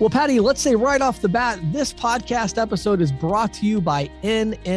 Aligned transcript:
Well, 0.00 0.10
Patty, 0.10 0.38
let's 0.38 0.60
say 0.60 0.76
right 0.76 1.00
off 1.00 1.20
the 1.20 1.28
bat, 1.28 1.58
this 1.72 1.92
podcast 1.92 2.56
episode 2.56 3.00
is 3.00 3.10
brought 3.10 3.52
to 3.54 3.66
you 3.66 3.80
by 3.80 4.08
NMI.com, 4.22 4.70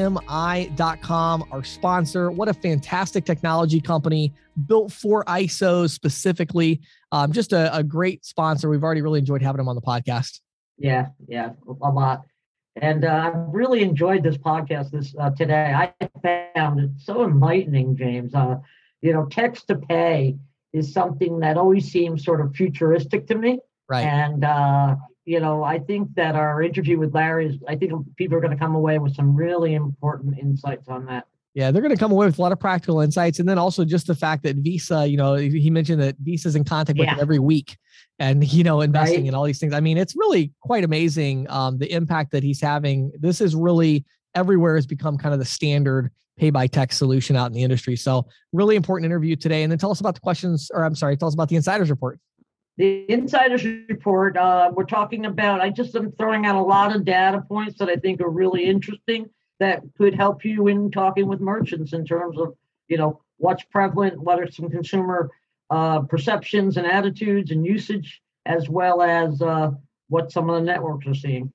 our 1.52 1.64
sponsor. 1.64 2.32
What 2.32 2.50
a 2.50 2.56
fantastic 2.56 3.24
technology 3.24 3.80
company 3.80 4.34
built 4.66 4.92
for 4.92 5.24
ISOs 5.26 5.92
specifically. 5.92 6.82
Um, 7.12 7.34
just 7.34 7.54
a, 7.54 7.72
a 7.76 7.84
great 7.84 8.26
sponsor. 8.26 8.68
We've 8.68 8.84
already 8.84 9.04
really 9.04 9.20
enjoyed 9.20 9.44
having 9.44 9.58
them 9.58 9.70
on 9.70 9.76
the 9.76 9.82
podcast. 9.84 10.40
Yeah, 10.80 11.10
yeah, 11.28 11.52
a 11.68 11.90
lot. 11.92 12.24
And 12.78 13.06
uh, 13.06 13.32
I've 13.32 13.54
really 13.54 13.84
enjoyed 13.84 14.24
this 14.24 14.38
podcast 14.38 14.90
this 14.90 15.14
uh, 15.20 15.30
today. 15.30 15.72
I 15.72 15.94
found 16.56 16.80
it 16.80 16.90
so 16.98 17.26
enlightening, 17.26 17.96
James. 17.96 18.34
Uh, 18.34 18.56
you 19.02 19.14
know, 19.14 19.28
text 19.28 19.68
to 19.68 19.76
pay 19.76 20.38
is 20.74 20.92
something 20.92 21.42
that 21.42 21.58
always 21.58 21.92
seems 21.92 22.26
sort 22.26 22.42
of 22.42 22.56
futuristic 22.56 23.28
to 23.28 23.36
me. 23.36 23.60
Right. 23.88 24.06
And 24.06 24.46
uh, 24.46 24.96
you 25.26 25.40
know, 25.40 25.64
I 25.64 25.80
think 25.80 26.16
that 26.16 26.36
our 26.36 26.62
interview 26.62 26.98
with 26.98 27.14
Larry 27.14 27.48
is, 27.48 27.56
I 27.68 27.76
think 27.76 27.94
people 28.16 28.38
are 28.38 28.42
going 28.42 28.52
to 28.52 28.58
come 28.58 28.76
away 28.76 28.98
with 29.00 29.16
some 29.16 29.36
really 29.36 29.76
important 29.76 30.38
insights 30.40 30.88
on 30.88 31.06
that. 31.06 31.28
Yeah, 31.54 31.70
they're 31.70 31.82
going 31.82 31.94
to 31.94 32.00
come 32.00 32.14
away 32.14 32.26
with 32.26 32.40
a 32.40 32.42
lot 32.42 32.54
of 32.54 32.60
practical 32.60 33.02
insights. 33.02 33.40
And 33.40 33.48
then 33.48 33.58
also 33.58 33.84
just 33.84 34.08
the 34.08 34.16
fact 34.16 34.44
that 34.44 34.56
Visa, 34.58 35.06
you 35.06 35.18
know, 35.18 35.36
he 35.36 35.70
mentioned 35.70 36.02
that 36.02 36.16
Visa's 36.20 36.56
in 36.56 36.64
contact 36.64 36.98
with 36.98 37.08
yeah. 37.08 37.18
every 37.20 37.40
week 37.40 37.78
and, 38.20 38.44
you 38.54 38.64
know, 38.64 38.82
investing 38.82 39.22
right. 39.22 39.28
in 39.28 39.36
all 39.36 39.44
these 39.44 39.60
things. 39.60 39.74
I 39.74 39.82
mean, 39.82 39.98
it's 39.98 40.16
really 40.16 40.54
quite 40.62 40.84
amazing 40.84 41.50
um, 41.50 41.78
the 41.78 41.92
impact 41.92 42.32
that 42.32 42.42
he's 42.42 42.62
having. 42.62 43.12
This 43.20 43.42
is 43.42 43.54
really 43.54 44.06
everyware 44.36 44.76
has 44.76 44.88
become 44.88 45.18
kind 45.18 45.34
of 45.34 45.40
the 45.40 45.46
standard 45.46 46.10
pay 46.38 46.50
by 46.50 46.68
tech 46.68 46.94
solution 46.94 47.36
out 47.36 47.48
in 47.48 47.54
the 47.54 47.64
industry. 47.64 47.98
So, 47.98 48.28
really 48.54 48.78
important 48.78 49.06
interview 49.06 49.36
today. 49.36 49.64
And 49.64 49.72
then 49.72 49.78
tell 49.78 49.92
us 49.92 50.00
about 50.00 50.16
the 50.16 50.22
questions, 50.22 50.72
or 50.74 50.86
I'm 50.86 50.96
sorry, 50.96 51.18
tell 51.18 51.28
us 51.28 51.34
about 51.34 51.50
the 51.50 51.58
insiders 51.58 51.90
report 51.90 52.18
the 52.82 53.06
insiders 53.12 53.64
report 53.64 54.36
uh, 54.36 54.72
we're 54.74 54.84
talking 54.84 55.28
about 55.28 55.62
i 55.62 55.70
just 55.70 55.96
am 55.96 56.12
throwing 56.14 56.48
out 56.48 56.56
a 56.56 56.62
lot 56.62 56.96
of 56.96 57.06
data 57.06 57.40
points 57.48 57.78
that 57.78 57.90
i 57.90 57.96
think 57.96 58.20
are 58.20 58.30
really 58.30 58.66
interesting 58.66 59.30
that 59.60 59.84
could 60.00 60.16
help 60.16 60.44
you 60.44 60.68
in 60.68 60.90
talking 60.90 61.28
with 61.28 61.40
merchants 61.40 61.94
in 61.94 62.04
terms 62.04 62.40
of 62.40 62.56
you 62.88 62.98
know 62.98 63.22
what's 63.38 63.64
prevalent 63.66 64.20
what 64.20 64.40
are 64.40 64.50
some 64.50 64.68
consumer 64.68 65.30
uh, 65.70 66.02
perceptions 66.02 66.76
and 66.76 66.88
attitudes 66.88 67.52
and 67.52 67.64
usage 67.68 68.20
as 68.48 68.68
well 68.68 69.04
as 69.04 69.40
uh, 69.44 69.70
what 70.10 70.32
some 70.32 70.50
of 70.50 70.56
the 70.56 70.66
networks 70.66 71.06
are 71.06 71.14
seeing 71.14 71.54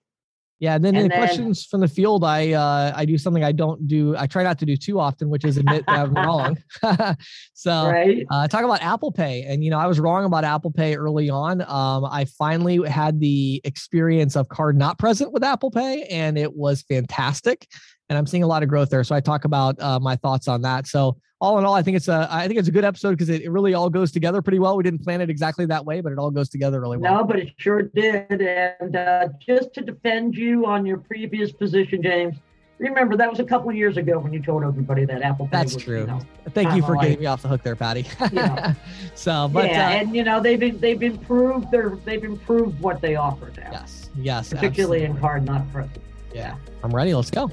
yeah, 0.59 0.75
and 0.75 0.85
then 0.85 0.97
and 0.97 1.05
the 1.05 1.09
then, 1.11 1.19
questions 1.19 1.67
from 1.67 1.81
the 1.81 1.89
field, 1.89 2.25
I 2.25 2.53
uh, 2.53 2.93
I 2.97 3.05
do 3.05 3.19
something 3.19 3.45
I 3.45 3.53
don't 3.53 3.87
do. 3.87 4.17
I 4.17 4.27
try 4.27 4.43
not 4.43 4.59
to 4.61 4.67
do 4.67 4.75
too 4.75 4.99
often, 4.99 5.29
which 5.29 5.45
is 5.45 5.59
admit 5.59 5.85
that 5.87 5.99
I'm 5.99 6.15
wrong. 6.27 6.57
so 7.53 7.91
right. 7.91 8.25
uh, 8.31 8.49
talk 8.49 8.65
about 8.65 8.81
Apple 8.81 9.13
Pay, 9.13 9.43
and 9.43 9.63
you 9.63 9.71
know 9.71 9.79
I 9.79 9.87
was 9.87 10.01
wrong 10.01 10.25
about 10.25 10.45
Apple 10.45 10.71
Pay 10.71 10.97
early 10.97 11.29
on. 11.29 11.61
Um, 11.61 12.07
I 12.07 12.25
finally 12.39 12.89
had 12.89 13.21
the 13.21 13.61
experience 13.65 14.35
of 14.35 14.49
card 14.49 14.79
not 14.79 14.99
present 14.99 15.31
with 15.33 15.45
Apple 15.45 15.71
Pay, 15.71 16.05
and 16.05 16.39
it 16.39 16.55
was 16.55 16.83
fantastic. 16.83 17.69
And 18.09 18.17
I'm 18.17 18.27
seeing 18.27 18.43
a 18.43 18.47
lot 18.47 18.63
of 18.63 18.69
growth 18.69 18.91
there. 18.91 19.03
So 19.05 19.15
I 19.15 19.21
talk 19.21 19.45
about 19.45 19.81
uh, 19.81 19.99
my 19.99 20.17
thoughts 20.17 20.49
on 20.49 20.63
that. 20.63 20.87
So 20.87 21.17
all 21.41 21.59
in 21.59 21.65
all, 21.65 21.75
I 21.75 21.83
think 21.83 21.97
it's 21.97 22.09
a 22.09 22.29
I 22.31 22.47
think 22.47 22.59
it's 22.59 22.69
a 22.69 22.73
good 22.73 22.85
episode 22.85 23.11
because 23.11 23.29
it, 23.29 23.43
it, 23.43 23.51
really 23.51 23.75
all 23.75 23.91
goes 23.91 24.11
together 24.11 24.41
pretty 24.41 24.59
well. 24.59 24.77
We 24.77 24.83
didn't 24.83 25.03
plan 25.03 25.21
it 25.21 25.29
exactly 25.29 25.67
that 25.67 25.85
way, 25.85 26.01
but 26.01 26.13
it 26.13 26.19
all 26.19 26.31
goes 26.31 26.49
together 26.49 26.81
really 26.81 26.97
well. 26.97 27.19
No, 27.19 27.25
but 27.25 27.39
it 27.39 27.53
sure 27.59 27.83
did. 27.83 28.41
And 28.41 28.97
uh, 28.97 29.29
just 29.39 29.75
to 29.75 29.83
defend 29.83 30.35
you 30.35 30.67
on 30.67 30.87
your 30.87 30.99
previous 30.99 31.53
position, 31.53 32.03
James, 32.03 32.37
remember 32.79 33.17
that 33.17 33.29
was 33.29 33.39
a 33.39 33.45
couple 33.45 33.69
of 33.69 33.77
years 33.77 33.99
ago 33.99 34.19
when 34.19 34.33
you 34.33 34.41
told 34.41 34.65
everybody 34.65 35.05
that 35.05 35.21
Apple. 35.21 35.47
Pay 35.47 35.51
That's 35.53 35.75
was, 35.75 35.85
true. 35.85 36.01
You 36.01 36.07
know, 36.07 36.21
Thank 36.51 36.75
you 36.75 36.83
for 36.83 36.97
like, 36.97 37.09
getting 37.09 37.21
me 37.21 37.27
off 37.27 37.43
the 37.43 37.49
hook 37.49 37.63
there, 37.63 37.77
Patty. 37.77 38.07
know, 38.33 38.75
so, 39.15 39.49
but 39.53 39.67
yeah, 39.71 39.89
uh, 39.89 39.91
and 39.91 40.17
you 40.17 40.25
know 40.25 40.41
they've 40.41 40.81
they've 40.81 41.03
improved 41.03 41.71
their 41.71 41.97
they've 42.07 42.25
improved 42.25 42.81
what 42.81 43.03
they 43.03 43.17
offer 43.17 43.53
now. 43.59 43.69
Yes, 43.73 44.11
yes, 44.17 44.49
particularly 44.55 45.05
absolutely. 45.05 45.05
in 45.05 45.21
card 45.21 45.45
not 45.45 45.71
present. 45.71 45.99
Yeah, 46.35 46.57
I'm 46.83 46.95
ready. 46.95 47.15
Let's 47.15 47.31
go. 47.31 47.51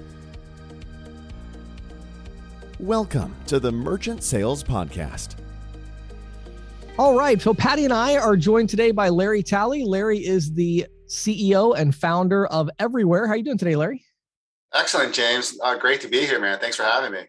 Welcome 2.84 3.34
to 3.48 3.62
the 3.62 3.72
Merchant 3.72 4.24
Sales 4.24 4.62
Podcast. 4.62 5.38
All 7.00 7.18
right. 7.18 7.42
So, 7.42 7.54
Patty 7.54 7.86
and 7.86 7.94
I 7.94 8.18
are 8.18 8.36
joined 8.36 8.68
today 8.68 8.92
by 8.92 9.08
Larry 9.08 9.42
Talley. 9.42 9.86
Larry 9.86 10.18
is 10.18 10.54
the 10.54 10.88
CEO 11.08 11.80
and 11.80 11.96
founder 11.96 12.46
of 12.48 12.70
Everyware. 12.80 13.26
How 13.26 13.32
are 13.32 13.38
you 13.38 13.44
doing 13.46 13.58
today, 13.58 13.78
Larry? 13.78 14.04
Excellent, 14.74 15.14
James. 15.14 15.58
Uh, 15.64 15.78
great 15.78 16.02
to 16.02 16.10
be 16.10 16.26
here, 16.26 16.42
man. 16.42 16.60
Thanks 16.60 16.76
for 16.76 16.84
having 16.84 17.14
me. 17.14 17.22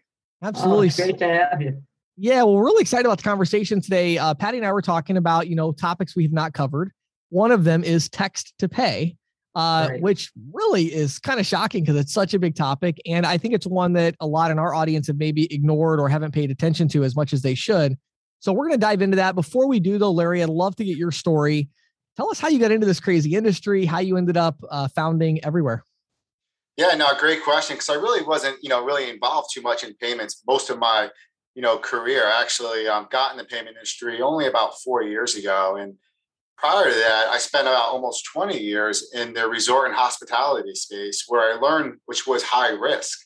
Absolutely. 0.43 0.89
Oh, 0.89 1.05
great 1.05 1.19
to 1.19 1.25
have 1.25 1.61
you. 1.61 1.81
Yeah, 2.17 2.43
well, 2.43 2.55
we're 2.55 2.65
really 2.65 2.81
excited 2.81 3.05
about 3.05 3.19
the 3.19 3.23
conversation 3.23 3.79
today. 3.79 4.17
Uh, 4.17 4.33
Patty 4.33 4.57
and 4.57 4.67
I 4.67 4.73
were 4.73 4.81
talking 4.81 5.15
about, 5.15 5.47
you 5.47 5.55
know, 5.55 5.71
topics 5.71 6.17
we 6.17 6.23
have 6.23 6.33
not 6.33 6.51
covered. 6.51 6.91
One 7.29 7.51
of 7.51 7.63
them 7.63 7.81
is 7.81 8.09
text 8.09 8.53
to 8.59 8.67
pay 8.67 9.15
uh, 9.55 9.87
right. 9.89 10.01
which 10.01 10.31
really 10.53 10.93
is 10.93 11.17
kind 11.17 11.39
of 11.39 11.45
shocking 11.45 11.83
because 11.83 11.95
it's 11.95 12.13
such 12.13 12.33
a 12.33 12.39
big 12.39 12.55
topic. 12.55 13.01
And 13.05 13.25
I 13.25 13.37
think 13.37 13.53
it's 13.53 13.65
one 13.65 13.93
that 13.93 14.15
a 14.19 14.27
lot 14.27 14.51
in 14.51 14.59
our 14.59 14.73
audience 14.73 15.07
have 15.07 15.17
maybe 15.17 15.51
ignored 15.53 15.99
or 15.99 16.09
haven't 16.09 16.33
paid 16.33 16.51
attention 16.51 16.87
to 16.89 17.03
as 17.03 17.15
much 17.15 17.31
as 17.31 17.41
they 17.41 17.55
should. 17.55 17.97
So 18.39 18.51
we're 18.51 18.67
going 18.67 18.79
to 18.79 18.85
dive 18.85 19.01
into 19.01 19.15
that. 19.15 19.33
Before 19.33 19.67
we 19.67 19.79
do, 19.79 19.97
though, 19.97 20.11
Larry, 20.11 20.43
I'd 20.43 20.49
love 20.49 20.75
to 20.75 20.85
get 20.85 20.97
your 20.97 21.11
story. 21.11 21.69
Tell 22.17 22.29
us 22.29 22.39
how 22.39 22.49
you 22.49 22.59
got 22.59 22.71
into 22.71 22.85
this 22.85 22.99
crazy 22.99 23.35
industry, 23.35 23.85
how 23.85 23.99
you 23.99 24.17
ended 24.17 24.37
up 24.37 24.57
uh, 24.69 24.87
founding 24.89 25.39
Everyware. 25.39 25.81
Yeah, 26.77 26.93
no, 26.95 27.09
great 27.17 27.43
question. 27.43 27.75
Because 27.75 27.89
I 27.89 27.95
really 27.95 28.23
wasn't, 28.23 28.57
you 28.61 28.69
know, 28.69 28.83
really 28.83 29.09
involved 29.09 29.49
too 29.53 29.61
much 29.61 29.83
in 29.83 29.93
payments 29.95 30.43
most 30.45 30.69
of 30.69 30.77
my, 30.77 31.09
you 31.55 31.61
know, 31.61 31.77
career. 31.77 32.25
Actually 32.27 32.87
um, 32.87 33.07
got 33.09 33.31
in 33.31 33.37
the 33.37 33.45
payment 33.45 33.69
industry 33.69 34.21
only 34.21 34.47
about 34.47 34.77
four 34.81 35.01
years 35.01 35.35
ago, 35.35 35.77
and 35.77 35.95
prior 36.57 36.89
to 36.89 36.95
that, 36.95 37.27
I 37.29 37.37
spent 37.37 37.67
about 37.67 37.89
almost 37.89 38.25
20 38.33 38.57
years 38.57 39.11
in 39.13 39.33
the 39.33 39.47
resort 39.47 39.87
and 39.87 39.95
hospitality 39.95 40.73
space 40.75 41.25
where 41.27 41.53
I 41.53 41.59
learned 41.59 41.99
which 42.05 42.25
was 42.25 42.43
high 42.43 42.71
risk. 42.71 43.19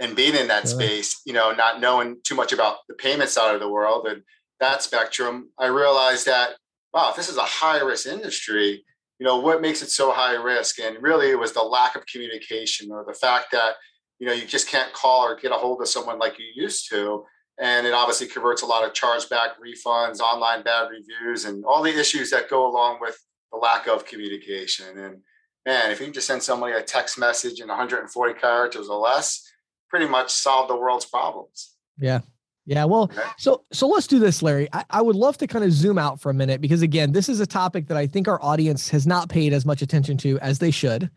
And 0.00 0.16
being 0.16 0.34
in 0.34 0.48
that 0.48 0.66
space, 0.66 1.20
you 1.26 1.32
know, 1.32 1.52
not 1.52 1.80
knowing 1.80 2.16
too 2.24 2.34
much 2.34 2.52
about 2.52 2.78
the 2.88 2.94
payment 2.94 3.30
side 3.30 3.54
of 3.54 3.60
the 3.60 3.68
world 3.68 4.06
and 4.06 4.22
that 4.58 4.82
spectrum, 4.82 5.50
I 5.58 5.66
realized 5.66 6.26
that, 6.26 6.56
wow, 6.92 7.10
if 7.10 7.16
this 7.16 7.28
is 7.28 7.36
a 7.36 7.42
high 7.42 7.80
risk 7.80 8.06
industry, 8.06 8.84
you 9.18 9.26
know, 9.26 9.38
what 9.38 9.60
makes 9.60 9.82
it 9.82 9.90
so 9.90 10.10
high 10.10 10.34
risk? 10.34 10.80
And 10.80 11.00
really 11.00 11.30
it 11.30 11.38
was 11.38 11.52
the 11.52 11.62
lack 11.62 11.94
of 11.94 12.06
communication 12.06 12.90
or 12.90 13.04
the 13.06 13.14
fact 13.14 13.52
that, 13.52 13.74
you 14.18 14.26
know, 14.26 14.32
you 14.32 14.46
just 14.46 14.66
can't 14.66 14.92
call 14.92 15.24
or 15.24 15.36
get 15.36 15.52
a 15.52 15.56
hold 15.56 15.80
of 15.80 15.88
someone 15.88 16.18
like 16.18 16.38
you 16.38 16.46
used 16.54 16.88
to 16.90 17.24
and 17.62 17.86
it 17.86 17.94
obviously 17.94 18.26
converts 18.26 18.62
a 18.62 18.66
lot 18.66 18.84
of 18.84 18.92
chargeback 18.92 19.50
refunds, 19.64 20.18
online 20.18 20.64
bad 20.64 20.88
reviews, 20.90 21.44
and 21.44 21.64
all 21.64 21.80
the 21.80 21.96
issues 21.96 22.28
that 22.30 22.50
go 22.50 22.68
along 22.68 22.98
with 23.00 23.16
the 23.52 23.56
lack 23.56 23.86
of 23.86 24.04
communication. 24.04 24.98
And 24.98 25.18
man, 25.64 25.92
if 25.92 26.00
you 26.00 26.06
can 26.06 26.12
just 26.12 26.26
send 26.26 26.42
somebody 26.42 26.74
a 26.74 26.82
text 26.82 27.20
message 27.20 27.60
in 27.60 27.68
140 27.68 28.40
characters 28.40 28.88
or 28.88 28.98
less, 28.98 29.48
pretty 29.88 30.08
much 30.08 30.30
solve 30.30 30.66
the 30.66 30.76
world's 30.76 31.04
problems. 31.04 31.76
Yeah. 31.98 32.22
Yeah. 32.66 32.84
Well, 32.84 33.04
okay. 33.04 33.22
so 33.38 33.62
so 33.72 33.86
let's 33.86 34.08
do 34.08 34.18
this, 34.18 34.42
Larry. 34.42 34.68
I, 34.72 34.84
I 34.90 35.02
would 35.02 35.16
love 35.16 35.38
to 35.38 35.46
kind 35.46 35.64
of 35.64 35.70
zoom 35.70 35.98
out 35.98 36.20
for 36.20 36.30
a 36.30 36.34
minute 36.34 36.60
because 36.60 36.82
again, 36.82 37.12
this 37.12 37.28
is 37.28 37.38
a 37.38 37.46
topic 37.46 37.86
that 37.88 37.96
I 37.96 38.08
think 38.08 38.26
our 38.26 38.42
audience 38.42 38.88
has 38.88 39.06
not 39.06 39.28
paid 39.28 39.52
as 39.52 39.64
much 39.64 39.82
attention 39.82 40.16
to 40.18 40.36
as 40.40 40.58
they 40.58 40.72
should. 40.72 41.10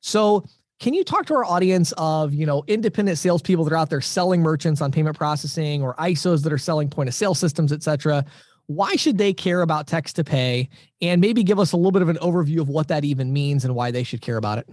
So 0.00 0.44
can 0.82 0.94
you 0.94 1.04
talk 1.04 1.26
to 1.26 1.34
our 1.34 1.44
audience 1.44 1.92
of, 1.96 2.34
you 2.34 2.44
know, 2.44 2.64
independent 2.66 3.16
salespeople 3.16 3.64
that 3.64 3.72
are 3.72 3.76
out 3.76 3.88
there 3.88 4.00
selling 4.00 4.42
merchants 4.42 4.80
on 4.80 4.90
payment 4.90 5.16
processing 5.16 5.80
or 5.80 5.94
ISOs 5.94 6.42
that 6.42 6.52
are 6.52 6.58
selling 6.58 6.90
point 6.90 7.08
of 7.08 7.14
sale 7.14 7.36
systems, 7.36 7.72
et 7.72 7.84
cetera? 7.84 8.24
Why 8.66 8.96
should 8.96 9.16
they 9.16 9.32
care 9.32 9.62
about 9.62 9.86
text 9.86 10.16
to 10.16 10.24
pay? 10.24 10.68
And 11.00 11.20
maybe 11.20 11.44
give 11.44 11.60
us 11.60 11.70
a 11.70 11.76
little 11.76 11.92
bit 11.92 12.02
of 12.02 12.08
an 12.08 12.16
overview 12.16 12.60
of 12.60 12.68
what 12.68 12.88
that 12.88 13.04
even 13.04 13.32
means 13.32 13.64
and 13.64 13.76
why 13.76 13.92
they 13.92 14.02
should 14.02 14.22
care 14.22 14.36
about 14.36 14.58
it. 14.58 14.68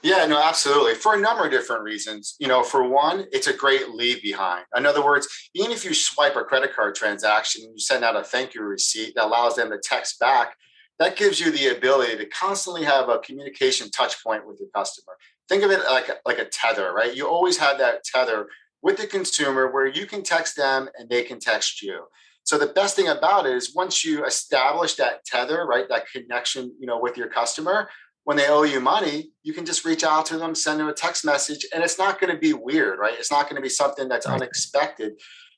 Yeah, 0.00 0.26
no, 0.26 0.40
absolutely. 0.40 0.94
For 0.94 1.14
a 1.14 1.20
number 1.20 1.44
of 1.44 1.50
different 1.50 1.82
reasons. 1.82 2.36
You 2.38 2.46
know, 2.46 2.62
for 2.62 2.88
one, 2.88 3.26
it's 3.32 3.48
a 3.48 3.52
great 3.52 3.90
leave 3.90 4.22
behind. 4.22 4.64
In 4.76 4.86
other 4.86 5.04
words, 5.04 5.26
even 5.54 5.72
if 5.72 5.84
you 5.84 5.92
swipe 5.92 6.36
a 6.36 6.44
credit 6.44 6.72
card 6.72 6.94
transaction 6.94 7.62
you 7.62 7.80
send 7.80 8.04
out 8.04 8.14
a 8.14 8.22
thank 8.22 8.54
you 8.54 8.62
receipt 8.62 9.16
that 9.16 9.24
allows 9.24 9.56
them 9.56 9.70
to 9.70 9.78
text 9.82 10.20
back, 10.20 10.54
that 10.98 11.16
gives 11.16 11.38
you 11.38 11.50
the 11.50 11.76
ability 11.76 12.16
to 12.16 12.26
constantly 12.26 12.84
have 12.84 13.08
a 13.08 13.18
communication 13.18 13.90
touch 13.90 14.22
point 14.22 14.46
with 14.46 14.58
your 14.58 14.68
customer. 14.74 15.12
Think 15.48 15.62
of 15.62 15.70
it 15.70 15.80
like, 15.90 16.08
like 16.24 16.38
a 16.38 16.46
tether, 16.46 16.92
right? 16.92 17.14
You 17.14 17.28
always 17.28 17.58
have 17.58 17.78
that 17.78 18.04
tether 18.04 18.48
with 18.82 18.96
the 18.96 19.06
consumer 19.06 19.70
where 19.70 19.86
you 19.86 20.06
can 20.06 20.22
text 20.22 20.56
them 20.56 20.88
and 20.98 21.08
they 21.08 21.22
can 21.22 21.38
text 21.38 21.82
you. 21.82 22.04
So 22.44 22.58
the 22.58 22.68
best 22.68 22.94
thing 22.94 23.08
about 23.08 23.46
it 23.46 23.54
is 23.54 23.74
once 23.74 24.04
you 24.04 24.24
establish 24.24 24.94
that 24.94 25.24
tether, 25.24 25.66
right, 25.66 25.88
that 25.88 26.04
connection, 26.10 26.72
you 26.78 26.86
know, 26.86 26.98
with 26.98 27.16
your 27.16 27.28
customer, 27.28 27.88
when 28.22 28.36
they 28.36 28.48
owe 28.48 28.62
you 28.62 28.80
money, 28.80 29.30
you 29.42 29.52
can 29.52 29.64
just 29.64 29.84
reach 29.84 30.02
out 30.02 30.26
to 30.26 30.38
them, 30.38 30.54
send 30.54 30.80
them 30.80 30.88
a 30.88 30.92
text 30.92 31.24
message, 31.24 31.64
and 31.72 31.82
it's 31.82 31.98
not 31.98 32.20
going 32.20 32.32
to 32.32 32.38
be 32.38 32.52
weird, 32.52 32.98
right? 32.98 33.14
It's 33.18 33.30
not 33.30 33.44
going 33.44 33.56
to 33.56 33.62
be 33.62 33.68
something 33.68 34.08
that's 34.08 34.26
unexpected. 34.26 35.12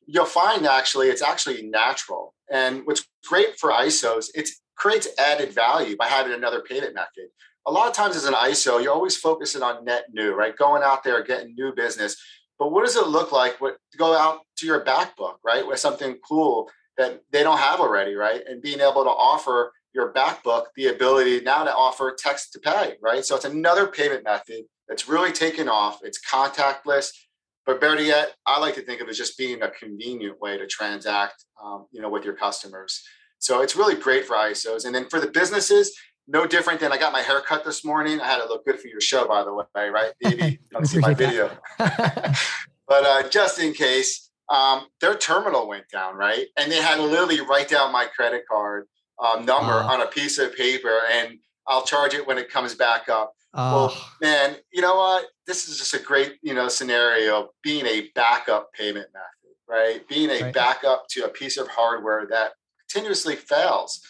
You'll 0.07 0.27
find 0.27 0.67
actually 0.67 1.09
it's 1.09 1.23
actually 1.23 1.63
natural. 1.63 2.35
And 2.51 2.83
what's 2.85 3.07
great 3.27 3.59
for 3.59 3.71
ISOs, 3.71 4.27
it's 4.35 4.61
creates 4.79 5.09
added 5.19 5.53
value 5.53 5.97
by 5.97 6.07
having 6.07 6.33
another 6.33 6.61
payment 6.61 6.95
method. 6.95 7.29
A 7.67 7.73
lot 7.73 7.89
of 7.89 7.93
times 7.93 8.17
as 8.17 8.25
an 8.25 8.35
ISO, 8.35 8.83
you're 8.83 8.95
always 8.95 9.17
focusing 9.17 9.63
on 9.63 9.85
net 9.85 10.05
new, 10.13 10.33
right? 10.33 10.57
Going 10.57 10.83
out 10.83 11.05
there, 11.05 11.23
getting 11.23 11.55
new 11.55 11.75
business. 11.75 12.17
But 12.59 12.73
what 12.73 12.85
does 12.85 12.97
it 12.97 13.09
look 13.09 13.31
like 13.31 13.61
what, 13.61 13.77
to 13.93 13.99
go 13.99 14.17
out 14.17 14.41
to 14.59 14.67
your 14.67 14.81
back 14.81 15.17
book, 15.17 15.39
right? 15.45 15.67
With 15.67 15.79
something 15.79 16.17
cool 16.27 16.71
that 16.97 17.21
they 17.31 17.43
don't 17.43 17.59
have 17.59 17.81
already, 17.81 18.15
right? 18.15 18.43
And 18.47 18.63
being 18.63 18.81
able 18.81 19.05
to 19.05 19.11
offer 19.11 19.73
your 19.95 20.13
back 20.13 20.43
book 20.43 20.71
the 20.77 20.89
ability 20.89 21.41
now 21.41 21.65
to 21.65 21.75
offer 21.75 22.15
text 22.17 22.53
to 22.53 22.59
pay, 22.61 22.95
right? 23.03 23.25
So 23.25 23.37
it's 23.37 23.45
another 23.45 23.87
payment 23.87 24.25
method 24.25 24.65
that's 24.89 25.09
really 25.09 25.33
taken 25.33 25.69
off. 25.69 26.01
It's 26.03 26.21
contactless, 26.25 27.11
but 27.67 27.81
better 27.81 28.03
yet, 28.03 28.35
I 28.47 28.59
like 28.61 28.75
to 28.77 28.83
think 28.83 29.01
of 29.01 29.09
it 29.09 29.11
as 29.11 29.19
just 29.19 29.37
being 29.37 29.63
a 29.63 29.71
convenient 29.71 30.41
way 30.41 30.57
to 30.57 30.67
transact, 30.67 31.45
um, 31.63 31.87
you 31.93 32.01
know, 32.01 32.09
with 32.09 32.25
your 32.25 32.35
customers. 32.35 33.03
So 33.39 33.63
it's 33.63 33.77
really 33.77 33.95
great 33.95 34.25
for 34.25 34.37
ISOs. 34.37 34.85
And 34.85 34.95
then 34.95 35.09
for 35.09 35.21
the 35.21 35.29
businesses, 35.29 35.97
no 36.27 36.47
different 36.47 36.81
than 36.81 36.93
I 36.93 36.99
got 36.99 37.13
my 37.13 37.23
hair 37.23 37.41
cut 37.41 37.65
this 37.65 37.85
morning. 37.85 38.21
I 38.21 38.27
had 38.27 38.39
to 38.39 38.49
look 38.49 38.67
good 38.67 38.79
for 38.79 38.89
your 38.89 39.01
show, 39.01 39.27
by 39.27 39.45
the 39.45 39.55
way, 39.55 39.89
right? 39.89 40.13
Maybe 40.23 40.59
see 40.85 40.99
my 40.99 41.15
video. 41.15 41.51
but 41.79 42.35
uh, 42.91 43.29
just 43.29 43.59
in 43.59 43.73
case, 43.73 44.31
um, 44.51 44.87
their 45.01 45.15
terminal 45.15 45.69
went 45.69 45.89
down, 45.91 46.17
right? 46.17 46.47
And 46.57 46.71
they 46.71 46.83
had 46.83 46.97
to 46.97 47.03
literally 47.03 47.41
write 47.41 47.69
down 47.69 47.93
my 47.93 48.07
credit 48.15 48.45
card 48.51 48.87
um, 49.19 49.45
number 49.45 49.73
uh, 49.73 49.93
on 49.93 50.03
a 50.03 50.07
piece 50.07 50.39
of 50.39 50.55
paper 50.55 51.01
and 51.13 51.39
I'll 51.69 51.85
charge 51.85 52.15
it 52.15 52.27
when 52.27 52.39
it 52.39 52.51
comes 52.51 52.75
back 52.75 53.09
up. 53.09 53.35
Uh, 53.53 53.73
well, 53.75 54.09
man, 54.23 54.57
you 54.73 54.81
know 54.81 54.97
what? 54.97 55.27
This 55.47 55.69
is 55.69 55.79
just 55.79 55.95
a 55.95 55.99
great, 55.99 56.37
you 56.43 56.55
know, 56.55 56.69
scenario 56.69 57.51
being 57.63 57.85
a 57.87 58.09
backup 58.15 58.73
payment 58.73 59.09
method, 59.13 59.57
right? 59.69 60.09
Being 60.09 60.31
a 60.31 60.45
right. 60.45 60.55
backup 60.55 61.07
to 61.11 61.25
a 61.25 61.29
piece 61.29 61.59
of 61.59 61.69
hardware 61.69 62.27
that 62.31 62.53
continuously 62.89 63.37
fails, 63.37 64.01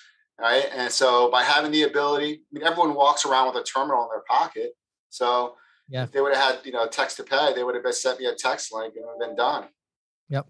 right? 0.41 0.67
And 0.75 0.91
so 0.91 1.31
by 1.31 1.43
having 1.43 1.73
the 1.73 1.83
ability, 1.83 2.35
I 2.35 2.39
mean, 2.53 2.65
everyone 2.65 2.95
walks 2.95 3.25
around 3.25 3.49
with 3.49 3.63
a 3.63 3.65
terminal 3.65 4.03
in 4.03 4.09
their 4.09 4.25
pocket. 4.29 4.77
So 5.11 5.57
yeah. 5.89 6.05
if 6.05 6.13
they 6.13 6.21
would 6.21 6.35
have 6.35 6.57
had, 6.57 6.67
you 6.67 6.73
know, 6.73 6.87
text 6.87 7.17
to 7.17 7.25
pay, 7.25 7.53
they 7.55 7.65
would 7.65 7.75
have 7.75 7.85
just 7.85 8.03
sent 8.03 8.21
me 8.21 8.27
a 8.27 8.35
text 8.35 8.73
link 8.73 8.95
and 8.95 9.05
it 9.05 9.09
would 9.09 9.23
have 9.23 9.31
been 9.31 9.37
done. 9.37 9.65
Yep. 10.29 10.47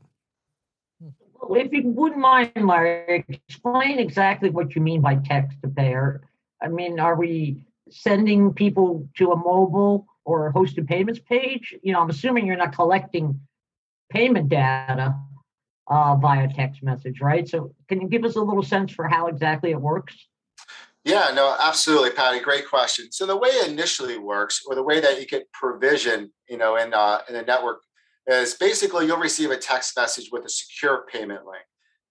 If 1.51 1.73
you 1.73 1.83
wouldn't 1.85 2.21
mind, 2.21 2.53
Larry, 2.57 3.25
explain 3.29 3.99
exactly 3.99 4.51
what 4.51 4.75
you 4.75 4.83
mean 4.83 5.01
by 5.01 5.15
text 5.15 5.57
to 5.63 5.69
pay. 5.69 5.93
Or, 5.93 6.21
I 6.61 6.69
mean, 6.69 6.99
are 6.99 7.15
we 7.15 7.65
sending 7.91 8.53
people 8.53 9.09
to 9.17 9.31
a 9.31 9.37
mobile 9.37 10.07
or 10.25 10.53
hosted 10.53 10.89
payments 10.89 11.21
page? 11.21 11.75
You 11.83 11.93
know, 11.93 12.01
I'm 12.01 12.11
assuming 12.11 12.47
you're 12.47 12.57
not 12.57 12.75
collecting 12.75 13.41
payment 14.11 14.49
data 14.49 15.15
uh, 15.89 16.17
via 16.17 16.49
text 16.53 16.83
message, 16.83 17.21
right? 17.21 17.49
So, 17.49 17.75
can 17.89 18.01
you 18.01 18.09
give 18.09 18.25
us 18.25 18.37
a 18.37 18.41
little 18.41 18.63
sense 18.63 18.93
for 18.93 19.09
how 19.09 19.27
exactly 19.27 19.71
it 19.71 19.81
works? 19.81 20.15
Yeah, 21.05 21.31
no, 21.35 21.57
absolutely, 21.59 22.11
Patty. 22.11 22.41
Great 22.41 22.69
question. 22.69 23.11
So 23.13 23.25
the 23.25 23.37
way 23.37 23.49
it 23.49 23.71
initially 23.71 24.19
works, 24.19 24.63
or 24.67 24.75
the 24.75 24.83
way 24.83 25.01
that 25.01 25.19
you 25.19 25.27
get 25.27 25.51
provision, 25.53 26.33
you 26.49 26.59
know, 26.59 26.77
in 26.77 26.93
uh, 26.93 27.21
in 27.29 27.37
a 27.37 27.43
network 27.43 27.81
is 28.27 28.55
basically 28.55 29.07
you'll 29.07 29.17
receive 29.17 29.51
a 29.51 29.57
text 29.57 29.97
message 29.97 30.29
with 30.31 30.45
a 30.45 30.51
secure 30.51 31.07
payment 31.11 31.47
link. 31.47 31.65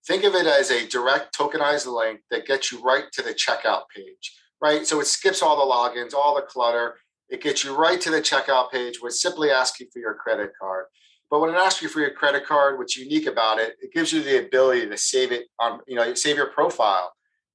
Think 0.08 0.24
of 0.24 0.34
it 0.34 0.48
as 0.48 0.72
a 0.72 0.88
direct 0.88 1.38
tokenized 1.38 1.86
link 1.86 2.22
that 2.32 2.48
gets 2.48 2.72
you 2.72 2.82
right 2.82 3.04
to 3.12 3.22
the 3.22 3.34
checkout 3.34 3.84
page, 3.96 4.36
right? 4.62 4.88
So 4.88 5.00
it 5.00 5.06
skips 5.06 5.44
all 5.44 5.58
the 5.58 5.72
logins, 5.72 6.16
all 6.16 6.34
the 6.34 6.42
clutter. 6.42 6.96
It 7.30 7.44
gets 7.44 7.64
you 7.64 7.76
right 7.76 8.00
to 8.02 8.10
the 8.10 8.22
checkout 8.22 8.72
page, 8.72 9.00
which 9.02 9.14
simply 9.14 9.52
asks 9.52 9.80
you 9.80 9.88
for 9.92 10.00
your 10.00 10.16
credit 10.16 10.54
card. 10.60 10.86
But 11.30 11.42
when 11.42 11.50
it 11.50 11.58
asks 11.58 11.82
you 11.82 11.90
for 11.90 12.00
your 12.00 12.12
credit 12.12 12.46
card, 12.46 12.78
what's 12.78 12.98
unique 12.98 13.28
about 13.28 13.60
it, 13.60 13.76
it 13.82 13.94
gives 13.94 14.14
you 14.14 14.24
the 14.24 14.46
ability 14.46 14.88
to 14.88 14.98
save 14.98 15.32
it 15.32 15.48
on, 15.60 15.82
you 15.88 15.96
know, 15.96 16.14
save 16.14 16.38
your 16.38 16.48
profile. 16.48 17.12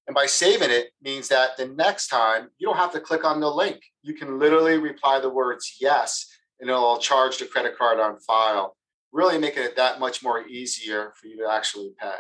And 0.07 0.15
by 0.15 0.27
saving 0.27 0.71
it 0.71 0.91
means 1.03 1.29
that 1.29 1.57
the 1.57 1.67
next 1.67 2.09
time 2.09 2.51
you 2.59 2.67
don't 2.67 2.77
have 2.77 2.93
to 2.93 3.01
click 3.01 3.25
on 3.25 3.41
the 3.41 3.51
link. 3.51 3.81
You 4.03 4.15
can 4.15 4.39
literally 4.39 4.77
reply 4.77 5.21
the 5.21 5.31
words 5.31 5.77
yes 5.81 6.27
and 6.61 6.69
it'll 6.69 6.99
charge 6.99 7.39
the 7.39 7.47
credit 7.47 7.79
card 7.79 7.99
on 7.99 8.19
file, 8.21 8.77
really 9.13 9.39
making 9.39 9.63
it 9.63 9.77
that 9.77 10.01
much 10.01 10.23
more 10.23 10.47
easier 10.47 11.13
for 11.21 11.29
you 11.29 11.37
to 11.39 11.51
actually 11.51 11.93
pay. 11.99 12.15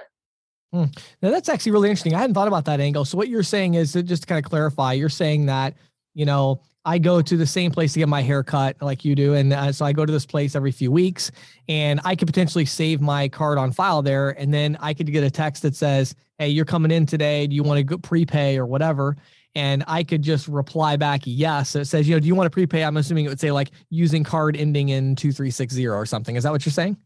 Hmm. 0.73 0.85
Now 1.21 1.31
that's 1.31 1.49
actually 1.49 1.73
really 1.73 1.91
interesting. 1.91 2.15
I 2.15 2.19
hadn't 2.19 2.35
thought 2.35 2.49
about 2.49 2.65
that 2.65 2.81
angle. 2.81 3.05
So 3.05 3.19
what 3.19 3.29
you're 3.29 3.43
saying 3.43 3.75
is 3.75 3.93
just 3.93 4.23
to 4.23 4.27
kind 4.27 4.43
of 4.45 4.49
clarify, 4.49 4.95
you're 4.95 5.09
saying 5.09 5.47
that, 5.47 5.75
you 6.15 6.25
know, 6.25 6.61
I 6.85 6.99
go 6.99 7.23
to 7.23 7.37
the 7.37 7.47
same 7.47 7.71
place 7.71 7.93
to 7.93 8.01
get 8.01 8.09
my 8.09 8.23
hair 8.23 8.43
cut 8.43 8.77
like 8.81 9.05
you 9.05 9.15
do. 9.15 9.35
And 9.35 9.53
uh, 9.53 9.73
so 9.73 9.85
I 9.85 9.93
go 9.93 10.05
to 10.05 10.13
this 10.13 10.27
place 10.27 10.57
every 10.57 10.73
few 10.73 10.91
weeks 10.91 11.31
and 11.69 12.01
I 12.05 12.17
could 12.17 12.27
potentially 12.27 12.65
save 12.65 13.01
my 13.01 13.29
card 13.29 13.57
on 13.57 13.71
file 13.71 14.03
there. 14.03 14.31
And 14.31 14.53
then 14.53 14.77
I 14.81 14.93
could 14.93 15.11
get 15.13 15.23
a 15.23 15.31
text 15.31 15.63
that 15.63 15.77
says, 15.77 16.15
Hey, 16.39 16.49
you're 16.49 16.65
coming 16.65 16.91
in 16.91 17.07
today. 17.07 17.47
Do 17.47 17.55
you 17.55 17.63
want 17.63 17.79
to 17.79 17.85
go 17.85 17.99
prepay 17.99 18.59
or 18.59 18.67
whatever? 18.67 19.17
and 19.55 19.85
I 19.87 20.03
could 20.03 20.23
just 20.23 20.49
reply 20.49 20.97
back 20.97 21.23
yes. 21.25 21.71
So 21.71 21.81
it 21.81 21.85
says, 21.87 22.09
you 22.09 22.15
know, 22.15 22.21
do 22.21 22.27
you 22.27 22.35
want 22.35 22.47
to 22.47 22.51
prepay? 22.51 22.85
I'm 22.85 22.97
assuming 22.97 23.27
it 23.27 23.29
would 23.29 23.41
say 23.41 23.51
like 23.53 23.71
using 23.91 24.25
card 24.25 24.57
ending 24.57 24.91
in 24.91 25.15
2360 25.17 25.87
or 25.89 26.07
something. 26.07 26.37
Is 26.37 26.45
that 26.45 26.53
what 26.53 26.65
you're 26.65 26.73
saying? 26.73 26.97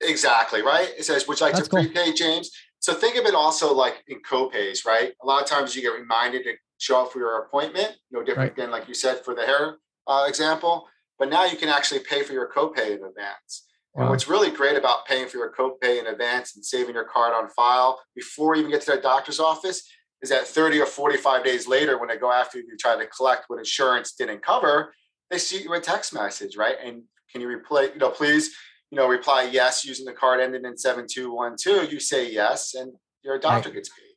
Exactly, 0.00 0.62
right? 0.62 0.92
It 0.98 1.04
says, 1.04 1.28
would 1.28 1.38
you 1.38 1.46
like 1.46 1.54
That's 1.54 1.68
to 1.68 1.70
cool. 1.70 1.84
prepay, 1.84 2.12
James? 2.12 2.50
So 2.80 2.92
think 2.94 3.16
of 3.16 3.24
it 3.26 3.34
also 3.34 3.72
like 3.72 4.02
in 4.08 4.20
copays, 4.22 4.84
right? 4.84 5.12
A 5.22 5.26
lot 5.26 5.42
of 5.42 5.48
times 5.48 5.76
you 5.76 5.82
get 5.82 5.90
reminded 5.90 6.42
to 6.44 6.54
show 6.82 7.00
up 7.00 7.12
for 7.12 7.20
your 7.20 7.38
appointment, 7.38 7.92
no 8.10 8.24
different 8.24 8.50
right. 8.50 8.56
than 8.56 8.70
like 8.72 8.88
you 8.88 8.94
said 8.94 9.24
for 9.24 9.34
the 9.34 9.46
hair 9.46 9.76
uh, 10.08 10.24
example. 10.28 10.88
But 11.16 11.30
now 11.30 11.44
you 11.44 11.56
can 11.56 11.68
actually 11.68 12.00
pay 12.00 12.24
for 12.24 12.32
your 12.32 12.50
copay 12.50 12.88
in 12.88 13.04
advance. 13.04 13.68
Wow. 13.94 14.02
And 14.02 14.10
what's 14.10 14.26
really 14.26 14.50
great 14.50 14.76
about 14.76 15.06
paying 15.06 15.28
for 15.28 15.36
your 15.36 15.52
copay 15.52 16.00
in 16.00 16.08
advance 16.08 16.56
and 16.56 16.64
saving 16.64 16.94
your 16.96 17.04
card 17.04 17.34
on 17.34 17.48
file 17.50 18.00
before 18.16 18.56
you 18.56 18.62
even 18.62 18.72
get 18.72 18.80
to 18.82 18.92
that 18.92 19.02
doctor's 19.02 19.38
office 19.38 19.88
is 20.22 20.30
that 20.30 20.46
30 20.46 20.80
or 20.80 20.86
45 20.86 21.44
days 21.44 21.68
later, 21.68 21.98
when 21.98 22.08
they 22.08 22.16
go 22.16 22.32
after 22.32 22.58
you 22.58 22.68
to 22.68 22.76
try 22.76 22.96
to 22.96 23.06
collect 23.06 23.44
what 23.46 23.58
insurance 23.58 24.14
didn't 24.14 24.42
cover, 24.42 24.92
they 25.30 25.38
see 25.38 25.62
you 25.62 25.72
a 25.74 25.80
text 25.80 26.12
message, 26.12 26.56
right? 26.56 26.76
And 26.84 27.02
can 27.30 27.40
you 27.40 27.46
reply, 27.46 27.90
you 27.92 27.98
know, 27.98 28.10
please, 28.10 28.52
you 28.90 28.96
know, 28.96 29.06
reply 29.06 29.48
yes 29.50 29.84
using 29.84 30.04
the 30.04 30.12
card 30.12 30.40
ending 30.40 30.64
in 30.64 30.76
7212. 30.76 31.92
You 31.92 32.00
say 32.00 32.30
yes, 32.30 32.74
and 32.74 32.92
your 33.22 33.38
doctor 33.38 33.68
right. 33.68 33.76
gets 33.76 33.88
paid. 33.88 34.11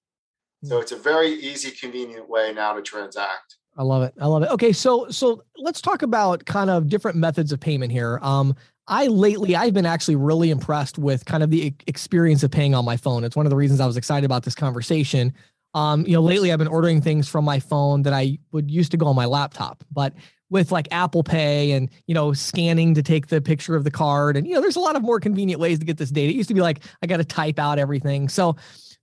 So 0.63 0.80
it's 0.80 0.92
a 0.92 0.98
very 0.98 1.30
easy, 1.30 1.72
convenient 1.72 2.30
way 2.30 2.54
now 2.54 2.74
to 2.74 2.81
transact. 2.81 3.57
I 3.78 3.84
love 3.84 4.04
it. 4.04 4.13
I 4.19 4.28
love 4.28 4.44
it. 4.44 4.50
Okay, 4.50 4.72
so 4.72 5.10
so 5.10 5.44
let's 5.57 5.81
talk 5.81 6.02
about 6.02 6.46
kind 6.46 6.69
of 6.69 6.88
different 6.88 7.18
methods 7.18 7.52
of 7.52 7.60
payment 7.60 7.92
here. 7.92 8.19
Um, 8.22 8.56
I 8.88 9.07
lately 9.07 9.56
I've 9.56 9.74
been 9.74 9.86
actually 9.86 10.16
really 10.16 10.50
impressed 10.50 10.98
with 10.98 11.25
kind 11.25 11.44
of 11.44 11.50
the 11.50 11.74
experience 11.88 12.44
of 12.44 12.52
paying 12.52 12.74
on 12.74 12.86
my 12.86 12.98
phone. 12.98 13.24
It's 13.24 13.36
one 13.36 13.46
of 13.46 13.50
the 13.50 13.56
reasons 13.56 13.80
I 13.81 13.86
was 13.86 13.98
excited 13.98 14.25
about 14.25 14.44
this 14.44 14.56
conversation. 14.56 15.34
Um, 15.74 16.06
you 16.06 16.13
know, 16.13 16.22
lately 16.22 16.54
I've 16.54 16.60
been 16.60 16.69
ordering 16.69 17.01
things 17.01 17.28
from 17.28 17.44
my 17.44 17.60
phone 17.60 18.04
that 18.04 18.13
I 18.13 18.38
would 18.54 18.72
used 18.72 18.92
to 18.92 18.98
go 18.98 19.08
on 19.08 19.16
my 19.16 19.25
laptop, 19.25 19.84
but 19.92 20.13
with 20.50 20.72
like 20.72 20.88
Apple 20.92 21.24
Pay 21.24 21.72
and 21.72 21.90
you 22.08 22.13
know 22.13 22.31
scanning 22.31 22.94
to 22.94 23.04
take 23.04 23.28
the 23.28 23.42
picture 23.42 23.75
of 23.75 23.84
the 23.84 23.92
card, 23.92 24.38
and 24.38 24.48
you 24.48 24.54
know, 24.54 24.62
there's 24.62 24.75
a 24.75 24.80
lot 24.80 24.96
of 24.96 25.01
more 25.01 25.19
convenient 25.19 25.60
ways 25.60 25.80
to 25.80 25.86
get 25.86 25.98
this 25.98 26.12
data. 26.12 26.31
It 26.31 26.36
used 26.36 26.48
to 26.48 26.54
be 26.54 26.62
like 26.62 26.80
I 27.01 27.08
got 27.08 27.18
to 27.18 27.25
type 27.25 27.60
out 27.60 27.80
everything. 27.80 28.30
So, 28.30 28.56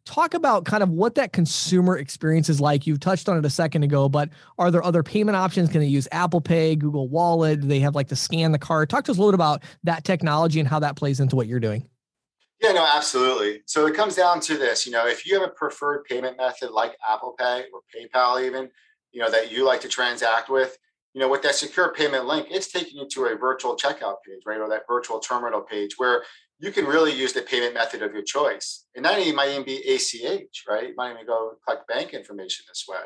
talk 0.04 0.34
about 0.34 0.64
kind 0.64 0.82
of 0.82 0.90
what 0.90 1.14
that 1.14 1.32
consumer 1.32 1.96
experience 1.96 2.49
is 2.49 2.60
like. 2.60 2.87
You 2.87 2.96
touched 2.96 3.28
on 3.28 3.38
it 3.38 3.44
a 3.44 3.50
second 3.50 3.82
ago, 3.82 4.08
but 4.08 4.31
are 4.58 4.70
there 4.70 4.82
other 4.82 5.03
payment 5.03 5.36
options? 5.36 5.70
Can 5.70 5.81
they 5.81 5.86
use 5.86 6.08
Apple 6.12 6.41
Pay, 6.41 6.77
Google 6.77 7.08
Wallet? 7.08 7.60
Do 7.60 7.69
they 7.69 7.81
have 7.81 7.94
like 7.94 8.08
to 8.08 8.17
scan 8.17 8.53
the 8.53 8.58
card? 8.58 8.91
Talk 8.91 9.05
to 9.05 9.12
us 9.12 9.19
a 9.19 9.20
little 9.20 9.32
bit 9.32 9.36
about 9.36 9.62
that 9.84 10.05
technology 10.05 10.60
and 10.60 10.69
how 10.69 10.81
that 10.81 10.96
plays 10.96 11.20
into 11.20 11.36
what 11.36 11.46
you're 11.46 11.60
doing. 11.60 11.86
Yeah, 12.60 12.72
no, 12.72 12.86
absolutely. 12.86 13.62
So 13.67 13.86
it 13.86 13.94
comes 13.94 14.15
down 14.15 14.41
to 14.41 14.56
this, 14.56 14.86
you 14.86 14.93
know, 14.93 15.06
if 15.06 15.27
you 15.27 15.38
have 15.41 15.48
a 15.48 15.53
preferred 15.53 16.05
payment 16.05 16.36
method 16.36 16.70
like 16.70 16.96
Apple 17.08 17.34
Pay 17.36 17.65
or 17.72 17.81
PayPal, 17.94 18.44
even, 18.44 18.70
you 19.10 19.20
know, 19.20 19.31
that 19.31 19.50
you 19.50 19.65
like 19.65 19.81
to 19.81 19.88
transact 19.88 20.48
with, 20.48 20.79
you 21.12 21.20
know, 21.20 21.29
with 21.29 21.43
that 21.43 21.56
secure 21.56 21.93
payment 21.93 22.27
link, 22.27 22.46
it's 22.50 22.70
taking 22.70 22.98
you 22.98 23.08
to 23.08 23.24
a 23.27 23.36
virtual 23.36 23.77
checkout 23.77 24.17
page, 24.24 24.43
right? 24.46 24.60
Or 24.60 24.69
that 24.69 24.82
virtual 24.88 25.19
terminal 25.19 25.60
page 25.60 25.94
where 25.98 26.22
you 26.62 26.70
can 26.70 26.86
really 26.86 27.12
use 27.12 27.32
the 27.32 27.42
payment 27.42 27.74
method 27.74 28.02
of 28.02 28.14
your 28.14 28.22
choice. 28.22 28.86
And 28.94 29.04
that 29.04 29.19
might 29.34 29.50
even 29.50 29.64
be 29.64 29.78
ACH, 29.78 30.62
right? 30.69 30.90
You 30.90 30.94
might 30.96 31.12
even 31.12 31.26
go 31.26 31.54
collect 31.66 31.88
bank 31.88 32.14
information 32.14 32.64
this 32.69 32.84
way. 32.88 33.00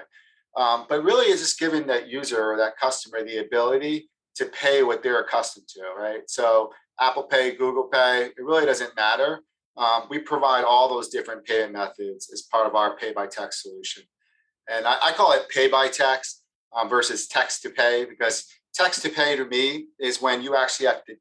Um, 0.58 0.84
but 0.90 1.02
really, 1.02 1.26
it's 1.26 1.40
just 1.40 1.58
giving 1.58 1.86
that 1.86 2.06
user 2.06 2.52
or 2.52 2.58
that 2.58 2.76
customer 2.76 3.24
the 3.24 3.38
ability 3.38 4.10
to 4.34 4.44
pay 4.44 4.82
what 4.82 5.02
they're 5.02 5.20
accustomed 5.20 5.66
to, 5.68 5.80
right? 5.98 6.20
So 6.28 6.70
Apple 7.00 7.22
Pay, 7.22 7.56
Google 7.56 7.84
Pay, 7.84 8.26
it 8.26 8.34
really 8.44 8.66
doesn't 8.66 8.94
matter. 8.94 9.40
Um, 9.78 10.02
we 10.10 10.18
provide 10.18 10.64
all 10.64 10.90
those 10.90 11.08
different 11.08 11.46
payment 11.46 11.72
methods 11.72 12.30
as 12.30 12.42
part 12.42 12.66
of 12.66 12.74
our 12.74 12.94
pay 12.98 13.14
by 13.14 13.26
text 13.26 13.62
solution. 13.62 14.02
And 14.68 14.86
I, 14.86 14.98
I 15.02 15.12
call 15.12 15.32
it 15.32 15.48
pay 15.48 15.68
by 15.68 15.88
text 15.88 16.42
um, 16.76 16.90
versus 16.90 17.26
text 17.26 17.62
to 17.62 17.70
pay 17.70 18.04
because 18.04 18.44
text 18.74 19.00
to 19.02 19.08
pay 19.08 19.34
to 19.34 19.46
me 19.46 19.86
is 19.98 20.20
when 20.20 20.42
you 20.42 20.54
actually 20.56 20.86
have 20.86 21.04
to 21.04 21.14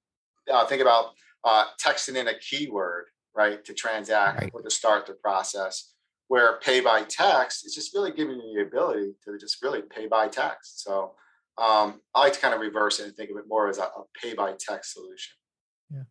uh, 0.51 0.65
think 0.65 0.81
about 0.81 1.11
uh, 1.45 1.65
texting 1.81 2.15
in 2.17 2.27
a 2.27 2.37
keyword, 2.39 3.05
right, 3.35 3.63
to 3.63 3.73
transact 3.73 4.41
right. 4.41 4.51
or 4.53 4.61
to 4.61 4.69
start 4.69 5.05
the 5.05 5.13
process. 5.13 5.93
Where 6.27 6.57
pay 6.59 6.81
by 6.81 7.03
text 7.03 7.67
is 7.67 7.75
just 7.75 7.93
really 7.93 8.11
giving 8.11 8.41
you 8.41 8.55
the 8.55 8.61
ability 8.63 9.13
to 9.25 9.37
just 9.37 9.61
really 9.61 9.83
pay 9.83 10.07
by 10.07 10.27
text. 10.27 10.83
So 10.83 11.13
um, 11.59 12.01
I 12.15 12.21
like 12.21 12.33
to 12.33 12.39
kind 12.39 12.53
of 12.55 12.59
reverse 12.59 12.99
it 12.99 13.05
and 13.05 13.15
think 13.15 13.29
of 13.29 13.37
it 13.37 13.45
more 13.47 13.69
as 13.69 13.77
a, 13.77 13.83
a 13.83 14.03
pay 14.19 14.33
by 14.33 14.53
text 14.59 14.93
solution. 14.93 15.35
Yeah. 15.93 16.03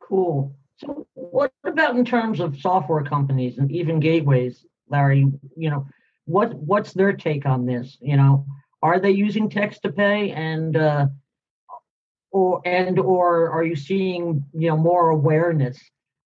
Cool. 0.00 0.54
So 0.76 1.08
what 1.14 1.52
about 1.64 1.96
in 1.96 2.04
terms 2.04 2.38
of 2.38 2.56
software 2.58 3.02
companies 3.02 3.58
and 3.58 3.70
even 3.72 3.98
gateways, 3.98 4.64
Larry? 4.88 5.26
You 5.56 5.70
know, 5.70 5.86
what 6.24 6.54
what's 6.54 6.92
their 6.92 7.12
take 7.12 7.46
on 7.46 7.66
this? 7.66 7.98
You 8.00 8.16
know, 8.16 8.46
are 8.82 9.00
they 9.00 9.10
using 9.10 9.50
text 9.50 9.82
to 9.82 9.92
pay 9.92 10.30
and 10.30 10.76
uh, 10.76 11.06
or 12.32 12.60
and 12.64 12.98
or 12.98 13.50
are 13.50 13.64
you 13.64 13.76
seeing 13.76 14.44
you 14.54 14.68
know 14.68 14.76
more 14.76 15.10
awareness 15.10 15.78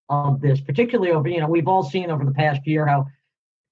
of 0.09 0.41
this, 0.41 0.61
particularly 0.61 1.13
over 1.13 1.29
you 1.29 1.41
know 1.41 1.49
we've 1.49 1.69
all 1.69 1.83
seen 1.83 2.11
over 2.11 2.25
the 2.25 2.33
past 2.33 2.67
year 2.67 2.87
how 2.87 3.07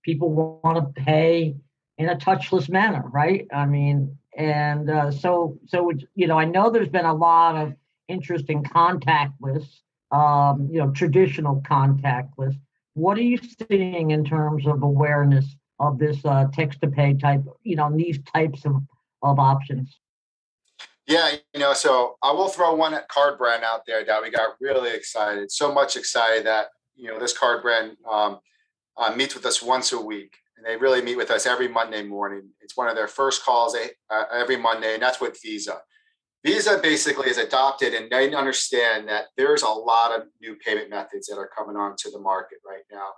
people 0.03 0.61
want 0.63 0.77
to 0.77 1.03
pay 1.03 1.55
in 1.99 2.09
a 2.09 2.17
touchless 2.17 2.69
manner, 2.69 3.05
right? 3.13 3.47
I 3.53 3.67
mean, 3.67 4.17
and 4.37 4.91
uh, 4.91 5.11
so 5.11 5.59
so 5.67 5.93
you 6.15 6.27
know, 6.27 6.39
I 6.39 6.45
know 6.45 6.71
there's 6.71 6.89
been 6.89 7.05
a 7.05 7.15
lot 7.15 7.57
of 7.57 7.75
interest 8.09 8.47
in 8.49 8.63
contactless, 8.63 9.67
um, 10.11 10.69
you 10.71 10.79
know, 10.79 10.91
traditional 10.91 11.61
contactless. 11.63 12.55
What 12.95 13.17
are 13.19 13.23
you 13.23 13.39
seeing 13.71 14.11
in 14.11 14.25
terms 14.25 14.67
of 14.67 14.83
awareness 14.83 15.57
of 15.79 15.99
this 15.99 16.19
uh, 16.25 16.47
text 16.53 16.81
to 16.83 16.89
pay 16.89 17.15
type, 17.15 17.43
you 17.63 17.77
know, 17.77 17.91
these 17.95 18.19
types 18.35 18.65
of, 18.65 18.77
of 19.23 19.39
options? 19.39 19.99
Yeah, 21.07 21.33
you 21.53 21.61
know, 21.61 21.73
so 21.73 22.17
I 22.23 22.33
will 22.33 22.49
throw 22.49 22.75
one 22.75 22.97
card 23.09 23.37
brand 23.37 23.65
out 23.65 23.83
there 23.87 24.05
that 24.05 24.23
we 24.23 24.31
got 24.31 24.57
really 24.61 24.95
excited, 24.95 25.51
so 25.51 25.73
much 25.73 25.97
excited 25.97 26.47
that 26.47 26.67
you 26.95 27.09
know 27.09 27.19
this 27.19 27.37
card 27.37 27.63
brand 27.63 27.97
um, 28.11 28.39
uh, 28.97 29.13
meets 29.15 29.35
with 29.35 29.45
us 29.45 29.61
once 29.61 29.93
a 29.93 30.01
week, 30.01 30.37
and 30.57 30.65
they 30.65 30.77
really 30.77 31.03
meet 31.03 31.17
with 31.17 31.31
us 31.31 31.45
every 31.45 31.67
Monday 31.67 32.05
morning. 32.05 32.49
It's 32.61 32.77
one 32.77 32.89
of 32.89 32.95
their 32.95 33.09
first 33.09 33.45
calls 33.45 33.75
uh, 33.75 34.23
every 34.33 34.57
Monday, 34.57 34.95
and 34.95 35.03
that's 35.03 35.21
with 35.21 35.39
Visa. 35.43 35.81
Visa 36.45 36.79
basically 36.81 37.29
is 37.31 37.39
adopted, 37.39 37.95
and 37.95 38.11
they 38.11 38.33
understand 38.35 39.09
that 39.09 39.27
there's 39.37 39.63
a 39.63 39.69
lot 39.69 40.13
of 40.13 40.27
new 40.41 40.57
payment 40.57 40.91
methods 40.91 41.27
that 41.27 41.37
are 41.37 41.51
coming 41.57 41.77
onto 41.77 42.11
the 42.11 42.19
market 42.21 42.59
right 42.67 42.85
now. 42.93 43.09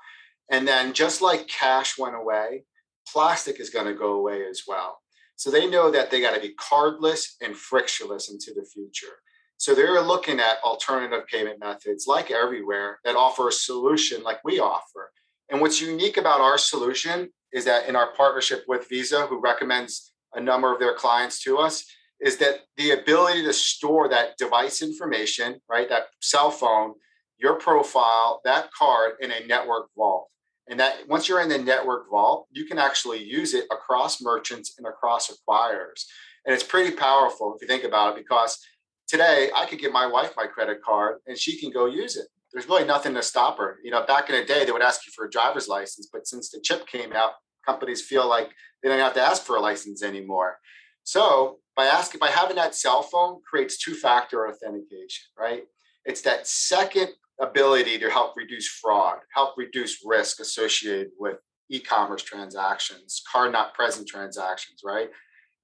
And 0.50 0.66
then, 0.66 0.94
just 0.94 1.20
like 1.20 1.48
cash 1.48 1.98
went 1.98 2.16
away, 2.16 2.64
plastic 3.10 3.60
is 3.60 3.70
going 3.70 3.86
to 3.86 3.94
go 3.94 4.12
away 4.12 4.46
as 4.46 4.62
well. 4.66 4.98
So 5.36 5.50
they 5.50 5.68
know 5.68 5.90
that 5.90 6.10
they 6.10 6.20
got 6.20 6.34
to 6.34 6.40
be 6.40 6.54
cardless 6.54 7.34
and 7.40 7.56
frictionless 7.56 8.30
into 8.30 8.52
the 8.54 8.64
future. 8.64 9.16
So 9.56 9.74
they're 9.74 10.00
looking 10.00 10.40
at 10.40 10.62
alternative 10.62 11.26
payment 11.26 11.60
methods 11.60 12.06
like 12.06 12.28
everyware 12.28 12.94
that 13.04 13.16
offer 13.16 13.48
a 13.48 13.52
solution 13.52 14.22
like 14.22 14.42
we 14.44 14.60
offer. 14.60 15.12
And 15.50 15.60
what's 15.60 15.80
unique 15.80 16.16
about 16.16 16.40
our 16.40 16.58
solution 16.58 17.30
is 17.52 17.64
that 17.64 17.88
in 17.88 17.96
our 17.96 18.12
partnership 18.12 18.64
with 18.66 18.88
Visa, 18.88 19.26
who 19.26 19.40
recommends 19.40 20.12
a 20.34 20.40
number 20.40 20.72
of 20.72 20.80
their 20.80 20.94
clients 20.94 21.42
to 21.44 21.58
us, 21.58 21.84
is 22.20 22.38
that 22.38 22.60
the 22.76 22.92
ability 22.92 23.42
to 23.44 23.52
store 23.52 24.08
that 24.08 24.36
device 24.38 24.82
information, 24.82 25.60
right, 25.68 25.88
that 25.88 26.06
cell 26.20 26.50
phone, 26.50 26.94
your 27.38 27.54
profile, 27.54 28.40
that 28.44 28.70
card 28.72 29.14
in 29.20 29.30
a 29.30 29.46
network 29.46 29.86
vault. 29.96 30.28
And 30.68 30.80
that 30.80 31.06
once 31.08 31.28
you're 31.28 31.42
in 31.42 31.48
the 31.48 31.58
network 31.58 32.10
vault, 32.10 32.46
you 32.50 32.64
can 32.64 32.78
actually 32.78 33.22
use 33.22 33.52
it 33.54 33.66
across 33.70 34.22
merchants 34.22 34.74
and 34.78 34.86
across 34.86 35.30
acquirers. 35.30 36.04
And 36.46 36.54
it's 36.54 36.62
pretty 36.62 36.94
powerful 36.96 37.54
if 37.54 37.62
you 37.62 37.68
think 37.68 37.84
about 37.84 38.10
it, 38.10 38.16
because 38.16 38.58
today 39.06 39.50
I 39.54 39.66
could 39.66 39.78
give 39.78 39.92
my 39.92 40.06
wife 40.06 40.32
my 40.36 40.46
credit 40.46 40.82
card 40.82 41.18
and 41.26 41.38
she 41.38 41.60
can 41.60 41.70
go 41.70 41.86
use 41.86 42.16
it. 42.16 42.26
There's 42.52 42.68
really 42.68 42.84
nothing 42.84 43.14
to 43.14 43.22
stop 43.22 43.58
her. 43.58 43.78
You 43.82 43.90
know, 43.90 44.06
back 44.06 44.30
in 44.30 44.36
the 44.36 44.44
day, 44.44 44.64
they 44.64 44.72
would 44.72 44.80
ask 44.80 45.06
you 45.06 45.12
for 45.14 45.26
a 45.26 45.30
driver's 45.30 45.68
license, 45.68 46.08
but 46.12 46.26
since 46.26 46.50
the 46.50 46.60
chip 46.60 46.86
came 46.86 47.12
out, 47.12 47.32
companies 47.66 48.02
feel 48.02 48.28
like 48.28 48.50
they 48.82 48.88
don't 48.88 48.98
have 48.98 49.14
to 49.14 49.20
ask 49.20 49.42
for 49.42 49.56
a 49.56 49.60
license 49.60 50.02
anymore. 50.02 50.58
So 51.02 51.58
by 51.76 51.86
asking, 51.86 52.20
by 52.20 52.28
having 52.28 52.56
that 52.56 52.74
cell 52.74 53.02
phone 53.02 53.40
creates 53.48 53.76
two-factor 53.76 54.48
authentication, 54.48 55.24
right? 55.38 55.64
It's 56.04 56.22
that 56.22 56.46
second 56.46 57.08
ability 57.40 57.98
to 57.98 58.10
help 58.10 58.34
reduce 58.36 58.68
fraud, 58.68 59.18
help 59.34 59.54
reduce 59.56 59.98
risk 60.04 60.40
associated 60.40 61.08
with 61.18 61.36
e-commerce 61.70 62.22
transactions, 62.22 63.22
card 63.30 63.52
not 63.52 63.74
present 63.74 64.06
transactions, 64.06 64.82
right? 64.84 65.08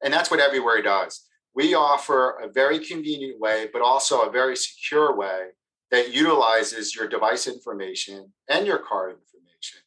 And 0.03 0.13
that's 0.13 0.31
what 0.31 0.41
Everyware 0.41 0.83
does. 0.83 1.27
We 1.55 1.75
offer 1.75 2.39
a 2.43 2.51
very 2.51 2.79
convenient 2.79 3.39
way, 3.41 3.69
but 3.73 3.83
also 3.83 4.23
a 4.23 4.31
very 4.31 4.57
secure 4.57 5.17
way 5.17 5.49
that 5.91 6.15
utilizes 6.15 6.95
your 6.95 7.09
device 7.09 7.47
information 7.47 8.33
and 8.49 8.67
your 8.67 8.79
card 8.79 9.11
information 9.11 9.81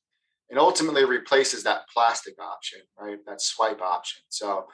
and 0.50 0.60
ultimately 0.60 1.06
replaces 1.06 1.64
that 1.64 1.90
plastic 1.92 2.36
option, 2.40 2.80
right? 3.00 3.18
That 3.26 3.42
swipe 3.42 3.82
option. 3.82 4.22
So 4.30 4.68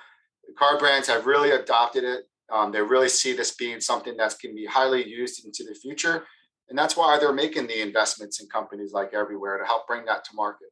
the 0.47 0.53
card 0.53 0.79
brands 0.79 1.07
have 1.07 1.25
really 1.25 1.51
adopted 1.51 2.03
it. 2.03 2.25
Um, 2.51 2.71
they 2.71 2.81
really 2.81 3.09
see 3.09 3.33
this 3.33 3.55
being 3.55 3.79
something 3.79 4.17
that's 4.17 4.35
going 4.35 4.53
to 4.53 4.59
be 4.59 4.65
highly 4.65 5.07
used 5.07 5.45
into 5.45 5.63
the 5.63 5.75
future 5.75 6.25
and 6.69 6.77
that's 6.77 6.95
why 6.95 7.17
they're 7.19 7.33
making 7.33 7.67
the 7.67 7.81
investments 7.81 8.39
in 8.39 8.47
companies 8.47 8.93
like 8.93 9.11
everyware 9.11 9.59
to 9.59 9.65
help 9.65 9.87
bring 9.87 10.05
that 10.05 10.23
to 10.23 10.31
market 10.35 10.69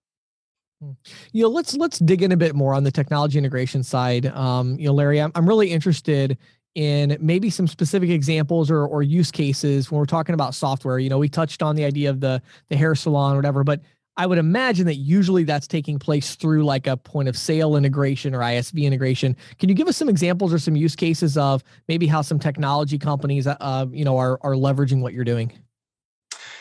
hmm. 0.81 0.91
you 1.31 1.43
know 1.43 1.49
let's 1.49 1.75
let's 1.75 1.99
dig 1.99 2.21
in 2.21 2.31
a 2.31 2.37
bit 2.37 2.55
more 2.55 2.73
on 2.73 2.83
the 2.83 2.91
technology 2.91 3.37
integration 3.37 3.83
side 3.83 4.25
um, 4.27 4.77
you 4.79 4.87
know 4.87 4.93
larry 4.93 5.21
I'm, 5.21 5.31
I'm 5.35 5.47
really 5.47 5.71
interested 5.71 6.37
in 6.75 7.17
maybe 7.19 7.49
some 7.49 7.67
specific 7.67 8.11
examples 8.11 8.69
or, 8.69 8.85
or 8.85 9.01
use 9.01 9.31
cases 9.31 9.89
when 9.91 9.97
we're 9.97 10.05
talking 10.05 10.33
about 10.33 10.55
software 10.55 10.99
you 10.99 11.09
know 11.09 11.17
we 11.17 11.29
touched 11.29 11.61
on 11.61 11.75
the 11.75 11.85
idea 11.85 12.09
of 12.09 12.19
the 12.19 12.41
the 12.69 12.77
hair 12.77 12.95
salon 12.95 13.33
or 13.33 13.37
whatever 13.37 13.63
but 13.63 13.81
I 14.17 14.25
would 14.25 14.39
imagine 14.39 14.87
that 14.87 14.95
usually 14.95 15.43
that's 15.43 15.67
taking 15.67 15.99
place 15.99 16.35
through 16.35 16.65
like 16.65 16.87
a 16.87 16.97
point 16.97 17.29
of 17.29 17.37
sale 17.37 17.75
integration 17.75 18.33
or 18.33 18.39
ISV 18.39 18.81
integration. 18.81 19.37
Can 19.59 19.69
you 19.69 19.75
give 19.75 19.87
us 19.87 19.95
some 19.95 20.09
examples 20.09 20.51
or 20.51 20.57
some 20.57 20.75
use 20.75 20.95
cases 20.95 21.37
of 21.37 21.63
maybe 21.87 22.07
how 22.07 22.23
some 22.23 22.39
technology 22.39 22.97
companies, 22.97 23.45
uh, 23.45 23.85
you 23.91 24.03
know, 24.03 24.17
are 24.17 24.39
are 24.41 24.53
leveraging 24.53 25.01
what 25.01 25.13
you're 25.13 25.23
doing? 25.23 25.53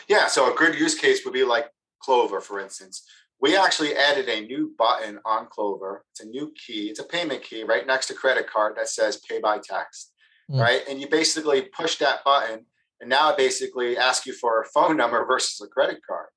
Yeah, 0.07 0.27
so 0.27 0.51
a 0.51 0.55
good 0.55 0.75
use 0.75 0.95
case 0.95 1.25
would 1.25 1.33
be 1.33 1.43
like 1.43 1.69
Clover, 2.01 2.39
for 2.39 2.59
instance. 2.59 3.03
We 3.41 3.55
actually 3.55 3.95
added 3.95 4.29
a 4.29 4.41
new 4.41 4.73
button 4.77 5.19
on 5.25 5.47
Clover. 5.47 6.05
It's 6.11 6.21
a 6.21 6.27
new 6.27 6.51
key. 6.65 6.87
It's 6.89 6.99
a 6.99 7.03
payment 7.03 7.43
key 7.43 7.63
right 7.63 7.85
next 7.85 8.07
to 8.07 8.13
credit 8.13 8.49
card 8.49 8.75
that 8.77 8.89
says 8.89 9.21
pay 9.29 9.39
by 9.39 9.59
text, 9.59 10.13
mm. 10.49 10.59
right? 10.59 10.81
And 10.89 10.99
you 10.99 11.07
basically 11.07 11.63
push 11.63 11.97
that 11.97 12.23
button, 12.23 12.65
and 12.99 13.09
now 13.09 13.31
it 13.31 13.37
basically 13.37 13.97
asks 13.97 14.25
you 14.25 14.33
for 14.33 14.61
a 14.61 14.65
phone 14.65 14.97
number 14.97 15.23
versus 15.27 15.61
a 15.61 15.67
credit 15.67 15.99
card. 16.07 16.27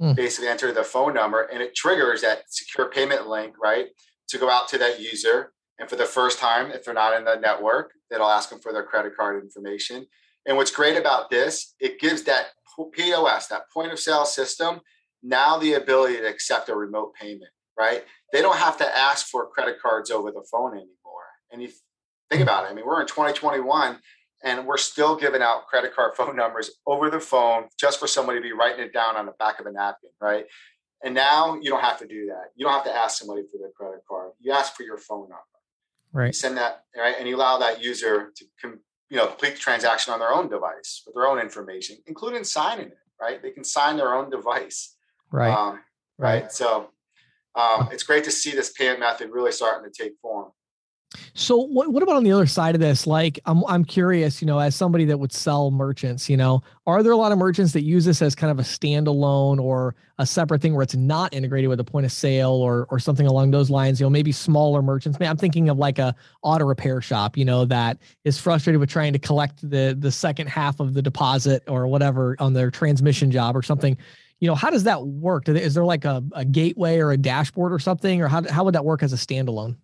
Mm. 0.00 0.16
Basically, 0.16 0.48
enter 0.48 0.72
the 0.72 0.84
phone 0.84 1.14
number, 1.14 1.42
and 1.42 1.62
it 1.62 1.74
triggers 1.74 2.22
that 2.22 2.42
secure 2.48 2.88
payment 2.88 3.28
link, 3.28 3.54
right, 3.60 3.86
to 4.28 4.38
go 4.38 4.48
out 4.48 4.68
to 4.68 4.78
that 4.78 5.00
user. 5.00 5.52
And 5.80 5.88
for 5.88 5.96
the 5.96 6.04
first 6.04 6.38
time, 6.38 6.70
if 6.70 6.84
they're 6.84 6.94
not 6.94 7.16
in 7.16 7.24
the 7.24 7.36
network, 7.36 7.92
it'll 8.12 8.30
ask 8.30 8.48
them 8.48 8.60
for 8.60 8.72
their 8.72 8.84
credit 8.84 9.16
card 9.16 9.42
information. 9.42 10.06
And 10.46 10.56
what's 10.56 10.70
great 10.70 10.96
about 10.96 11.30
this, 11.30 11.74
it 11.78 12.00
gives 12.00 12.22
that 12.24 12.46
POS, 12.86 13.48
that 13.48 13.70
point 13.72 13.92
of 13.92 13.98
sale 13.98 14.24
system, 14.24 14.80
now 15.22 15.58
the 15.58 15.74
ability 15.74 16.16
to 16.16 16.28
accept 16.28 16.68
a 16.68 16.74
remote 16.74 17.14
payment, 17.14 17.50
right? 17.78 18.04
They 18.32 18.40
don't 18.40 18.56
have 18.56 18.76
to 18.78 18.96
ask 18.96 19.26
for 19.26 19.46
credit 19.48 19.80
cards 19.80 20.10
over 20.10 20.30
the 20.30 20.44
phone 20.50 20.72
anymore. 20.72 20.88
And 21.52 21.62
you 21.62 21.70
think 22.30 22.42
about 22.42 22.64
it, 22.64 22.70
I 22.70 22.74
mean, 22.74 22.86
we're 22.86 23.00
in 23.00 23.06
2021 23.06 23.98
and 24.44 24.66
we're 24.66 24.76
still 24.76 25.16
giving 25.16 25.42
out 25.42 25.66
credit 25.66 25.94
card 25.94 26.14
phone 26.14 26.36
numbers 26.36 26.70
over 26.86 27.10
the 27.10 27.20
phone 27.20 27.64
just 27.78 27.98
for 27.98 28.06
somebody 28.06 28.38
to 28.38 28.42
be 28.42 28.52
writing 28.52 28.84
it 28.84 28.92
down 28.92 29.16
on 29.16 29.26
the 29.26 29.32
back 29.38 29.60
of 29.60 29.66
a 29.66 29.72
napkin, 29.72 30.10
right? 30.20 30.46
And 31.02 31.14
now 31.14 31.54
you 31.54 31.70
don't 31.70 31.82
have 31.82 31.98
to 32.00 32.06
do 32.06 32.26
that. 32.26 32.50
You 32.56 32.64
don't 32.64 32.74
have 32.74 32.84
to 32.84 32.94
ask 32.94 33.18
somebody 33.18 33.42
for 33.50 33.58
their 33.58 33.70
credit 33.70 34.02
card. 34.08 34.32
You 34.40 34.52
ask 34.52 34.74
for 34.74 34.82
your 34.82 34.98
phone 34.98 35.28
number. 35.28 35.42
Right. 36.12 36.28
You 36.28 36.32
send 36.32 36.56
that, 36.56 36.84
right? 36.96 37.14
And 37.18 37.28
you 37.28 37.36
allow 37.36 37.58
that 37.58 37.82
user 37.82 38.32
to 38.34 38.44
com- 38.60 38.80
you 39.10 39.16
know, 39.16 39.26
complete 39.26 39.54
the 39.54 39.58
transaction 39.58 40.12
on 40.12 40.18
their 40.18 40.32
own 40.32 40.48
device 40.48 41.02
with 41.06 41.14
their 41.14 41.26
own 41.26 41.38
information, 41.38 41.96
including 42.06 42.44
signing 42.44 42.88
it, 42.88 42.98
right? 43.20 43.42
They 43.42 43.50
can 43.50 43.64
sign 43.64 43.96
their 43.96 44.14
own 44.14 44.30
device. 44.30 44.96
Right. 45.30 45.52
Um, 45.52 45.80
right. 46.18 46.42
right. 46.42 46.52
So 46.52 46.90
um, 47.54 47.88
it's 47.90 48.02
great 48.02 48.24
to 48.24 48.30
see 48.30 48.52
this 48.52 48.72
payment 48.72 49.00
method 49.00 49.30
really 49.30 49.52
starting 49.52 49.90
to 49.90 50.02
take 50.02 50.12
form. 50.20 50.52
So 51.32 51.56
what 51.56 51.90
what 51.90 52.02
about 52.02 52.16
on 52.16 52.24
the 52.24 52.32
other 52.32 52.46
side 52.46 52.74
of 52.74 52.82
this? 52.82 53.06
Like 53.06 53.40
I'm 53.46 53.64
I'm 53.66 53.82
curious, 53.82 54.42
you 54.42 54.46
know, 54.46 54.58
as 54.58 54.76
somebody 54.76 55.06
that 55.06 55.18
would 55.18 55.32
sell 55.32 55.70
merchants, 55.70 56.28
you 56.28 56.36
know, 56.36 56.62
are 56.86 57.02
there 57.02 57.12
a 57.12 57.16
lot 57.16 57.32
of 57.32 57.38
merchants 57.38 57.72
that 57.72 57.82
use 57.82 58.04
this 58.04 58.20
as 58.20 58.34
kind 58.34 58.50
of 58.50 58.58
a 58.58 58.62
standalone 58.62 59.58
or 59.58 59.94
a 60.18 60.26
separate 60.26 60.60
thing 60.60 60.74
where 60.74 60.82
it's 60.82 60.96
not 60.96 61.32
integrated 61.32 61.70
with 61.70 61.80
a 61.80 61.84
point 61.84 62.04
of 62.04 62.12
sale 62.12 62.50
or 62.50 62.86
or 62.90 62.98
something 62.98 63.26
along 63.26 63.52
those 63.52 63.70
lines? 63.70 64.00
You 64.00 64.04
know, 64.04 64.10
maybe 64.10 64.32
smaller 64.32 64.82
merchants. 64.82 65.16
I'm 65.18 65.38
thinking 65.38 65.70
of 65.70 65.78
like 65.78 65.98
a 65.98 66.14
auto 66.42 66.66
repair 66.66 67.00
shop, 67.00 67.38
you 67.38 67.44
know, 67.44 67.64
that 67.64 67.98
is 68.24 68.38
frustrated 68.38 68.78
with 68.78 68.90
trying 68.90 69.14
to 69.14 69.18
collect 69.18 69.62
the 69.68 69.96
the 69.98 70.12
second 70.12 70.48
half 70.48 70.78
of 70.78 70.92
the 70.92 71.00
deposit 71.00 71.62
or 71.68 71.86
whatever 71.86 72.36
on 72.38 72.52
their 72.52 72.70
transmission 72.70 73.30
job 73.30 73.56
or 73.56 73.62
something. 73.62 73.96
You 74.40 74.48
know, 74.48 74.54
how 74.54 74.68
does 74.68 74.84
that 74.84 75.04
work? 75.04 75.48
Is 75.48 75.74
there 75.74 75.84
like 75.84 76.04
a, 76.04 76.22
a 76.32 76.44
gateway 76.44 76.98
or 76.98 77.12
a 77.12 77.16
dashboard 77.16 77.72
or 77.72 77.78
something, 77.78 78.20
or 78.20 78.28
how 78.28 78.42
how 78.50 78.64
would 78.64 78.74
that 78.74 78.84
work 78.84 79.02
as 79.02 79.14
a 79.14 79.16
standalone? 79.16 79.76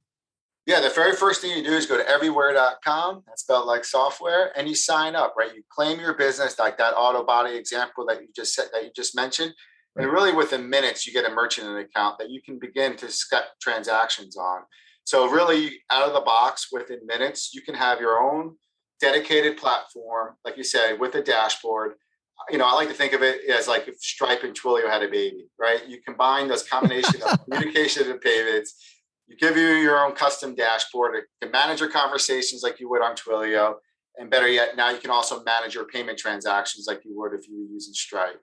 Yeah, 0.67 0.81
the 0.81 0.89
very 0.89 1.15
first 1.15 1.43
thing 1.43 1.57
you 1.57 1.63
do 1.63 1.73
is 1.73 1.85
go 1.85 1.99
to 1.99 2.05
everyware.com, 2.05 3.25
that's 3.27 3.43
spelled 3.43 3.67
like 3.67 3.85
software, 3.85 4.51
and 4.57 4.67
you 4.67 4.75
sign 4.75 5.15
up, 5.15 5.35
right? 5.37 5.55
You 5.55 5.63
claim 5.69 6.01
your 6.01 6.15
business, 6.15 6.59
like 6.59 6.79
that 6.79 6.95
auto 6.95 7.23
body 7.23 7.55
example 7.57 8.07
that 8.07 8.23
you 8.23 8.29
just 8.35 8.55
said 8.55 8.69
that 8.73 8.83
you 8.83 8.91
just 8.97 9.15
mentioned. 9.15 9.55
And 9.97 10.11
really 10.11 10.33
within 10.33 10.69
minutes, 10.69 11.07
you 11.07 11.13
get 11.13 11.31
a 11.31 11.35
merchant 11.35 11.79
account 11.79 12.19
that 12.19 12.31
you 12.31 12.41
can 12.43 12.59
begin 12.59 12.97
to 12.97 13.11
set 13.11 13.45
transactions 13.61 14.37
on. 14.37 14.63
So 15.05 15.29
really 15.29 15.83
out 15.91 16.09
of 16.09 16.15
the 16.15 16.21
box 16.21 16.69
within 16.73 17.07
minutes, 17.07 17.55
you 17.55 17.61
can 17.61 17.75
have 17.75 18.01
your 18.01 18.19
own 18.19 18.57
dedicated 19.01 19.59
platform, 19.59 20.35
like 20.45 20.57
you 20.57 20.65
said, 20.65 20.99
with 20.99 21.15
a 21.15 21.23
dashboard. 21.23 21.93
You 22.51 22.59
know, 22.59 22.67
I 22.67 22.73
like 22.73 22.89
to 22.89 22.95
think 22.95 23.13
of 23.13 23.23
it 23.23 23.49
as 23.49 23.69
like 23.69 23.87
if 23.87 23.97
Stripe 24.01 24.43
and 24.43 24.59
Twilio 24.59 24.89
had 24.89 25.03
a 25.03 25.09
baby, 25.09 25.47
right? 25.61 25.87
You 25.87 25.99
combine 26.05 26.49
those 26.49 26.67
combination 26.67 27.23
of 27.23 27.45
communication 27.45 28.11
and 28.11 28.21
payments 28.21 28.94
you 29.27 29.37
give 29.37 29.57
you 29.57 29.67
your 29.67 30.05
own 30.05 30.15
custom 30.15 30.55
dashboard 30.55 31.23
to 31.41 31.49
manage 31.49 31.81
your 31.81 31.91
conversations 31.91 32.63
like 32.63 32.79
you 32.81 32.89
would 32.91 33.03
on 33.03 33.17
Twilio. 33.17 33.77
And 34.17 34.31
better 34.31 34.49
yet, 34.49 34.77
now 34.77 34.91
you 34.91 34.99
can 34.99 35.11
also 35.11 35.43
manage 35.43 35.75
your 35.75 35.87
payment 35.87 36.19
transactions 36.19 36.87
like 36.87 37.05
you 37.05 37.19
would 37.19 37.33
if 37.33 37.49
you 37.49 37.57
were 37.57 37.73
using 37.73 37.95
Stripe. 37.95 38.43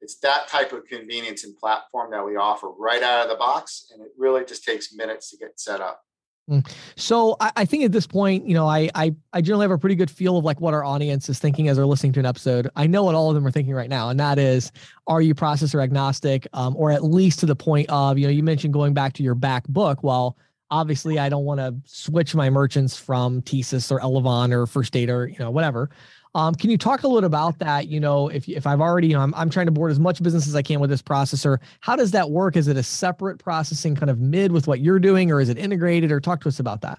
It's 0.00 0.18
that 0.18 0.48
type 0.48 0.72
of 0.72 0.84
convenience 0.86 1.44
and 1.44 1.56
platform 1.56 2.10
that 2.10 2.26
we 2.26 2.36
offer 2.36 2.70
right 2.76 3.02
out 3.02 3.24
of 3.24 3.30
the 3.30 3.36
box. 3.36 3.92
And 3.92 4.02
it 4.02 4.10
really 4.18 4.44
just 4.44 4.64
takes 4.64 4.92
minutes 4.92 5.30
to 5.30 5.36
get 5.36 5.60
set 5.60 5.80
up. 5.80 6.02
Mm. 6.50 6.68
So 6.96 7.36
I, 7.40 7.52
I, 7.56 7.64
think 7.64 7.84
at 7.84 7.92
this 7.92 8.06
point, 8.06 8.46
you 8.46 8.54
know, 8.54 8.66
I, 8.66 8.90
I 8.96 9.14
I 9.32 9.40
generally 9.40 9.62
have 9.62 9.70
a 9.70 9.78
pretty 9.78 9.94
good 9.94 10.10
feel 10.10 10.36
of 10.36 10.44
like 10.44 10.60
what 10.60 10.74
our 10.74 10.84
audience 10.84 11.28
is 11.28 11.38
thinking 11.38 11.68
as 11.68 11.76
they're 11.76 11.86
listening 11.86 12.12
to 12.14 12.20
an 12.20 12.26
episode. 12.26 12.68
I 12.74 12.88
know 12.88 13.04
what 13.04 13.14
all 13.14 13.28
of 13.28 13.36
them 13.36 13.46
are 13.46 13.50
thinking 13.52 13.74
right 13.74 13.88
now, 13.88 14.08
and 14.08 14.18
that 14.18 14.38
is, 14.38 14.72
are 15.06 15.22
you 15.22 15.36
processor 15.36 15.82
agnostic, 15.82 16.48
um, 16.52 16.74
or 16.76 16.90
at 16.90 17.04
least 17.04 17.38
to 17.40 17.46
the 17.46 17.54
point 17.54 17.88
of, 17.90 18.18
you 18.18 18.26
know, 18.26 18.32
you 18.32 18.42
mentioned 18.42 18.74
going 18.74 18.92
back 18.92 19.12
to 19.14 19.22
your 19.22 19.36
back 19.36 19.68
book. 19.68 20.02
Well, 20.02 20.36
obviously, 20.72 21.18
I 21.18 21.28
don't 21.28 21.44
want 21.44 21.60
to 21.60 21.76
switch 21.84 22.34
my 22.34 22.50
merchants 22.50 22.96
from 22.96 23.42
TSYS 23.42 23.92
or 23.92 24.00
Elavon 24.00 24.52
or 24.52 24.66
First 24.66 24.92
Data 24.92 25.12
or 25.12 25.28
you 25.28 25.38
know 25.38 25.50
whatever. 25.50 25.90
Um, 26.34 26.54
can 26.54 26.70
you 26.70 26.78
talk 26.78 27.02
a 27.02 27.08
little 27.08 27.26
about 27.26 27.58
that? 27.58 27.88
You 27.88 28.00
know, 28.00 28.28
if 28.28 28.48
if 28.48 28.66
I've 28.66 28.80
already, 28.80 29.08
you 29.08 29.14
know, 29.14 29.20
I'm, 29.20 29.34
I'm 29.34 29.50
trying 29.50 29.66
to 29.66 29.72
board 29.72 29.90
as 29.90 30.00
much 30.00 30.22
business 30.22 30.46
as 30.46 30.54
I 30.54 30.62
can 30.62 30.80
with 30.80 30.88
this 30.88 31.02
processor. 31.02 31.58
How 31.80 31.94
does 31.94 32.10
that 32.12 32.30
work? 32.30 32.56
Is 32.56 32.68
it 32.68 32.76
a 32.76 32.82
separate 32.82 33.38
processing 33.38 33.94
kind 33.94 34.10
of 34.10 34.18
mid 34.18 34.50
with 34.50 34.66
what 34.66 34.80
you're 34.80 34.98
doing, 34.98 35.30
or 35.30 35.40
is 35.40 35.50
it 35.50 35.58
integrated? 35.58 36.10
Or 36.10 36.20
talk 36.20 36.40
to 36.42 36.48
us 36.48 36.58
about 36.58 36.80
that. 36.82 36.98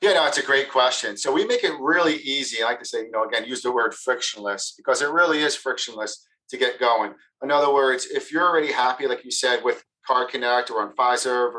Yeah, 0.00 0.14
no, 0.14 0.26
it's 0.26 0.38
a 0.38 0.42
great 0.42 0.70
question. 0.70 1.16
So 1.16 1.32
we 1.32 1.46
make 1.46 1.62
it 1.62 1.72
really 1.78 2.16
easy. 2.16 2.62
I 2.62 2.66
like 2.66 2.80
to 2.80 2.84
say, 2.84 3.04
you 3.04 3.10
know, 3.10 3.24
again, 3.24 3.44
use 3.44 3.62
the 3.62 3.72
word 3.72 3.94
frictionless 3.94 4.74
because 4.76 5.02
it 5.02 5.10
really 5.10 5.40
is 5.40 5.54
frictionless 5.54 6.26
to 6.50 6.56
get 6.56 6.80
going. 6.80 7.14
In 7.42 7.50
other 7.50 7.72
words, 7.72 8.06
if 8.06 8.32
you're 8.32 8.46
already 8.46 8.72
happy, 8.72 9.06
like 9.06 9.24
you 9.24 9.30
said, 9.30 9.62
with 9.62 9.84
Card 10.06 10.28
Connect 10.28 10.70
or 10.70 10.82
on 10.82 10.94
Fiserv, 10.94 11.52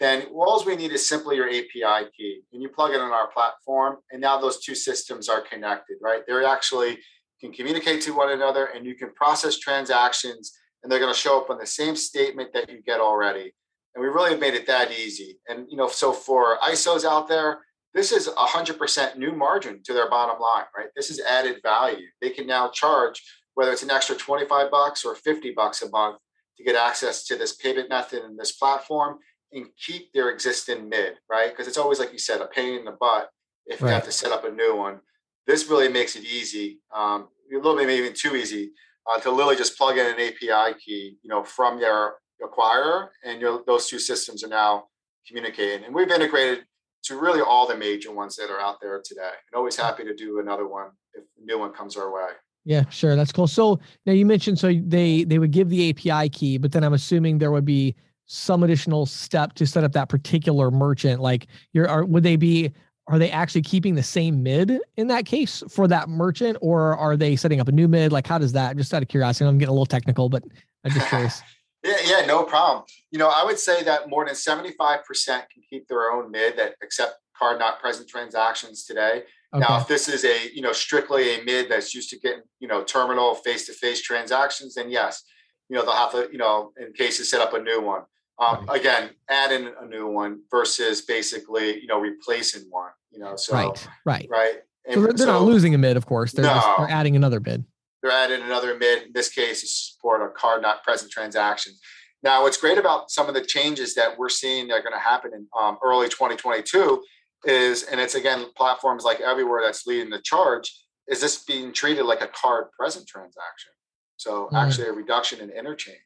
then 0.00 0.26
all 0.34 0.62
we 0.64 0.76
need 0.76 0.92
is 0.92 1.08
simply 1.08 1.36
your 1.36 1.48
API 1.48 2.08
key. 2.16 2.42
And 2.52 2.62
you 2.62 2.68
plug 2.68 2.92
it 2.92 2.96
in 2.96 3.00
our 3.00 3.28
platform, 3.28 3.98
and 4.10 4.20
now 4.20 4.40
those 4.40 4.60
two 4.60 4.74
systems 4.74 5.28
are 5.28 5.40
connected, 5.40 5.96
right? 6.02 6.22
They're 6.26 6.44
actually 6.44 6.98
can 7.42 7.52
communicate 7.52 8.00
to 8.00 8.12
one 8.12 8.30
another 8.30 8.66
and 8.66 8.86
you 8.86 8.94
can 8.94 9.12
process 9.14 9.58
transactions 9.58 10.56
and 10.82 10.90
they're 10.90 11.00
going 11.00 11.12
to 11.12 11.18
show 11.18 11.40
up 11.40 11.50
on 11.50 11.58
the 11.58 11.66
same 11.66 11.96
statement 11.96 12.52
that 12.54 12.70
you 12.70 12.80
get 12.82 13.00
already. 13.00 13.52
And 13.94 14.02
we 14.02 14.08
really 14.08 14.36
made 14.36 14.54
it 14.54 14.66
that 14.68 14.92
easy. 14.92 15.38
And 15.48 15.66
you 15.68 15.76
know, 15.76 15.88
so 15.88 16.12
for 16.12 16.58
ISOs 16.58 17.04
out 17.04 17.28
there, 17.28 17.58
this 17.94 18.10
is 18.10 18.28
a 18.28 18.46
hundred 18.46 18.78
percent 18.78 19.18
new 19.18 19.32
margin 19.32 19.82
to 19.84 19.92
their 19.92 20.08
bottom 20.08 20.40
line, 20.40 20.64
right? 20.76 20.88
This 20.96 21.10
is 21.10 21.20
added 21.20 21.60
value. 21.62 22.06
They 22.20 22.30
can 22.30 22.46
now 22.46 22.70
charge 22.70 23.22
whether 23.54 23.70
it's 23.70 23.82
an 23.82 23.90
extra 23.90 24.16
25 24.16 24.70
bucks 24.70 25.04
or 25.04 25.14
50 25.14 25.52
bucks 25.52 25.82
a 25.82 25.90
month 25.90 26.16
to 26.62 26.72
get 26.72 26.80
access 26.80 27.24
to 27.24 27.36
this 27.36 27.54
payment 27.54 27.88
method 27.88 28.22
and 28.22 28.38
this 28.38 28.52
platform 28.52 29.18
and 29.52 29.66
keep 29.76 30.12
their 30.12 30.30
existing 30.30 30.88
mid, 30.88 31.14
right? 31.30 31.50
Because 31.50 31.68
it's 31.68 31.78
always, 31.78 31.98
like 31.98 32.12
you 32.12 32.18
said, 32.18 32.40
a 32.40 32.46
pain 32.46 32.78
in 32.78 32.84
the 32.84 32.96
butt 32.98 33.28
if 33.66 33.82
right. 33.82 33.88
you 33.88 33.94
have 33.94 34.04
to 34.04 34.12
set 34.12 34.32
up 34.32 34.44
a 34.44 34.50
new 34.50 34.76
one. 34.76 35.00
This 35.46 35.68
really 35.68 35.88
makes 35.88 36.16
it 36.16 36.24
easy, 36.24 36.80
um, 36.94 37.28
a 37.52 37.56
little 37.56 37.76
bit 37.76 37.86
maybe 37.86 38.00
even 38.00 38.14
too 38.14 38.36
easy, 38.36 38.72
uh, 39.10 39.20
to 39.20 39.30
literally 39.30 39.56
just 39.56 39.76
plug 39.76 39.98
in 39.98 40.06
an 40.06 40.14
API 40.14 40.78
key, 40.78 41.16
you 41.22 41.28
know, 41.28 41.42
from 41.42 41.78
your 41.78 42.16
acquirer, 42.42 43.08
and 43.24 43.40
your, 43.40 43.62
those 43.66 43.88
two 43.88 43.98
systems 43.98 44.42
are 44.42 44.48
now 44.48 44.84
communicating. 45.26 45.84
And 45.84 45.94
we've 45.94 46.10
integrated 46.10 46.64
to 47.04 47.18
really 47.18 47.40
all 47.40 47.66
the 47.66 47.76
major 47.76 48.12
ones 48.12 48.36
that 48.36 48.50
are 48.50 48.60
out 48.60 48.76
there 48.80 49.02
today. 49.04 49.20
And 49.22 49.56
always 49.56 49.76
happy 49.76 50.04
to 50.04 50.14
do 50.14 50.38
another 50.38 50.66
one 50.66 50.90
if 51.14 51.24
a 51.40 51.44
new 51.44 51.58
one 51.58 51.72
comes 51.72 51.96
our 51.96 52.12
way. 52.12 52.28
Yeah, 52.64 52.88
sure. 52.90 53.16
That's 53.16 53.32
cool. 53.32 53.48
So 53.48 53.80
now 54.06 54.12
you 54.12 54.24
mentioned 54.24 54.58
so 54.58 54.72
they 54.72 55.24
they 55.24 55.38
would 55.38 55.50
give 55.50 55.68
the 55.68 55.90
API 55.90 56.28
key, 56.28 56.58
but 56.58 56.72
then 56.72 56.84
I'm 56.84 56.92
assuming 56.92 57.38
there 57.38 57.50
would 57.50 57.64
be 57.64 57.94
some 58.26 58.62
additional 58.62 59.04
step 59.04 59.54
to 59.54 59.66
set 59.66 59.84
up 59.84 59.92
that 59.92 60.08
particular 60.08 60.70
merchant. 60.70 61.20
Like 61.20 61.48
you're 61.72 61.88
are 61.88 62.04
would 62.04 62.22
they 62.22 62.36
be 62.36 62.72
are 63.08 63.18
they 63.18 63.30
actually 63.30 63.62
keeping 63.62 63.96
the 63.96 64.02
same 64.02 64.42
mid 64.42 64.78
in 64.96 65.08
that 65.08 65.26
case 65.26 65.62
for 65.68 65.88
that 65.88 66.08
merchant 66.08 66.56
or 66.60 66.96
are 66.96 67.16
they 67.16 67.34
setting 67.34 67.60
up 67.60 67.66
a 67.66 67.72
new 67.72 67.88
mid? 67.88 68.12
Like 68.12 68.26
how 68.26 68.38
does 68.38 68.52
that 68.52 68.76
just 68.76 68.94
out 68.94 69.02
of 69.02 69.08
curiosity? 69.08 69.48
I'm 69.48 69.58
getting 69.58 69.70
a 69.70 69.72
little 69.72 69.86
technical, 69.86 70.28
but 70.28 70.44
I'm 70.84 70.92
just 70.92 71.08
curious. 71.08 71.42
yeah, 71.84 71.96
yeah, 72.04 72.26
no 72.26 72.44
problem. 72.44 72.84
You 73.10 73.18
know, 73.18 73.28
I 73.28 73.44
would 73.44 73.58
say 73.58 73.82
that 73.82 74.08
more 74.08 74.24
than 74.24 74.34
75% 74.34 74.78
can 75.26 75.44
keep 75.68 75.88
their 75.88 76.12
own 76.12 76.30
mid 76.30 76.56
that 76.58 76.76
accept 76.82 77.16
card 77.36 77.58
not 77.58 77.80
present 77.80 78.08
transactions 78.08 78.84
today. 78.84 79.24
Okay. 79.54 79.64
Now, 79.68 79.80
if 79.80 79.86
this 79.86 80.08
is 80.08 80.24
a 80.24 80.50
you 80.54 80.62
know 80.62 80.72
strictly 80.72 81.34
a 81.34 81.44
mid 81.44 81.70
that's 81.70 81.94
used 81.94 82.10
to 82.10 82.18
getting 82.18 82.42
you 82.58 82.68
know 82.68 82.82
terminal 82.82 83.34
face 83.34 83.66
to 83.66 83.72
face 83.72 84.00
transactions, 84.00 84.74
then 84.74 84.90
yes, 84.90 85.22
you 85.68 85.76
know 85.76 85.82
they'll 85.82 85.94
have 85.94 86.12
to 86.12 86.28
you 86.32 86.38
know 86.38 86.72
in 86.80 86.92
cases 86.92 87.30
set 87.30 87.40
up 87.40 87.52
a 87.52 87.58
new 87.58 87.80
one. 87.80 88.02
Um, 88.38 88.66
right. 88.66 88.80
Again, 88.80 89.10
add 89.28 89.52
in 89.52 89.70
a 89.80 89.86
new 89.86 90.06
one 90.06 90.40
versus 90.50 91.02
basically 91.02 91.80
you 91.80 91.86
know 91.86 92.00
replacing 92.00 92.62
one. 92.70 92.90
You 93.10 93.18
know, 93.18 93.36
so 93.36 93.54
right, 93.54 93.88
right, 94.06 94.26
right. 94.30 94.54
And 94.86 94.94
so 94.94 95.00
they're, 95.02 95.12
they're 95.12 95.26
so, 95.26 95.32
not 95.38 95.42
losing 95.42 95.74
a 95.74 95.78
mid, 95.78 95.96
of 95.96 96.06
course. 96.06 96.32
They're, 96.32 96.44
no, 96.44 96.54
just, 96.54 96.68
they're 96.78 96.90
adding 96.90 97.14
another 97.14 97.40
mid. 97.40 97.64
They're 98.02 98.10
adding 98.10 98.42
another 98.42 98.76
mid. 98.76 99.02
In 99.04 99.12
this 99.12 99.28
case, 99.28 99.60
to 99.60 99.66
support 99.66 100.22
a 100.22 100.28
card 100.30 100.62
not 100.62 100.82
present 100.82 101.12
transaction. 101.12 101.74
Now, 102.22 102.42
what's 102.42 102.56
great 102.56 102.78
about 102.78 103.10
some 103.10 103.28
of 103.28 103.34
the 103.34 103.44
changes 103.44 103.94
that 103.96 104.16
we're 104.16 104.28
seeing 104.28 104.68
that 104.68 104.74
are 104.74 104.82
going 104.82 104.92
to 104.92 104.98
happen 104.98 105.32
in 105.34 105.46
um, 105.58 105.76
early 105.84 106.08
2022 106.08 107.02
is, 107.44 107.84
and 107.84 108.00
it's 108.00 108.14
again 108.14 108.46
platforms 108.56 109.04
like 109.04 109.18
everyware 109.20 109.64
that's 109.64 109.86
leading 109.86 110.10
the 110.10 110.20
charge, 110.20 110.72
is 111.08 111.20
this 111.20 111.44
being 111.44 111.72
treated 111.72 112.04
like 112.04 112.22
a 112.22 112.28
card 112.28 112.66
present 112.72 113.06
transaction? 113.06 113.72
So 114.16 114.48
mm. 114.52 114.56
actually 114.56 114.88
a 114.88 114.92
reduction 114.92 115.40
in 115.40 115.50
interchange. 115.50 115.98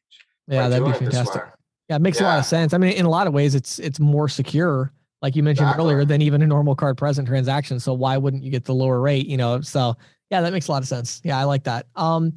Yeah, 0.49 0.69
that'd 0.69 0.87
be 0.87 0.93
fantastic. 0.93 1.43
Yeah, 1.89 1.97
it 1.97 2.03
makes 2.03 2.21
yeah. 2.21 2.27
a 2.27 2.29
lot 2.29 2.39
of 2.39 2.45
sense. 2.47 2.73
I 2.73 2.79
mean, 2.79 2.93
in 2.93 3.05
a 3.05 3.11
lot 3.11 3.27
of 3.27 3.33
ways, 3.33 3.55
it's 3.55 3.79
it's 3.79 4.01
more 4.01 4.29
secure, 4.29 4.93
like 5.23 5.37
you 5.37 5.43
mentioned 5.43 5.69
exactly. 5.69 5.93
earlier, 5.93 6.05
than 6.05 6.23
even 6.23 6.43
a 6.43 6.47
normal 6.47 6.75
card 6.75 6.97
present 6.97 7.29
transaction. 7.29 7.79
So 7.79 7.93
why 7.93 8.17
wouldn't 8.17 8.43
you 8.43 8.51
get 8.51 8.65
the 8.65 8.75
lower 8.75 9.01
rate? 9.01 9.27
You 9.27 9.37
know, 9.37 9.61
so 9.61 9.97
yeah, 10.31 10.41
that 10.41 10.53
makes 10.53 10.69
a 10.69 10.73
lot 10.73 10.83
of 10.83 10.89
sense. 10.89 11.21
Yeah, 11.25 11.39
I 11.39 11.45
like 11.45 11.65
that. 11.65 11.87
Um, 11.95 12.35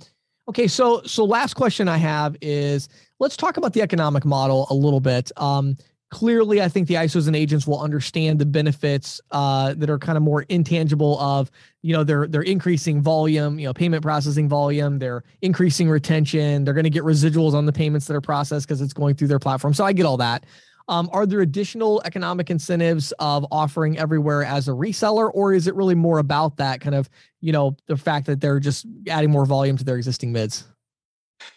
okay, 0.50 0.68
so 0.68 1.02
so 1.04 1.24
last 1.24 1.56
question 1.56 1.88
I 1.88 1.98
have 1.98 2.36
is 2.42 2.90
let's 3.20 3.38
talk 3.38 3.58
about 3.58 3.74
the 3.74 3.82
economic 3.82 4.26
model 4.26 4.68
a 4.70 4.74
little 4.74 5.00
bit. 5.00 5.32
Um, 5.38 5.78
clearly 6.10 6.62
i 6.62 6.68
think 6.68 6.88
the 6.88 6.96
isos 6.96 7.28
and 7.28 7.36
agents 7.36 7.68
will 7.68 7.80
understand 7.80 8.40
the 8.40 8.46
benefits 8.46 9.22
uh, 9.32 9.74
that 9.76 9.90
are 9.90 10.00
kind 10.00 10.18
of 10.18 10.24
more 10.24 10.44
intangible 10.44 11.20
of 11.20 11.52
you 11.82 11.94
know 11.94 12.04
they're 12.04 12.28
they're 12.28 12.42
increasing 12.42 13.02
volume 13.02 13.60
you 13.60 13.66
know 13.66 13.74
payment 13.74 14.02
processing 14.02 14.50
volume 14.50 14.98
they're 14.98 15.24
increasing 15.42 15.90
retention 15.90 16.64
they're 16.64 16.74
going 16.74 16.84
to 16.84 16.90
get 16.90 17.04
residuals 17.04 17.54
on 17.54 17.66
the 17.66 17.74
payments 17.74 18.08
that 18.08 18.16
are 18.16 18.22
processed 18.22 18.68
because 18.68 18.82
it's 18.82 18.94
going 18.94 19.16
through 19.16 19.28
their 19.28 19.40
platform. 19.40 19.74
So 19.74 19.86
i 19.86 19.94
get 19.94 20.06
all 20.06 20.18
that. 20.18 20.46
Um, 20.88 21.08
are 21.14 21.28
there 21.28 21.42
additional 21.42 22.02
economic 22.04 22.50
incentives 22.50 23.12
of 23.20 23.46
offering 23.52 23.96
everyware 23.98 24.44
as 24.44 24.68
a 24.68 24.72
reseller 24.72 25.30
or 25.34 25.54
is 25.54 25.68
it 25.68 25.76
really 25.76 25.94
more 25.94 26.18
about 26.18 26.58
that 26.58 26.82
kind 26.82 26.96
of 26.96 27.10
you 27.42 27.52
know 27.52 27.78
the 27.88 27.96
fact 27.96 28.26
that 28.26 28.42
they're 28.42 28.60
just 28.60 28.86
adding 29.08 29.30
more 29.30 29.46
volume 29.46 29.78
to 29.78 29.84
their 29.84 29.98
existing 29.98 30.32
mids 30.32 30.66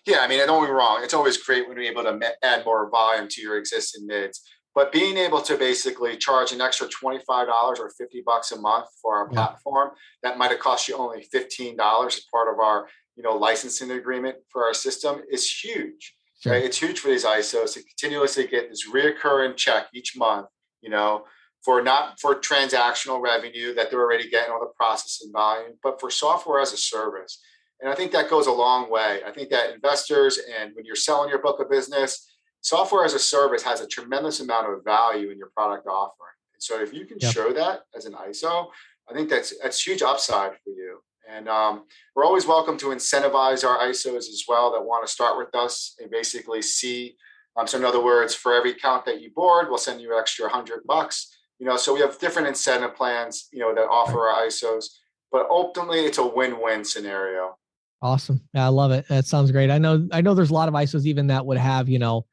yeah, 0.07 0.19
I 0.21 0.29
mean, 0.29 0.41
I 0.41 0.47
don't 0.47 0.63
get 0.63 0.71
me 0.71 0.77
wrong. 0.77 1.01
It's 1.03 1.15
always 1.15 1.37
great 1.37 1.69
when 1.69 1.77
you're 1.77 1.91
able 1.91 2.03
to 2.05 2.19
add 2.43 2.65
more 2.65 2.91
volume 2.91 3.29
to 3.29 3.41
your 3.41 3.59
existing 3.59 4.07
mids. 4.07 4.43
But 4.75 4.91
being 4.91 5.17
able 5.19 5.43
to 5.43 5.57
basically 5.57 6.17
charge 6.17 6.53
an 6.53 6.61
extra 6.61 6.89
$25 6.89 7.49
or 7.79 7.91
50 7.91 8.23
bucks 8.25 8.53
a 8.53 8.61
month 8.61 8.87
for 9.01 9.17
our 9.17 9.29
yeah. 9.31 9.47
platform, 9.47 9.91
that 10.23 10.39
might 10.39 10.51
have 10.51 10.61
cost 10.61 10.89
you 10.89 10.97
only 10.97 11.27
$15 11.35 12.07
as 12.07 12.21
part 12.33 12.53
of 12.53 12.59
our, 12.59 12.89
you 13.17 13.23
know, 13.23 13.37
licensing 13.37 13.91
agreement 13.91 14.37
for 14.51 14.65
our 14.65 14.73
system 14.73 15.21
is 15.31 15.51
huge. 15.51 16.15
Sure. 16.41 16.55
Right? 16.55 16.65
It's 16.65 16.79
huge 16.79 17.01
for 17.01 17.09
these 17.09 17.25
ISOs 17.25 17.75
to 17.75 17.83
continuously 17.83 18.47
get 18.47 18.71
this 18.71 18.89
reoccurring 18.91 19.57
check 19.57 19.89
each 19.95 20.17
month, 20.17 20.47
you 20.81 20.91
know, 20.91 21.25
for 21.63 21.83
not 21.83 22.19
for 22.19 22.35
transactional 22.35 23.21
revenue 23.21 23.75
that 23.75 23.91
they're 23.91 24.01
already 24.01 24.29
getting 24.29 24.53
on 24.53 24.61
the 24.61 24.73
processing 24.77 25.31
volume, 25.33 25.75
but 25.83 26.01
for 26.01 26.11
software 26.11 26.61
as 26.61 26.73
a 26.73 26.77
service. 26.77 27.41
And 27.83 27.91
I 27.91 27.97
think 27.97 28.13
that 28.13 28.31
goes 28.31 28.47
a 28.47 28.53
long 28.53 28.89
way. 28.91 29.21
I 29.27 29.33
think 29.33 29.51
that 29.51 29.75
investors 29.75 30.39
and 30.61 30.71
when 30.75 30.85
you're 30.85 30.95
selling 30.95 31.29
your 31.29 31.43
book 31.43 31.59
of 31.59 31.69
business, 31.69 32.31
software 32.61 33.05
as 33.05 33.13
a 33.13 33.19
service 33.19 33.65
has 33.65 33.81
a 33.81 33.89
tremendous 33.89 34.39
amount 34.39 34.73
of 34.73 34.85
value 34.85 35.31
in 35.31 35.37
your 35.37 35.51
product 35.55 35.89
offering. 35.89 36.37
And 36.55 36.63
so 36.63 36.81
if 36.81 36.95
you 36.95 37.05
can 37.07 37.19
yep. 37.21 37.33
show 37.33 37.53
that 37.53 37.81
as 37.97 38.05
an 38.05 38.13
ISO, 38.13 38.69
I 39.11 39.15
think 39.15 39.29
that's 39.29 39.53
that's 39.61 39.85
huge 39.85 40.01
upside 40.01 40.53
for 40.53 40.71
you. 40.71 41.01
And 41.29 41.49
um, 41.49 41.85
we're 42.15 42.25
always 42.25 42.47
welcome 42.47 42.79
to 42.79 42.87
incentivize 42.87 43.69
our 43.69 43.79
ISOs 43.79 44.29
as 44.29 44.45
well 44.47 44.73
that 44.73 44.85
want 44.85 45.05
to 45.05 45.13
start 45.13 45.37
with 45.37 45.55
us 45.55 45.97
and 46.01 46.11
basically 46.11 46.63
see. 46.63 47.17
Um, 47.57 47.67
so 47.67 47.79
in 47.79 47.85
other 47.85 48.03
words, 48.03 48.35
for 48.35 48.55
every 48.55 48.71
account 48.71 49.05
that 49.07 49.21
you 49.21 49.31
board, 49.31 49.69
we'll 49.69 49.79
send 49.79 50.01
you 50.01 50.13
an 50.13 50.21
extra 50.21 50.49
hundred 50.49 50.85
bucks. 50.87 51.37
You 51.59 51.67
know, 51.67 51.77
so 51.77 51.95
we 51.95 52.01
have 52.01 52.19
different 52.19 52.49
incentive 52.49 52.95
plans, 52.95 53.49
you 53.53 53.59
know, 53.59 53.75
that 53.75 53.89
offer 53.89 54.29
our 54.29 54.47
ISOs. 54.47 54.87
But 55.33 55.49
ultimately, 55.51 56.01
it's 56.01 56.19
a 56.19 56.27
win-win 56.27 56.85
scenario. 56.85 57.57
Awesome. 58.03 58.41
Yeah, 58.53 58.67
I 58.67 58.69
love 58.69 58.91
it. 58.91 59.07
That 59.09 59.27
sounds 59.27 59.53
great. 59.53 59.71
I 59.71 59.79
know 59.79 60.09
I 60.13 60.21
know 60.21 60.35
there's 60.35 60.51
a 60.51 60.55
lot 60.55 60.69
of 60.69 60.75
ISOs 60.75 61.07
even 61.07 61.29
that 61.29 61.47
would 61.47 61.59
have, 61.59 61.89
you 61.89 62.01
know, 62.01 62.27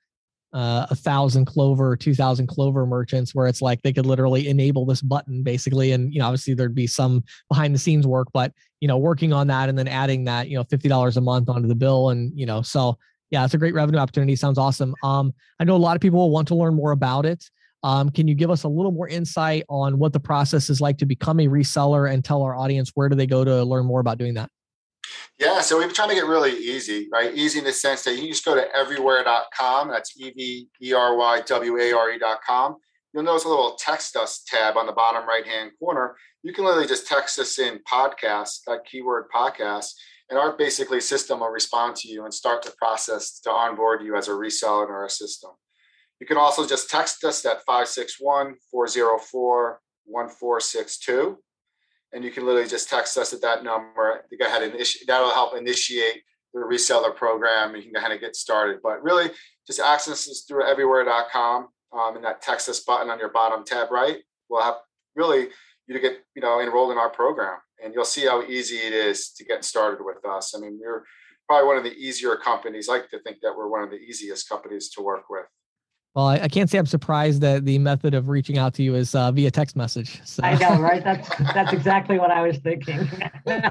uh, 0.51 0.88
a 0.89 0.95
thousand 0.95 1.45
clover, 1.45 1.95
two 1.95 2.15
thousand 2.15 2.47
clover 2.47 2.88
merchants 2.88 3.36
where 3.36 3.45
it's 3.45 3.62
like 3.62 3.82
they 3.84 3.93
could 3.93 4.08
literally 4.08 4.47
enable 4.47 4.84
this 4.86 5.01
button 5.03 5.43
basically. 5.43 5.91
And 5.91 6.12
you 6.12 6.19
know, 6.19 6.25
obviously 6.25 6.55
there'd 6.55 6.73
be 6.73 6.88
some 6.88 7.23
behind 7.49 7.75
the 7.75 7.79
scenes 7.79 8.08
work, 8.08 8.29
but 8.34 8.51
you 8.79 8.88
know, 8.88 8.97
working 8.97 9.32
on 9.32 9.45
that 9.47 9.69
and 9.69 9.77
then 9.77 9.88
adding 9.88 10.23
that, 10.25 10.49
you 10.49 10.58
know, 10.58 10.63
fifty 10.63 10.89
dollars 10.89 11.17
a 11.17 11.21
month 11.21 11.49
onto 11.49 11.67
the 11.67 11.75
bill. 11.75 12.10
And, 12.10 12.32
you 12.38 12.47
know, 12.47 12.63
so 12.63 12.97
yeah, 13.29 13.45
it's 13.45 13.53
a 13.53 13.60
great 13.60 13.75
revenue 13.75 13.99
opportunity. 13.99 14.36
Sounds 14.36 14.58
awesome. 14.58 14.95
Um, 15.03 15.34
I 15.60 15.65
know 15.65 15.75
a 15.75 15.77
lot 15.77 15.95
of 15.95 16.01
people 16.01 16.17
will 16.17 16.32
want 16.32 16.47
to 16.47 16.55
learn 16.55 16.73
more 16.73 16.91
about 16.91 17.27
it. 17.27 17.45
Um, 17.84 18.10
can 18.10 18.27
you 18.27 18.34
give 18.34 18.49
us 18.49 18.63
a 18.63 18.67
little 18.67 18.91
more 18.91 19.08
insight 19.08 19.65
on 19.69 19.99
what 19.99 20.13
the 20.13 20.19
process 20.19 20.69
is 20.71 20.82
like 20.82 20.97
to 20.97 21.05
become 21.05 21.39
a 21.39 21.47
reseller 21.47 22.12
and 22.12 22.25
tell 22.25 22.41
our 22.41 22.55
audience 22.55 22.91
where 22.95 23.08
do 23.08 23.15
they 23.15 23.27
go 23.27 23.45
to 23.45 23.63
learn 23.63 23.86
more 23.86 23.99
about 23.99 24.17
doing 24.17 24.34
that? 24.34 24.49
Yeah, 25.39 25.62
so 25.62 25.78
we've 25.78 25.93
trying 25.93 26.10
to 26.10 26.15
make 26.15 26.23
it 26.23 26.28
really 26.28 26.52
easy, 26.52 27.08
right? 27.13 27.34
Easy 27.34 27.60
in 27.60 27.65
the 27.65 27.71
sense 27.71 28.04
that 28.04 28.17
you 28.17 28.28
just 28.28 28.43
go 28.43 28.56
to 28.56 28.67
everyware.com. 28.78 29.88
That's 29.88 30.13
E 30.19 30.32
V 30.32 30.67
E 30.82 30.93
R 30.93 31.15
Y 31.15 31.41
W 31.47 31.78
A 31.78 31.93
R 31.93 32.12
E.com. 32.12 32.75
You'll 33.13 33.23
notice 33.23 33.45
a 33.45 33.49
little 33.49 33.78
text 33.80 34.17
us 34.17 34.43
tab 34.45 34.75
on 34.75 34.86
the 34.86 34.91
bottom 34.91 35.25
right 35.25 35.47
hand 35.47 35.71
corner. 35.80 36.17
You 36.43 36.52
can 36.54 36.65
literally 36.65 36.88
just 36.88 37.08
text 37.08 37.39
us 37.39 37.58
in 37.58 37.80
podcast, 37.89 38.63
that 38.67 38.86
keyword 38.86 39.28
podcast, 39.34 39.93
and 40.30 40.38
our 40.38 40.58
basically 40.58 40.99
system 40.99 41.39
will 41.39 41.49
respond 41.49 41.95
to 41.97 42.10
you 42.10 42.25
and 42.25 42.34
start 42.34 42.63
the 42.63 42.73
process 42.78 43.39
to 43.39 43.49
onboard 43.49 44.04
you 44.04 44.17
as 44.17 44.28
a 44.28 44.32
reseller 44.32 44.88
in 44.88 44.91
our 44.91 45.08
system. 45.08 45.52
You 46.19 46.28
can 46.28 46.38
also 46.38 46.67
just 46.67 46.89
text 46.89 47.23
us 47.23 47.45
at 47.45 47.63
561 47.65 48.56
404 48.69 49.82
1462 50.04 51.38
and 52.13 52.24
you 52.24 52.32
can 52.32 52.45
literally 52.45 52.67
just 52.67 52.89
text 52.89 53.17
us 53.17 53.34
at 53.34 53.41
that 53.41 53.63
number 53.63 54.26
go 54.39 54.45
ahead 54.45 54.63
and 54.63 54.74
that'll 55.08 55.32
help 55.32 55.56
initiate 55.56 56.24
the 56.54 56.60
reseller 56.60 57.15
program 57.15 57.76
you 57.76 57.84
can 57.84 57.95
ahead 57.95 58.12
and 58.12 58.19
get 58.19 58.36
started. 58.36 58.80
But 58.82 59.04
really, 59.04 59.30
just 59.67 59.80
access 59.80 60.28
us 60.28 60.45
through 60.48 60.63
everyware.com 60.63 61.67
um, 61.93 62.15
and 62.15 62.26
that 62.26 62.41
text 62.41 62.69
us 62.69 62.80
button 62.80 63.10
on 63.10 63.19
your 63.19 63.30
bottom 63.30 63.63
tab 63.63 63.91
right 63.91 64.17
We'll 64.50 64.63
have 64.63 64.76
really 65.15 65.50
you 65.88 65.93
to 65.93 66.00
get 66.00 66.24
you 66.36 66.41
know 66.41 66.60
enrolled 66.60 66.91
in 66.91 66.98
our 66.98 67.10
program 67.10 67.58
and 67.84 67.93
you'll 67.93 68.06
see 68.06 68.26
how 68.26 68.43
easy 68.43 68.78
it 68.78 68.93
is 68.93 69.32
to 69.32 69.45
get 69.45 69.63
started 69.63 70.04
with 70.04 70.26
us. 70.26 70.54
I 70.56 70.60
mean, 70.60 70.80
we're 70.82 71.04
probably 71.48 71.67
one 71.67 71.78
of 71.78 71.84
the 71.84 71.95
easier 71.95 72.36
companies. 72.36 72.89
I 72.89 72.93
like 72.93 73.10
to 73.10 73.19
think 73.19 73.38
that 73.41 73.56
we're 73.56 73.69
one 73.69 73.84
of 73.84 73.89
the 73.89 73.98
easiest 73.98 74.50
companies 74.50 74.89
to 74.89 75.02
work 75.02 75.30
with. 75.30 75.45
Well, 76.15 76.26
I, 76.26 76.39
I, 76.39 76.48
can't 76.48 76.69
say 76.69 76.80
I'm 76.80 76.88
surprised 76.88 77.41
that 77.41 77.65
the 77.65 77.78
method 77.78 78.15
of 78.15 78.30
reaching 78.30 78.58
out 78.58 78.74
to 78.76 78.84
you 78.84 78.95
is 78.95 79.13
uh, 79.13 79.32
via 79.32 79.52
text 79.52 79.76
message. 79.76 80.19
So. 80.26 80.43
I 80.43 80.56
know, 80.56 80.80
right? 80.82 81.04
That's 81.04 81.30
that's 81.54 81.72
exactly 81.72 82.17
what 82.17 82.32
I 82.32 82.41
was 82.41 82.58
thinking. 82.58 83.08
uh, 83.45 83.69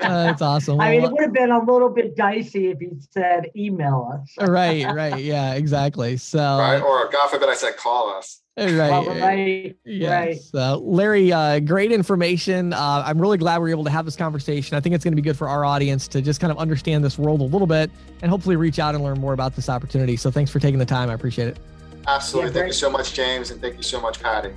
that's 0.00 0.42
awesome. 0.42 0.78
Well, 0.78 0.86
I 0.88 0.90
mean, 0.90 1.04
it 1.04 1.12
would 1.12 1.22
have 1.22 1.32
been 1.32 1.52
a 1.52 1.62
little 1.62 1.88
bit 1.88 2.16
dicey 2.16 2.68
if 2.68 2.80
you 2.80 2.98
said 3.12 3.50
email 3.54 4.10
us. 4.12 4.48
right, 4.48 4.84
right, 4.92 5.22
yeah, 5.22 5.54
exactly. 5.54 6.16
So, 6.16 6.58
right, 6.58 6.80
or 6.80 7.08
God 7.10 7.28
forbid 7.30 7.48
I 7.48 7.54
said 7.54 7.76
call 7.76 8.10
us. 8.10 8.42
Right, 8.58 9.06
right, 9.20 9.76
yes. 9.84 10.10
right. 10.10 10.40
So, 10.40 10.82
Larry, 10.82 11.30
uh, 11.30 11.60
great 11.60 11.92
information. 11.92 12.72
Uh, 12.72 13.02
I'm 13.04 13.20
really 13.20 13.36
glad 13.36 13.60
we 13.60 13.68
are 13.68 13.74
able 13.74 13.84
to 13.84 13.90
have 13.90 14.06
this 14.06 14.16
conversation. 14.16 14.78
I 14.78 14.80
think 14.80 14.94
it's 14.94 15.04
going 15.04 15.12
to 15.12 15.16
be 15.16 15.20
good 15.22 15.36
for 15.36 15.46
our 15.46 15.62
audience 15.62 16.08
to 16.08 16.22
just 16.22 16.40
kind 16.40 16.50
of 16.50 16.56
understand 16.56 17.04
this 17.04 17.18
world 17.18 17.42
a 17.42 17.44
little 17.44 17.66
bit 17.66 17.90
and 18.22 18.30
hopefully 18.30 18.56
reach 18.56 18.78
out 18.78 18.94
and 18.94 19.04
learn 19.04 19.20
more 19.20 19.34
about 19.34 19.54
this 19.54 19.68
opportunity. 19.68 20.16
So, 20.16 20.30
thanks 20.30 20.50
for 20.50 20.58
taking 20.58 20.78
the 20.78 20.86
time. 20.86 21.10
I 21.10 21.12
appreciate 21.12 21.48
it. 21.48 21.58
Absolutely. 22.06 22.50
Yeah, 22.50 22.54
thank 22.54 22.66
you 22.68 22.72
so 22.72 22.88
much, 22.88 23.12
James, 23.12 23.50
and 23.50 23.60
thank 23.60 23.76
you 23.76 23.82
so 23.82 24.00
much, 24.00 24.22
Patty. 24.22 24.54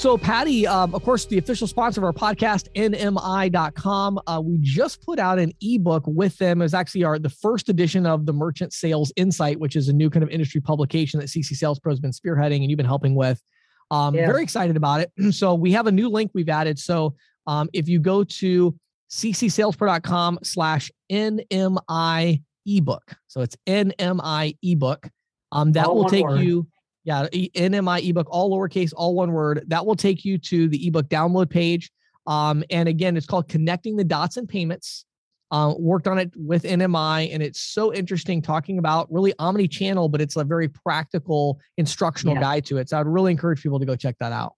So, 0.00 0.16
Patty, 0.16 0.66
um, 0.66 0.94
of 0.94 1.02
course, 1.02 1.26
the 1.26 1.36
official 1.36 1.66
sponsor 1.66 2.00
of 2.00 2.04
our 2.06 2.12
podcast, 2.14 2.68
NMI.com. 2.74 4.18
Uh, 4.26 4.40
we 4.42 4.56
just 4.62 5.04
put 5.04 5.18
out 5.18 5.38
an 5.38 5.52
ebook 5.60 6.04
with 6.06 6.38
them. 6.38 6.62
It 6.62 6.64
was 6.64 6.72
actually 6.72 7.04
our 7.04 7.18
the 7.18 7.28
first 7.28 7.68
edition 7.68 8.06
of 8.06 8.24
the 8.24 8.32
Merchant 8.32 8.72
Sales 8.72 9.12
Insight, 9.16 9.60
which 9.60 9.76
is 9.76 9.90
a 9.90 9.92
new 9.92 10.08
kind 10.08 10.22
of 10.22 10.30
industry 10.30 10.62
publication 10.62 11.20
that 11.20 11.26
CC 11.26 11.54
Sales 11.54 11.78
Pro 11.78 11.92
has 11.92 12.00
been 12.00 12.12
spearheading 12.12 12.62
and 12.62 12.70
you've 12.70 12.78
been 12.78 12.86
helping 12.86 13.14
with. 13.14 13.42
Um, 13.90 14.14
yeah. 14.14 14.24
Very 14.24 14.42
excited 14.42 14.74
about 14.74 15.00
it. 15.00 15.12
So, 15.34 15.52
we 15.52 15.72
have 15.72 15.86
a 15.86 15.92
new 15.92 16.08
link 16.08 16.30
we've 16.32 16.48
added. 16.48 16.78
So, 16.78 17.14
um, 17.46 17.68
if 17.74 17.86
you 17.86 18.00
go 18.00 18.24
to 18.24 18.74
ccsalespro.com 19.10 20.38
slash 20.44 20.90
NMI 21.12 22.42
ebook. 22.64 23.02
So 23.26 23.42
it's 23.42 23.56
NMI 23.66 24.56
ebook. 24.62 25.10
Um, 25.52 25.72
that 25.72 25.84
all 25.84 25.96
will 25.96 26.08
take 26.08 26.24
word. 26.24 26.40
you, 26.40 26.68
yeah, 27.04 27.26
NMI 27.32 28.08
ebook, 28.08 28.28
all 28.30 28.50
lowercase, 28.50 28.92
all 28.96 29.14
one 29.14 29.32
word. 29.32 29.64
That 29.68 29.86
will 29.86 29.96
take 29.96 30.24
you 30.24 30.38
to 30.38 30.68
the 30.68 30.86
ebook 30.86 31.08
download 31.08 31.50
page. 31.50 31.90
Um, 32.26 32.62
and 32.70 32.88
again, 32.88 33.16
it's 33.16 33.26
called 33.26 33.48
Connecting 33.48 33.96
the 33.96 34.04
Dots 34.04 34.36
and 34.36 34.48
Payments. 34.48 35.04
Um, 35.52 35.74
worked 35.80 36.06
on 36.06 36.18
it 36.18 36.30
with 36.36 36.62
NMI, 36.62 37.34
and 37.34 37.42
it's 37.42 37.60
so 37.60 37.92
interesting 37.92 38.40
talking 38.40 38.78
about 38.78 39.10
really 39.10 39.34
omni 39.40 39.66
channel, 39.66 40.08
but 40.08 40.20
it's 40.20 40.36
a 40.36 40.44
very 40.44 40.68
practical 40.68 41.58
instructional 41.76 42.34
yeah. 42.34 42.40
guide 42.40 42.64
to 42.66 42.76
it. 42.76 42.88
So 42.88 43.00
I'd 43.00 43.06
really 43.06 43.32
encourage 43.32 43.60
people 43.60 43.80
to 43.80 43.86
go 43.86 43.96
check 43.96 44.14
that 44.20 44.30
out. 44.30 44.54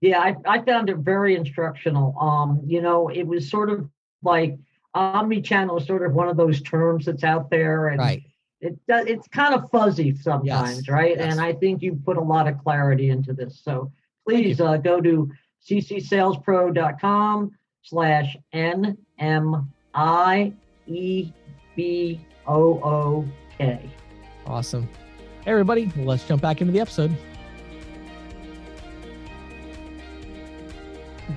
Yeah, 0.00 0.18
I, 0.18 0.34
I 0.44 0.62
found 0.62 0.90
it 0.90 0.96
very 0.96 1.36
instructional. 1.36 2.16
Um, 2.20 2.60
you 2.66 2.82
know, 2.82 3.08
it 3.08 3.24
was 3.24 3.48
sort 3.48 3.70
of 3.70 3.88
like 4.22 4.58
omni-channel 4.94 5.76
is 5.78 5.86
sort 5.86 6.04
of 6.04 6.14
one 6.14 6.28
of 6.28 6.36
those 6.36 6.60
terms 6.60 7.06
that's 7.06 7.22
out 7.22 7.50
there 7.50 7.88
and 7.88 7.98
right. 8.00 8.22
It 8.60 8.78
does 8.86 9.06
it's 9.06 9.28
kind 9.28 9.54
of 9.54 9.70
fuzzy 9.70 10.14
sometimes 10.14 10.76
yes. 10.76 10.88
right? 10.88 11.16
yes. 11.16 11.32
and 11.32 11.40
i 11.40 11.52
think 11.52 11.82
you 11.82 12.00
put 12.04 12.16
a 12.16 12.20
lot 12.20 12.48
of 12.48 12.58
clarity 12.58 13.10
into 13.10 13.32
this. 13.32 13.60
So 13.62 13.92
please 14.26 14.60
uh, 14.60 14.76
go 14.78 15.00
to 15.00 15.30
ccsalespro.com 15.68 17.52
slash 17.82 18.36
n 18.52 18.96
m 19.18 19.72
i 19.94 20.52
e 20.86 21.32
b 21.74 22.20
o 22.46 22.80
o 22.82 23.24
k. 23.58 23.90
Awesome. 24.46 24.88
Hey 25.44 25.50
everybody 25.52 25.92
let's 25.96 26.26
jump 26.26 26.42
back 26.42 26.60
into 26.60 26.72
the 26.72 26.80
episode. 26.80 27.16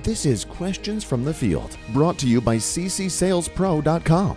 This 0.04 0.24
is 0.24 0.44
Questions 0.44 1.02
from 1.02 1.24
the 1.24 1.34
Field, 1.34 1.76
brought 1.92 2.16
to 2.18 2.26
you 2.28 2.40
by 2.40 2.56
ccsalespro.com, 2.56 4.36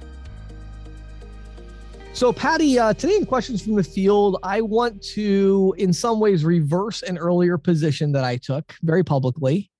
So, 2.13 2.31
Patty, 2.31 2.77
uh, 2.77 2.93
today 2.93 3.15
in 3.15 3.25
questions 3.25 3.63
from 3.63 3.73
the 3.73 3.83
field, 3.83 4.37
I 4.43 4.61
want 4.61 5.01
to, 5.13 5.73
in 5.79 5.91
some 5.91 6.19
ways, 6.19 6.45
reverse 6.45 7.01
an 7.01 7.17
earlier 7.17 7.57
position 7.57 8.11
that 8.11 8.23
I 8.23 8.37
took 8.37 8.75
very 8.83 9.03
publicly, 9.03 9.71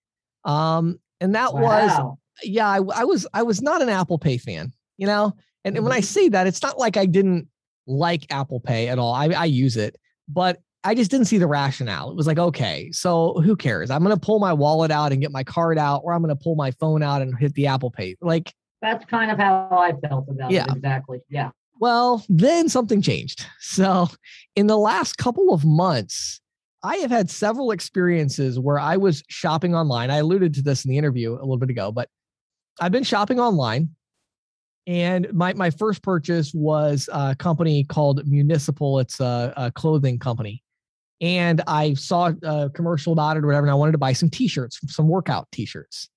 um, 0.43 0.97
and 1.19 1.35
that 1.35 1.53
wow. 1.53 1.61
was, 1.61 2.17
yeah, 2.41 2.67
I, 2.67 2.77
I, 2.95 3.03
was, 3.03 3.27
I 3.33 3.43
was 3.43 3.61
not 3.61 3.83
an 3.83 3.89
Apple 3.89 4.17
Pay 4.17 4.39
fan, 4.39 4.73
you 4.97 5.05
know. 5.05 5.33
And, 5.65 5.75
and 5.75 5.85
when 5.85 5.93
I 5.93 5.99
mm-hmm. 5.99 6.05
say 6.05 6.29
that, 6.29 6.47
it's 6.47 6.63
not 6.63 6.79
like 6.79 6.97
I 6.97 7.05
didn't 7.05 7.47
like 7.85 8.25
Apple 8.31 8.59
Pay 8.59 8.87
at 8.87 8.97
all. 8.97 9.13
I, 9.13 9.27
I 9.27 9.45
use 9.45 9.77
it, 9.77 9.95
but 10.27 10.61
I 10.83 10.95
just 10.95 11.11
didn't 11.11 11.27
see 11.27 11.37
the 11.37 11.45
rationale. 11.45 12.09
It 12.09 12.15
was 12.15 12.25
like, 12.25 12.39
okay, 12.39 12.91
so 12.91 13.39
who 13.43 13.55
cares? 13.55 13.91
I'm 13.91 14.03
going 14.03 14.15
to 14.15 14.19
pull 14.19 14.39
my 14.39 14.53
wallet 14.53 14.89
out 14.89 15.11
and 15.11 15.21
get 15.21 15.31
my 15.31 15.43
card 15.43 15.77
out, 15.77 16.01
or 16.03 16.13
I'm 16.13 16.23
going 16.23 16.35
to 16.35 16.43
pull 16.43 16.55
my 16.55 16.71
phone 16.71 17.03
out 17.03 17.21
and 17.21 17.37
hit 17.37 17.53
the 17.53 17.67
Apple 17.67 17.91
Pay. 17.91 18.15
Like, 18.19 18.51
that's 18.81 19.05
kind 19.05 19.29
of 19.29 19.37
how 19.37 19.67
I 19.71 19.93
felt 20.07 20.27
about 20.27 20.49
yeah. 20.49 20.63
it. 20.63 20.77
Exactly. 20.77 21.19
Yeah. 21.29 21.51
Well, 21.81 22.23
then 22.29 22.69
something 22.69 23.01
changed. 23.01 23.45
So, 23.59 24.07
in 24.55 24.67
the 24.67 24.77
last 24.77 25.17
couple 25.17 25.51
of 25.51 25.65
months, 25.65 26.39
I 26.83 26.97
have 26.97 27.09
had 27.09 27.29
several 27.29 27.71
experiences 27.71 28.59
where 28.59 28.77
I 28.77 28.97
was 28.97 29.23
shopping 29.29 29.73
online. 29.73 30.11
I 30.11 30.17
alluded 30.17 30.53
to 30.55 30.61
this 30.61 30.85
in 30.85 30.91
the 30.91 30.97
interview 30.97 31.31
a 31.33 31.41
little 31.41 31.57
bit 31.57 31.71
ago, 31.71 31.91
but 31.91 32.07
I've 32.79 32.91
been 32.91 33.03
shopping 33.03 33.39
online. 33.39 33.89
And 34.85 35.31
my, 35.33 35.53
my 35.53 35.71
first 35.71 36.03
purchase 36.03 36.53
was 36.53 37.09
a 37.11 37.35
company 37.35 37.83
called 37.83 38.27
Municipal. 38.27 38.99
It's 38.99 39.19
a, 39.19 39.51
a 39.57 39.71
clothing 39.71 40.19
company. 40.19 40.61
And 41.19 41.61
I 41.65 41.95
saw 41.95 42.31
a 42.43 42.69
commercial 42.69 43.13
about 43.13 43.37
it 43.37 43.43
or 43.43 43.47
whatever, 43.47 43.65
and 43.65 43.71
I 43.71 43.75
wanted 43.75 43.93
to 43.93 43.97
buy 43.97 44.13
some 44.13 44.29
t 44.29 44.47
shirts, 44.47 44.79
some 44.87 45.07
workout 45.07 45.47
t 45.51 45.65
shirts. 45.65 46.10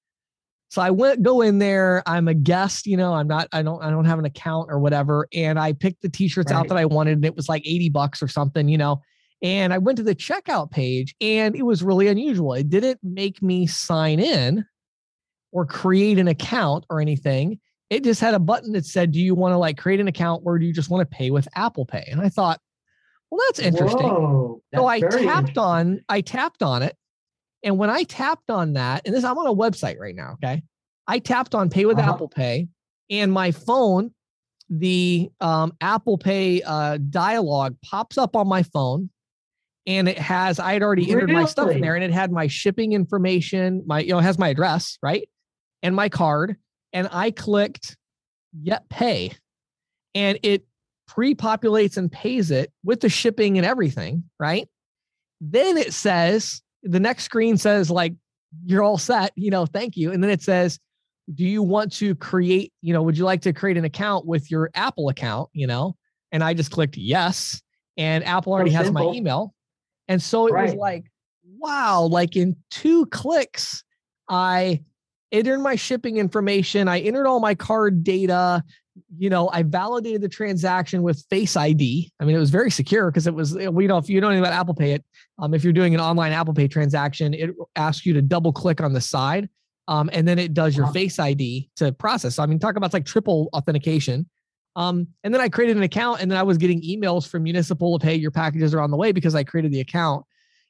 So 0.70 0.82
I 0.82 0.90
went 0.90 1.22
go 1.22 1.40
in 1.40 1.58
there. 1.58 2.02
I'm 2.06 2.26
a 2.26 2.34
guest, 2.34 2.86
you 2.86 2.96
know. 2.96 3.14
I'm 3.14 3.28
not. 3.28 3.48
I 3.52 3.62
don't. 3.62 3.82
I 3.82 3.90
don't 3.90 4.04
have 4.04 4.18
an 4.18 4.24
account 4.24 4.70
or 4.70 4.78
whatever. 4.78 5.28
And 5.32 5.58
I 5.58 5.72
picked 5.72 6.02
the 6.02 6.08
t-shirts 6.08 6.50
right. 6.50 6.58
out 6.58 6.68
that 6.68 6.78
I 6.78 6.84
wanted, 6.84 7.12
and 7.12 7.24
it 7.24 7.36
was 7.36 7.48
like 7.48 7.62
80 7.66 7.90
bucks 7.90 8.22
or 8.22 8.28
something, 8.28 8.68
you 8.68 8.78
know. 8.78 9.00
And 9.42 9.72
I 9.72 9.78
went 9.78 9.98
to 9.98 10.02
the 10.02 10.14
checkout 10.14 10.70
page, 10.70 11.14
and 11.20 11.54
it 11.54 11.62
was 11.62 11.82
really 11.82 12.08
unusual. 12.08 12.54
It 12.54 12.70
didn't 12.70 12.98
make 13.02 13.42
me 13.42 13.66
sign 13.66 14.18
in 14.18 14.64
or 15.52 15.66
create 15.66 16.18
an 16.18 16.28
account 16.28 16.84
or 16.90 17.00
anything. 17.00 17.60
It 17.90 18.02
just 18.02 18.20
had 18.20 18.34
a 18.34 18.40
button 18.40 18.72
that 18.72 18.86
said, 18.86 19.12
"Do 19.12 19.20
you 19.20 19.34
want 19.34 19.52
to 19.52 19.58
like 19.58 19.76
create 19.76 20.00
an 20.00 20.08
account, 20.08 20.42
or 20.44 20.58
do 20.58 20.66
you 20.66 20.72
just 20.72 20.90
want 20.90 21.08
to 21.08 21.16
pay 21.16 21.30
with 21.30 21.46
Apple 21.54 21.86
Pay?" 21.86 22.08
And 22.10 22.20
I 22.20 22.28
thought, 22.30 22.60
well, 23.34 23.40
that's 23.48 23.58
interesting. 23.58 24.08
Whoa, 24.08 24.62
that's 24.70 24.80
so 24.80 24.86
I 24.86 25.00
tapped 25.00 25.58
on. 25.58 26.00
I 26.08 26.20
tapped 26.20 26.62
on 26.62 26.84
it, 26.84 26.96
and 27.64 27.78
when 27.78 27.90
I 27.90 28.04
tapped 28.04 28.50
on 28.50 28.74
that, 28.74 29.02
and 29.04 29.14
this, 29.14 29.24
I'm 29.24 29.38
on 29.38 29.46
a 29.46 29.54
website 29.54 29.98
right 29.98 30.14
now, 30.14 30.34
okay? 30.34 30.62
I 31.08 31.18
tapped 31.18 31.54
on 31.54 31.70
pay 31.70 31.86
with 31.86 31.98
uh-huh. 31.98 32.12
Apple 32.12 32.28
Pay, 32.28 32.68
and 33.10 33.32
my 33.32 33.50
phone, 33.50 34.12
the 34.70 35.30
um, 35.40 35.72
Apple 35.80 36.18
Pay 36.18 36.62
uh, 36.62 36.98
dialog 37.10 37.76
pops 37.84 38.18
up 38.18 38.36
on 38.36 38.46
my 38.46 38.62
phone. 38.62 39.10
And 39.86 40.08
it 40.08 40.18
has, 40.18 40.58
I 40.58 40.72
had 40.72 40.82
already 40.82 41.10
entered 41.10 41.28
really? 41.28 41.42
my 41.42 41.44
stuff 41.44 41.70
in 41.70 41.82
there 41.82 41.94
and 41.94 42.02
it 42.02 42.10
had 42.10 42.32
my 42.32 42.46
shipping 42.46 42.92
information, 42.92 43.82
my, 43.84 44.00
you 44.00 44.12
know, 44.12 44.18
it 44.18 44.22
has 44.22 44.38
my 44.38 44.48
address, 44.48 44.98
right? 45.02 45.28
And 45.82 45.94
my 45.94 46.08
card. 46.08 46.56
And 46.94 47.06
I 47.12 47.30
clicked 47.30 47.94
Yet 48.62 48.88
Pay. 48.88 49.32
and 50.14 50.38
it 50.42 50.64
pre-populates 51.06 51.98
and 51.98 52.10
pays 52.10 52.50
it 52.50 52.72
with 52.82 53.00
the 53.00 53.10
shipping 53.10 53.58
and 53.58 53.66
everything, 53.66 54.24
right? 54.40 54.66
Then 55.42 55.76
it 55.76 55.92
says 55.92 56.62
the 56.84 57.00
next 57.00 57.24
screen 57.24 57.56
says 57.56 57.90
like 57.90 58.14
you're 58.64 58.82
all 58.82 58.98
set, 58.98 59.32
you 59.34 59.50
know, 59.50 59.66
thank 59.66 59.96
you. 59.96 60.12
And 60.12 60.22
then 60.22 60.30
it 60.30 60.42
says, 60.42 60.78
do 61.34 61.44
you 61.44 61.62
want 61.62 61.92
to 61.94 62.14
create, 62.14 62.72
you 62.82 62.92
know, 62.92 63.02
would 63.02 63.16
you 63.16 63.24
like 63.24 63.40
to 63.42 63.52
create 63.52 63.76
an 63.76 63.84
account 63.84 64.26
with 64.26 64.50
your 64.50 64.70
Apple 64.74 65.08
account, 65.08 65.48
you 65.52 65.66
know? 65.66 65.96
And 66.30 66.44
I 66.44 66.54
just 66.54 66.70
clicked 66.70 66.96
yes. 66.96 67.62
And 67.96 68.24
Apple 68.24 68.52
already 68.52 68.72
has 68.72 68.90
my 68.90 69.02
email. 69.02 69.54
And 70.08 70.22
so 70.22 70.46
it 70.46 70.52
right. 70.52 70.66
was 70.66 70.74
like, 70.74 71.04
wow, 71.58 72.02
like 72.02 72.36
in 72.36 72.56
two 72.70 73.06
clicks, 73.06 73.82
I 74.28 74.82
entered 75.32 75.60
my 75.60 75.76
shipping 75.76 76.18
information, 76.18 76.88
I 76.88 77.00
entered 77.00 77.26
all 77.26 77.40
my 77.40 77.54
card 77.54 78.04
data, 78.04 78.62
you 79.16 79.30
know, 79.30 79.48
I 79.52 79.62
validated 79.62 80.20
the 80.20 80.28
transaction 80.28 81.02
with 81.02 81.24
Face 81.30 81.56
ID. 81.56 82.12
I 82.20 82.24
mean, 82.24 82.36
it 82.36 82.38
was 82.38 82.50
very 82.50 82.70
secure 82.70 83.10
because 83.10 83.26
it 83.26 83.34
was, 83.34 83.54
we 83.54 83.86
know, 83.86 83.98
if 83.98 84.08
you 84.08 84.20
know 84.20 84.28
anything 84.28 84.44
about 84.44 84.58
Apple 84.58 84.74
Pay, 84.74 84.92
it, 84.92 85.04
um, 85.38 85.54
if 85.54 85.64
you're 85.64 85.72
doing 85.72 85.94
an 85.94 86.00
online 86.00 86.32
Apple 86.32 86.54
Pay 86.54 86.68
transaction, 86.68 87.34
it 87.34 87.50
asks 87.76 88.06
you 88.06 88.12
to 88.14 88.22
double 88.22 88.52
click 88.52 88.80
on 88.80 88.92
the 88.92 89.00
side, 89.00 89.48
um, 89.88 90.08
and 90.12 90.26
then 90.26 90.38
it 90.38 90.54
does 90.54 90.76
your 90.76 90.86
Face 90.88 91.18
ID 91.18 91.70
to 91.76 91.92
process. 91.92 92.36
So, 92.36 92.42
I 92.42 92.46
mean, 92.46 92.58
talk 92.58 92.76
about 92.76 92.92
like 92.92 93.04
triple 93.04 93.48
authentication. 93.52 94.28
Um, 94.76 95.08
and 95.22 95.32
then 95.32 95.40
I 95.40 95.48
created 95.48 95.76
an 95.76 95.82
account, 95.82 96.20
and 96.20 96.30
then 96.30 96.38
I 96.38 96.42
was 96.42 96.58
getting 96.58 96.82
emails 96.82 97.28
from 97.28 97.44
Municipal 97.44 97.98
to 97.98 98.04
pay 98.04 98.14
your 98.14 98.30
packages 98.30 98.74
are 98.74 98.80
on 98.80 98.90
the 98.90 98.96
way 98.96 99.12
because 99.12 99.34
I 99.34 99.44
created 99.44 99.72
the 99.72 99.80
account, 99.80 100.24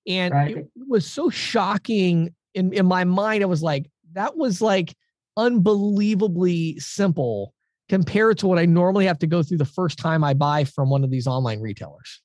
and 0.06 0.34
right. 0.34 0.56
it 0.56 0.68
was 0.76 1.06
so 1.06 1.30
shocking 1.30 2.34
in 2.54 2.72
in 2.72 2.86
my 2.86 3.04
mind. 3.04 3.42
I 3.42 3.46
was 3.46 3.62
like, 3.62 3.86
that 4.12 4.36
was 4.36 4.60
like 4.60 4.94
unbelievably 5.36 6.78
simple 6.80 7.54
compared 7.88 8.38
to 8.38 8.46
what 8.46 8.58
I 8.58 8.66
normally 8.66 9.06
have 9.06 9.18
to 9.18 9.26
go 9.26 9.42
through 9.42 9.58
the 9.58 9.64
first 9.64 9.98
time 9.98 10.24
I 10.24 10.34
buy 10.34 10.64
from 10.64 10.90
one 10.90 11.04
of 11.04 11.10
these 11.10 11.26
online 11.26 11.60
retailers. 11.60 12.22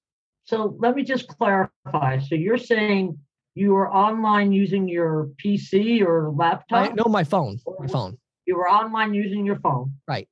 So 0.49 0.75
let 0.79 0.95
me 0.95 1.03
just 1.03 1.27
clarify. 1.27 2.17
So 2.17 2.33
you're 2.33 2.57
saying 2.57 3.19
you 3.53 3.73
were 3.73 3.93
online 3.93 4.51
using 4.51 4.88
your 4.88 5.29
PC 5.43 6.01
or 6.01 6.31
laptop? 6.31 6.89
I, 6.89 6.93
no, 6.93 7.03
my 7.03 7.23
phone. 7.23 7.59
My 7.77 7.85
phone. 7.85 8.17
You 8.47 8.57
were 8.57 8.67
online 8.67 9.13
using 9.13 9.45
your 9.45 9.59
phone. 9.59 9.93
Right. 10.07 10.27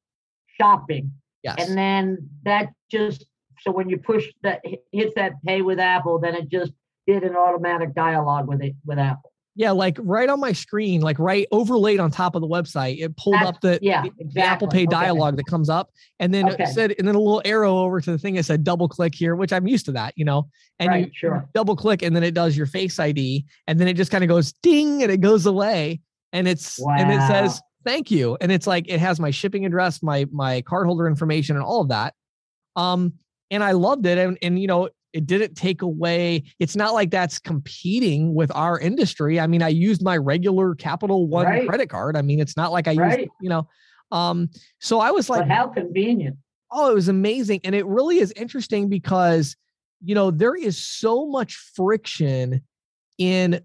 Shopping. 0.59 1.11
Yes. 1.43 1.57
And 1.59 1.77
then 1.77 2.29
that 2.45 2.69
just 2.89 3.27
so 3.61 3.69
when 3.69 3.89
you 3.89 3.99
push 3.99 4.25
that 4.41 4.61
hit 4.91 5.13
that 5.15 5.33
pay 5.45 5.61
with 5.61 5.79
Apple, 5.79 6.17
then 6.17 6.33
it 6.33 6.49
just 6.49 6.71
did 7.05 7.21
an 7.21 7.35
automatic 7.35 7.93
dialogue 7.93 8.47
with 8.47 8.63
it 8.63 8.73
with 8.87 8.97
Apple. 8.97 9.31
Yeah, 9.57 9.71
like 9.71 9.97
right 9.99 10.29
on 10.29 10.39
my 10.39 10.51
screen, 10.51 11.01
like 11.01 11.17
right 11.17 11.47
overlaid 11.51 11.99
on 11.99 12.11
top 12.11 12.35
of 12.35 12.41
the 12.41 12.47
website, 12.47 13.03
it 13.03 13.17
pulled 13.17 13.37
That's, 13.37 13.47
up 13.47 13.61
the, 13.61 13.79
yeah, 13.81 14.03
the, 14.03 14.11
exactly. 14.19 14.41
Apple 14.43 14.67
Pay 14.67 14.85
dialog 14.85 15.29
okay. 15.29 15.37
that 15.37 15.47
comes 15.47 15.67
up, 15.67 15.89
and 16.19 16.31
then 16.31 16.47
okay. 16.47 16.65
it 16.65 16.67
said, 16.67 16.93
and 16.99 17.07
then 17.07 17.15
a 17.15 17.19
little 17.19 17.41
arrow 17.43 17.79
over 17.79 17.99
to 17.99 18.11
the 18.11 18.19
thing 18.19 18.35
that 18.35 18.43
said 18.43 18.63
double 18.63 18.87
click 18.87 19.15
here, 19.15 19.35
which 19.35 19.51
I'm 19.51 19.65
used 19.65 19.85
to 19.85 19.91
that, 19.93 20.13
you 20.15 20.25
know. 20.25 20.47
And 20.77 20.89
right, 20.89 21.05
you 21.07 21.11
sure. 21.11 21.49
double 21.55 21.75
click, 21.75 22.03
and 22.03 22.15
then 22.15 22.21
it 22.23 22.35
does 22.35 22.55
your 22.55 22.67
Face 22.67 22.99
ID, 22.99 23.45
and 23.65 23.79
then 23.79 23.87
it 23.87 23.95
just 23.95 24.11
kind 24.11 24.23
of 24.23 24.27
goes 24.27 24.53
ding, 24.61 25.01
and 25.01 25.11
it 25.11 25.21
goes 25.21 25.47
away, 25.47 26.01
and 26.33 26.47
it's 26.47 26.79
wow. 26.79 26.95
and 26.95 27.11
it 27.11 27.21
says 27.27 27.59
thank 27.83 28.11
you, 28.11 28.37
and 28.39 28.51
it's 28.51 28.67
like 28.67 28.87
it 28.87 28.99
has 28.99 29.19
my 29.19 29.31
shipping 29.31 29.65
address, 29.65 30.03
my 30.03 30.27
my 30.31 30.61
cardholder 30.61 31.07
information, 31.07 31.55
and 31.55 31.65
all 31.65 31.81
of 31.81 31.89
that. 31.89 32.13
Um, 32.75 33.13
and 33.49 33.63
I 33.63 33.71
loved 33.71 34.05
it, 34.05 34.19
and 34.19 34.37
and 34.43 34.59
you 34.59 34.67
know 34.67 34.89
it 35.13 35.25
didn't 35.25 35.55
take 35.55 35.81
away 35.81 36.43
it's 36.59 36.75
not 36.75 36.93
like 36.93 37.11
that's 37.11 37.39
competing 37.39 38.33
with 38.33 38.51
our 38.55 38.79
industry 38.79 39.39
i 39.39 39.47
mean 39.47 39.61
i 39.61 39.67
used 39.67 40.03
my 40.03 40.17
regular 40.17 40.75
capital 40.75 41.27
one 41.27 41.45
right. 41.45 41.67
credit 41.67 41.89
card 41.89 42.15
i 42.15 42.21
mean 42.21 42.39
it's 42.39 42.57
not 42.57 42.71
like 42.71 42.87
i 42.87 42.93
right. 42.93 43.19
used 43.19 43.31
you 43.41 43.49
know 43.49 43.67
um 44.11 44.49
so 44.79 44.99
i 44.99 45.11
was 45.11 45.29
like 45.29 45.41
but 45.41 45.49
how 45.49 45.67
convenient 45.67 46.37
oh 46.71 46.91
it 46.91 46.93
was 46.93 47.07
amazing 47.07 47.59
and 47.63 47.73
it 47.73 47.85
really 47.85 48.19
is 48.19 48.31
interesting 48.33 48.89
because 48.89 49.55
you 50.03 50.13
know 50.13 50.31
there 50.31 50.55
is 50.55 50.77
so 50.77 51.25
much 51.25 51.55
friction 51.75 52.61
in 53.17 53.61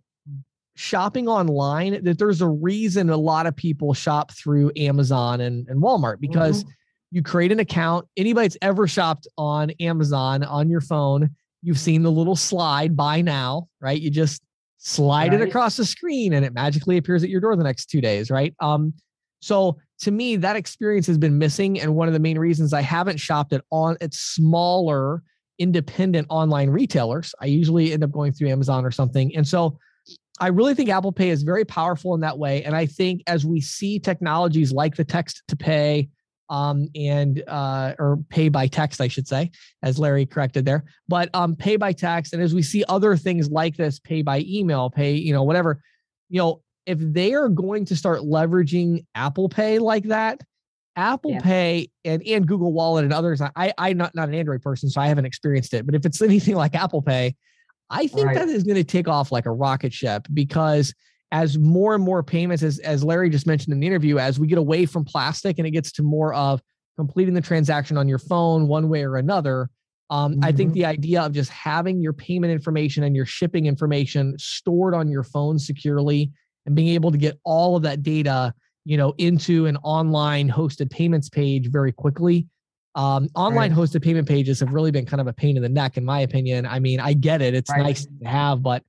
shopping 0.74 1.28
online 1.28 2.02
that 2.04 2.18
there's 2.18 2.40
a 2.40 2.48
reason 2.48 3.10
a 3.10 3.16
lot 3.16 3.46
of 3.46 3.54
people 3.54 3.92
shop 3.92 4.32
through 4.32 4.72
amazon 4.76 5.40
and, 5.40 5.68
and 5.68 5.82
walmart 5.82 6.18
because 6.20 6.64
mm-hmm 6.64 6.72
you 7.12 7.22
create 7.22 7.52
an 7.52 7.60
account. 7.60 8.08
Anybody 8.16 8.46
that's 8.46 8.56
ever 8.62 8.88
shopped 8.88 9.28
on 9.36 9.70
Amazon 9.78 10.42
on 10.42 10.70
your 10.70 10.80
phone, 10.80 11.30
you've 11.62 11.78
seen 11.78 12.02
the 12.02 12.10
little 12.10 12.34
slide 12.34 12.96
buy 12.96 13.20
now, 13.20 13.68
right? 13.80 14.00
You 14.00 14.10
just 14.10 14.42
slide 14.78 15.32
right. 15.32 15.42
it 15.42 15.48
across 15.48 15.76
the 15.76 15.84
screen 15.84 16.32
and 16.32 16.44
it 16.44 16.54
magically 16.54 16.96
appears 16.96 17.22
at 17.22 17.28
your 17.28 17.40
door 17.40 17.54
the 17.54 17.62
next 17.62 17.86
two 17.86 18.00
days, 18.00 18.30
right? 18.30 18.54
Um, 18.60 18.94
so 19.40 19.78
to 20.00 20.10
me, 20.10 20.36
that 20.36 20.56
experience 20.56 21.06
has 21.06 21.18
been 21.18 21.36
missing. 21.36 21.78
And 21.80 21.94
one 21.94 22.08
of 22.08 22.14
the 22.14 22.20
main 22.20 22.38
reasons 22.38 22.72
I 22.72 22.80
haven't 22.80 23.18
shopped 23.18 23.52
at 23.52 23.62
on 23.70 23.96
at 24.00 24.14
smaller 24.14 25.22
independent 25.58 26.26
online 26.30 26.70
retailers. 26.70 27.34
I 27.40 27.46
usually 27.46 27.92
end 27.92 28.02
up 28.02 28.10
going 28.10 28.32
through 28.32 28.48
Amazon 28.48 28.86
or 28.86 28.90
something. 28.90 29.36
And 29.36 29.46
so 29.46 29.78
I 30.40 30.48
really 30.48 30.74
think 30.74 30.88
Apple 30.88 31.12
Pay 31.12 31.28
is 31.28 31.42
very 31.42 31.64
powerful 31.66 32.14
in 32.14 32.20
that 32.22 32.38
way. 32.38 32.64
And 32.64 32.74
I 32.74 32.86
think 32.86 33.22
as 33.26 33.44
we 33.44 33.60
see 33.60 33.98
technologies 33.98 34.72
like 34.72 34.96
the 34.96 35.04
text 35.04 35.42
to 35.48 35.56
pay, 35.56 36.08
um, 36.52 36.86
and 36.94 37.42
uh, 37.48 37.94
or 37.98 38.18
pay 38.28 38.50
by 38.50 38.66
text, 38.66 39.00
I 39.00 39.08
should 39.08 39.26
say, 39.26 39.50
as 39.82 39.98
Larry 39.98 40.26
corrected 40.26 40.66
there. 40.66 40.84
But 41.08 41.30
um, 41.32 41.56
pay 41.56 41.76
by 41.76 41.92
text, 41.92 42.34
and 42.34 42.42
as 42.42 42.54
we 42.54 42.60
see 42.60 42.84
other 42.90 43.16
things 43.16 43.50
like 43.50 43.74
this, 43.76 43.98
pay 43.98 44.20
by 44.20 44.44
email, 44.46 44.90
pay, 44.90 45.14
you 45.14 45.32
know, 45.32 45.42
whatever, 45.42 45.82
you 46.28 46.38
know, 46.38 46.60
if 46.84 46.98
they 47.00 47.32
are 47.32 47.48
going 47.48 47.86
to 47.86 47.96
start 47.96 48.20
leveraging 48.20 49.06
Apple 49.14 49.48
Pay 49.48 49.78
like 49.78 50.04
that, 50.04 50.42
Apple 50.94 51.32
yeah. 51.32 51.40
Pay 51.40 51.90
and, 52.04 52.22
and 52.26 52.46
Google 52.46 52.74
Wallet 52.74 53.04
and 53.04 53.14
others, 53.14 53.40
I 53.40 53.72
I'm 53.78 53.96
not 53.96 54.14
not 54.14 54.28
an 54.28 54.34
Android 54.34 54.60
person, 54.60 54.90
so 54.90 55.00
I 55.00 55.06
haven't 55.06 55.24
experienced 55.24 55.72
it. 55.72 55.86
But 55.86 55.94
if 55.94 56.04
it's 56.04 56.20
anything 56.22 56.54
like 56.54 56.74
Apple 56.74 57.00
Pay, 57.00 57.34
I 57.88 58.08
think 58.08 58.26
right. 58.26 58.36
that 58.36 58.48
is 58.48 58.62
going 58.62 58.76
to 58.76 58.84
take 58.84 59.08
off 59.08 59.32
like 59.32 59.46
a 59.46 59.50
rocket 59.50 59.94
ship 59.94 60.26
because 60.34 60.92
as 61.32 61.58
more 61.58 61.94
and 61.94 62.04
more 62.04 62.22
payments, 62.22 62.62
as, 62.62 62.78
as 62.80 63.02
Larry 63.02 63.30
just 63.30 63.46
mentioned 63.46 63.72
in 63.72 63.80
the 63.80 63.86
interview, 63.86 64.18
as 64.18 64.38
we 64.38 64.46
get 64.46 64.58
away 64.58 64.84
from 64.84 65.02
plastic 65.04 65.58
and 65.58 65.66
it 65.66 65.70
gets 65.70 65.90
to 65.92 66.02
more 66.02 66.34
of 66.34 66.62
completing 66.96 67.32
the 67.32 67.40
transaction 67.40 67.96
on 67.96 68.06
your 68.06 68.18
phone 68.18 68.68
one 68.68 68.90
way 68.90 69.02
or 69.02 69.16
another, 69.16 69.70
um, 70.10 70.32
mm-hmm. 70.32 70.44
I 70.44 70.52
think 70.52 70.68
mm-hmm. 70.68 70.80
the 70.80 70.84
idea 70.84 71.22
of 71.22 71.32
just 71.32 71.50
having 71.50 72.02
your 72.02 72.12
payment 72.12 72.52
information 72.52 73.02
and 73.02 73.16
your 73.16 73.24
shipping 73.24 73.64
information 73.64 74.34
stored 74.38 74.94
on 74.94 75.10
your 75.10 75.24
phone 75.24 75.58
securely 75.58 76.30
and 76.66 76.76
being 76.76 76.88
able 76.88 77.10
to 77.10 77.18
get 77.18 77.38
all 77.44 77.76
of 77.76 77.82
that 77.84 78.02
data, 78.02 78.52
you 78.84 78.98
know, 78.98 79.14
into 79.16 79.64
an 79.64 79.78
online 79.78 80.50
hosted 80.50 80.90
payments 80.90 81.30
page 81.30 81.70
very 81.70 81.92
quickly. 81.92 82.46
Um, 82.94 83.30
online 83.34 83.70
right. 83.70 83.78
hosted 83.78 84.02
payment 84.02 84.28
pages 84.28 84.60
have 84.60 84.74
really 84.74 84.90
been 84.90 85.06
kind 85.06 85.22
of 85.22 85.26
a 85.26 85.32
pain 85.32 85.56
in 85.56 85.62
the 85.62 85.68
neck, 85.70 85.96
in 85.96 86.04
my 86.04 86.20
opinion. 86.20 86.66
I 86.66 86.78
mean, 86.78 87.00
I 87.00 87.14
get 87.14 87.40
it; 87.40 87.54
it's 87.54 87.70
right. 87.70 87.82
nice 87.82 88.04
to 88.04 88.28
have, 88.28 88.62
but 88.62 88.84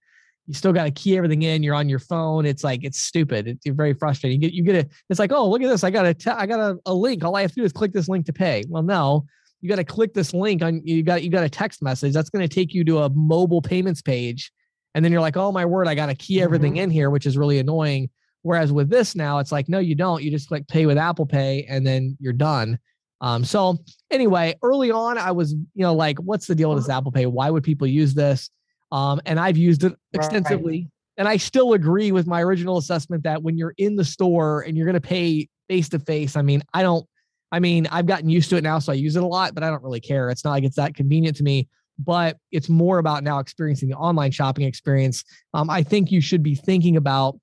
you 0.47 0.53
still 0.53 0.73
got 0.73 0.83
to 0.83 0.91
key 0.91 1.15
everything 1.15 1.43
in. 1.43 1.63
You're 1.63 1.75
on 1.75 1.87
your 1.87 1.99
phone. 1.99 2.45
It's 2.45 2.63
like 2.63 2.83
it's 2.83 2.99
stupid. 2.99 3.47
It's 3.47 3.65
very 3.67 3.93
frustrating. 3.93 4.41
You 4.41 4.49
get 4.49 4.53
you 4.53 4.63
get 4.63 4.85
a. 4.85 4.89
It's 5.09 5.19
like 5.19 5.31
oh 5.31 5.49
look 5.49 5.61
at 5.61 5.69
this. 5.69 5.83
I 5.83 5.91
got 5.91 6.05
a 6.05 6.37
I 6.37 6.45
got 6.45 6.59
a, 6.59 6.77
a 6.85 6.93
link. 6.93 7.23
All 7.23 7.35
I 7.35 7.41
have 7.41 7.51
to 7.51 7.55
do 7.55 7.63
is 7.63 7.71
click 7.71 7.93
this 7.93 8.09
link 8.09 8.25
to 8.25 8.33
pay. 8.33 8.63
Well 8.67 8.83
no, 8.83 9.25
you 9.61 9.69
got 9.69 9.77
to 9.77 9.83
click 9.83 10.13
this 10.13 10.33
link 10.33 10.61
on. 10.61 10.81
You 10.85 11.03
got 11.03 11.23
you 11.23 11.29
got 11.29 11.43
a 11.43 11.49
text 11.49 11.81
message 11.81 12.13
that's 12.13 12.29
going 12.29 12.47
to 12.47 12.53
take 12.53 12.73
you 12.73 12.83
to 12.85 12.99
a 12.99 13.09
mobile 13.09 13.61
payments 13.61 14.01
page, 14.01 14.51
and 14.95 15.03
then 15.03 15.11
you're 15.11 15.21
like 15.21 15.37
oh 15.37 15.51
my 15.51 15.65
word 15.65 15.87
I 15.87 15.95
got 15.95 16.07
to 16.07 16.15
key 16.15 16.41
everything 16.41 16.73
mm-hmm. 16.73 16.83
in 16.83 16.89
here, 16.91 17.09
which 17.09 17.25
is 17.25 17.37
really 17.37 17.59
annoying. 17.59 18.09
Whereas 18.41 18.73
with 18.73 18.89
this 18.89 19.15
now, 19.15 19.39
it's 19.39 19.53
like 19.53 19.69
no 19.69 19.79
you 19.79 19.95
don't. 19.95 20.21
You 20.21 20.29
just 20.29 20.49
click 20.49 20.67
pay 20.67 20.85
with 20.85 20.97
Apple 20.97 21.25
Pay 21.25 21.65
and 21.69 21.87
then 21.87 22.17
you're 22.19 22.33
done. 22.33 22.79
Um, 23.21 23.45
so 23.45 23.77
anyway, 24.11 24.55
early 24.61 24.91
on, 24.91 25.17
I 25.17 25.31
was, 25.31 25.53
you 25.53 25.67
know, 25.75 25.93
like, 25.93 26.17
what's 26.17 26.45
the 26.45 26.55
deal 26.55 26.71
with 26.71 26.79
this 26.79 26.89
Apple 26.89 27.09
Pay? 27.09 27.25
Why 27.25 27.49
would 27.49 27.63
people 27.63 27.87
use 27.87 28.13
this? 28.13 28.49
Um, 28.93 29.19
and 29.25 29.39
I've 29.39 29.57
used 29.57 29.83
it 29.83 29.93
extensively. 30.13 30.81
Right. 30.81 30.89
And 31.17 31.27
I 31.27 31.37
still 31.37 31.73
agree 31.73 32.11
with 32.11 32.27
my 32.27 32.41
original 32.41 32.77
assessment 32.77 33.23
that 33.23 33.41
when 33.41 33.57
you're 33.57 33.73
in 33.77 33.95
the 33.95 34.05
store 34.05 34.61
and 34.61 34.77
you're 34.77 34.85
going 34.85 34.93
to 34.93 35.01
pay 35.01 35.49
face 35.67 35.89
to 35.89 35.99
face, 35.99 36.37
I 36.37 36.43
mean, 36.43 36.61
I 36.73 36.83
don't, 36.83 37.05
I 37.51 37.59
mean, 37.59 37.87
I've 37.91 38.05
gotten 38.05 38.29
used 38.29 38.51
to 38.51 38.57
it 38.57 38.63
now, 38.63 38.79
so 38.79 38.91
I 38.91 38.95
use 38.95 39.15
it 39.15 39.23
a 39.23 39.27
lot, 39.27 39.55
but 39.55 39.63
I 39.63 39.69
don't 39.69 39.83
really 39.83 39.99
care. 39.99 40.29
It's 40.29 40.45
not 40.45 40.51
like 40.51 40.63
it's 40.63 40.75
that 40.75 40.95
convenient 40.95 41.37
to 41.37 41.43
me, 41.43 41.67
but 41.97 42.37
it's 42.51 42.69
more 42.69 42.99
about 42.99 43.23
now 43.23 43.39
experiencing 43.39 43.89
the 43.89 43.95
online 43.95 44.31
shopping 44.31 44.65
experience. 44.65 45.23
Um, 45.55 45.69
I 45.69 45.81
think 45.81 46.11
you 46.11 46.21
should 46.21 46.43
be 46.43 46.55
thinking 46.55 46.95
about, 46.95 47.39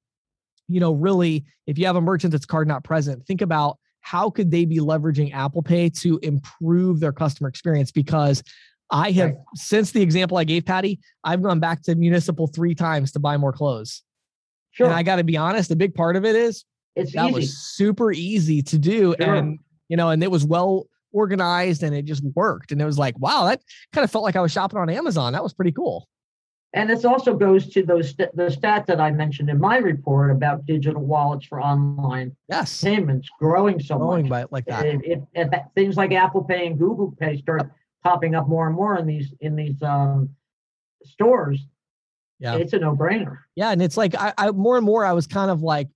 you 0.68 0.78
know, 0.78 0.92
really, 0.92 1.44
if 1.66 1.78
you 1.78 1.86
have 1.86 1.96
a 1.96 2.00
merchant 2.00 2.30
that's 2.30 2.46
card 2.46 2.68
not 2.68 2.84
present, 2.84 3.26
think 3.26 3.40
about 3.40 3.76
how 4.02 4.30
could 4.30 4.50
they 4.50 4.64
be 4.64 4.78
leveraging 4.78 5.34
Apple 5.34 5.62
Pay 5.62 5.90
to 5.90 6.18
improve 6.22 7.00
their 7.00 7.12
customer 7.12 7.48
experience 7.48 7.90
because 7.92 8.42
I 8.90 9.10
have 9.12 9.30
right. 9.30 9.38
since 9.54 9.92
the 9.92 10.02
example 10.02 10.36
I 10.36 10.44
gave 10.44 10.64
Patty, 10.64 11.00
I've 11.24 11.42
gone 11.42 11.60
back 11.60 11.82
to 11.82 11.94
municipal 11.94 12.46
three 12.46 12.74
times 12.74 13.12
to 13.12 13.18
buy 13.18 13.36
more 13.36 13.52
clothes. 13.52 14.02
Sure. 14.72 14.86
And 14.86 14.94
I 14.94 15.02
got 15.02 15.16
to 15.16 15.24
be 15.24 15.36
honest, 15.36 15.70
a 15.70 15.76
big 15.76 15.94
part 15.94 16.16
of 16.16 16.24
it 16.24 16.36
is 16.36 16.64
it's 16.96 17.12
that 17.14 17.26
easy. 17.26 17.34
was 17.34 17.58
super 17.58 18.12
easy 18.12 18.62
to 18.62 18.78
do. 18.78 19.14
Sure. 19.20 19.34
And, 19.34 19.58
you 19.88 19.96
know, 19.96 20.10
and 20.10 20.22
it 20.22 20.30
was 20.30 20.44
well 20.44 20.86
organized 21.12 21.82
and 21.82 21.94
it 21.94 22.04
just 22.04 22.22
worked. 22.34 22.72
And 22.72 22.80
it 22.80 22.84
was 22.84 22.98
like, 22.98 23.18
wow, 23.18 23.46
that 23.46 23.62
kind 23.92 24.04
of 24.04 24.10
felt 24.10 24.24
like 24.24 24.36
I 24.36 24.40
was 24.40 24.52
shopping 24.52 24.78
on 24.78 24.88
Amazon. 24.88 25.32
That 25.32 25.42
was 25.42 25.52
pretty 25.52 25.72
cool. 25.72 26.08
And 26.72 26.88
this 26.88 27.04
also 27.04 27.34
goes 27.34 27.68
to 27.70 27.82
those 27.82 28.10
st- 28.10 28.34
the 28.36 28.44
stats 28.44 28.86
that 28.86 29.00
I 29.00 29.10
mentioned 29.10 29.50
in 29.50 29.58
my 29.58 29.78
report 29.78 30.30
about 30.30 30.66
digital 30.66 31.02
wallets 31.02 31.44
for 31.46 31.60
online 31.60 32.36
yes. 32.48 32.80
payments 32.80 33.28
growing 33.40 33.80
so 33.80 33.98
growing 33.98 34.28
much. 34.28 34.30
By, 34.30 34.46
like 34.52 34.66
that. 34.66 34.86
It, 34.86 35.00
it, 35.04 35.22
it, 35.34 35.50
things 35.74 35.96
like 35.96 36.12
Apple 36.12 36.44
Pay 36.44 36.68
and 36.68 36.78
Google 36.78 37.12
Pay 37.18 37.38
start 37.38 37.72
popping 38.02 38.34
up 38.34 38.48
more 38.48 38.66
and 38.66 38.76
more 38.76 38.96
in 38.96 39.06
these 39.06 39.32
in 39.40 39.56
these 39.56 39.82
um, 39.82 40.30
stores. 41.04 41.66
Yeah, 42.38 42.56
it's 42.56 42.72
a 42.72 42.78
no 42.78 42.96
brainer. 42.96 43.38
Yeah, 43.54 43.70
and 43.70 43.82
it's 43.82 43.96
like 43.96 44.14
I, 44.14 44.32
I 44.38 44.50
more 44.50 44.76
and 44.76 44.84
more 44.84 45.04
I 45.04 45.12
was 45.12 45.26
kind 45.26 45.50
of 45.50 45.62
like, 45.62 45.88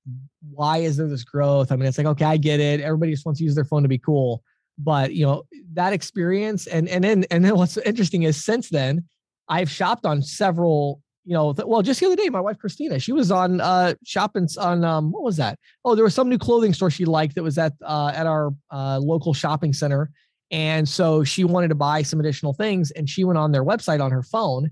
why 0.50 0.78
is 0.78 0.98
there 0.98 1.08
this 1.08 1.24
growth? 1.24 1.72
I 1.72 1.76
mean, 1.76 1.86
it's 1.86 1.98
like 1.98 2.06
okay, 2.06 2.24
I 2.24 2.36
get 2.36 2.60
it. 2.60 2.80
Everybody 2.80 3.12
just 3.12 3.24
wants 3.24 3.38
to 3.38 3.44
use 3.44 3.54
their 3.54 3.64
phone 3.64 3.82
to 3.82 3.88
be 3.88 3.98
cool, 3.98 4.42
but 4.78 5.14
you 5.14 5.24
know 5.24 5.44
that 5.72 5.92
experience 5.92 6.66
and 6.66 6.88
and 6.88 7.02
then 7.02 7.24
and 7.30 7.44
then 7.44 7.56
what's 7.56 7.76
interesting 7.78 8.24
is 8.24 8.42
since 8.44 8.68
then 8.68 9.04
I've 9.48 9.70
shopped 9.70 10.06
on 10.06 10.22
several, 10.22 11.00
you 11.24 11.34
know, 11.34 11.54
well, 11.66 11.82
just 11.82 12.00
the 12.00 12.06
other 12.06 12.16
day, 12.16 12.28
my 12.28 12.40
wife 12.40 12.58
Christina, 12.58 12.98
she 12.98 13.12
was 13.12 13.30
on 13.30 13.60
uh 13.60 13.94
shopping 14.04 14.48
on 14.58 14.84
um 14.84 15.12
what 15.12 15.22
was 15.22 15.36
that? 15.38 15.58
Oh, 15.84 15.94
there 15.94 16.04
was 16.04 16.14
some 16.14 16.28
new 16.28 16.38
clothing 16.38 16.74
store 16.74 16.90
she 16.90 17.04
liked 17.04 17.34
that 17.36 17.42
was 17.42 17.58
at 17.58 17.72
uh 17.82 18.12
at 18.14 18.26
our 18.26 18.50
uh 18.70 18.98
local 18.98 19.34
shopping 19.34 19.72
center. 19.72 20.10
And 20.54 20.88
so 20.88 21.24
she 21.24 21.42
wanted 21.42 21.66
to 21.68 21.74
buy 21.74 22.02
some 22.02 22.20
additional 22.20 22.52
things 22.52 22.92
and 22.92 23.10
she 23.10 23.24
went 23.24 23.38
on 23.40 23.50
their 23.50 23.64
website 23.64 24.00
on 24.00 24.12
her 24.12 24.22
phone 24.22 24.70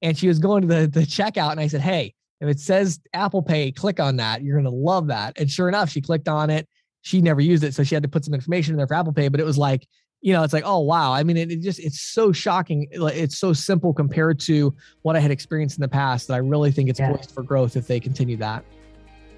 and 0.00 0.16
she 0.16 0.28
was 0.28 0.38
going 0.38 0.62
to 0.62 0.68
the, 0.68 0.86
the 0.86 1.00
checkout 1.00 1.50
and 1.50 1.58
I 1.58 1.66
said, 1.66 1.80
Hey, 1.80 2.14
if 2.40 2.48
it 2.48 2.60
says 2.60 3.00
Apple 3.12 3.42
Pay, 3.42 3.72
click 3.72 3.98
on 3.98 4.14
that. 4.18 4.44
You're 4.44 4.56
gonna 4.56 4.70
love 4.70 5.08
that. 5.08 5.36
And 5.36 5.50
sure 5.50 5.68
enough, 5.68 5.90
she 5.90 6.00
clicked 6.00 6.28
on 6.28 6.50
it. 6.50 6.68
She 7.02 7.20
never 7.20 7.40
used 7.40 7.64
it, 7.64 7.74
so 7.74 7.82
she 7.82 7.96
had 7.96 8.04
to 8.04 8.08
put 8.08 8.24
some 8.24 8.32
information 8.32 8.74
in 8.74 8.76
there 8.76 8.86
for 8.86 8.94
Apple 8.94 9.12
Pay, 9.12 9.26
but 9.26 9.40
it 9.40 9.44
was 9.44 9.58
like 9.58 9.88
you 10.20 10.32
know, 10.32 10.42
it's 10.42 10.54
like, 10.54 10.64
oh 10.64 10.78
wow. 10.78 11.12
I 11.12 11.22
mean, 11.22 11.36
it, 11.36 11.50
it, 11.50 11.60
just 11.60 11.80
it's 11.80 12.00
so 12.00 12.32
shocking. 12.32 12.88
It's 12.92 13.36
so 13.36 13.52
simple 13.52 13.92
compared 13.92 14.40
to 14.40 14.74
what 15.02 15.16
I 15.16 15.20
had 15.20 15.30
experienced 15.30 15.76
in 15.76 15.82
the 15.82 15.88
past 15.88 16.28
that 16.28 16.34
I 16.34 16.38
really 16.38 16.70
think 16.70 16.88
it's 16.88 17.00
yeah. 17.00 17.12
poised 17.12 17.32
for 17.32 17.42
growth 17.42 17.76
if 17.76 17.86
they 17.86 18.00
continue 18.00 18.36
that. 18.38 18.64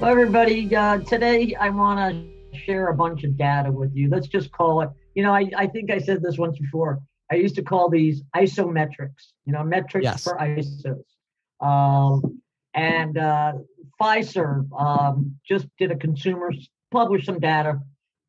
Well, 0.00 0.10
everybody, 0.10 0.74
uh, 0.74 0.98
today 0.98 1.54
I 1.54 1.70
want 1.70 2.28
to 2.52 2.58
share 2.58 2.88
a 2.88 2.94
bunch 2.94 3.22
of 3.22 3.36
data 3.36 3.70
with 3.70 3.94
you. 3.94 4.08
Let's 4.08 4.26
just 4.26 4.50
call 4.50 4.80
it, 4.80 4.90
you 5.18 5.24
know, 5.24 5.34
I, 5.34 5.50
I 5.56 5.66
think 5.66 5.90
I 5.90 5.98
said 5.98 6.22
this 6.22 6.38
once 6.38 6.60
before. 6.60 7.00
I 7.28 7.34
used 7.34 7.56
to 7.56 7.62
call 7.62 7.90
these 7.90 8.22
isometrics, 8.36 9.32
you 9.46 9.52
know, 9.52 9.64
metrics 9.64 10.04
yes. 10.04 10.22
for 10.22 10.38
ISOs. 10.38 11.02
Um, 11.60 12.40
and 12.72 13.18
uh, 13.18 13.54
Fiserv 14.00 14.68
um, 14.80 15.34
just 15.44 15.66
did 15.76 15.90
a 15.90 15.96
consumer, 15.96 16.52
published 16.92 17.26
some 17.26 17.40
data 17.40 17.80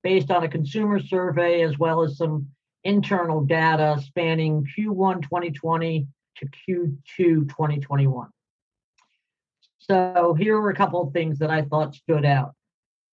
based 0.02 0.32
on 0.32 0.44
a 0.44 0.48
consumer 0.48 1.00
survey 1.00 1.62
as 1.62 1.78
well 1.78 2.02
as 2.02 2.18
some 2.18 2.48
internal 2.84 3.42
data 3.42 4.02
spanning 4.04 4.66
Q1 4.76 5.22
2020 5.22 6.08
to 6.38 6.46
Q2 6.48 7.50
2021. 7.50 8.30
So 9.78 10.36
here 10.40 10.58
are 10.58 10.72
a 10.72 10.76
couple 10.76 11.04
of 11.04 11.14
things 11.14 11.38
that 11.38 11.52
I 11.52 11.62
thought 11.62 11.94
stood 11.94 12.26
out. 12.26 12.56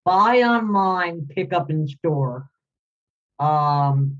Buy 0.06 0.38
online, 0.44 1.26
pick 1.28 1.52
up 1.52 1.68
in 1.68 1.86
store. 1.86 2.48
Um, 3.38 4.18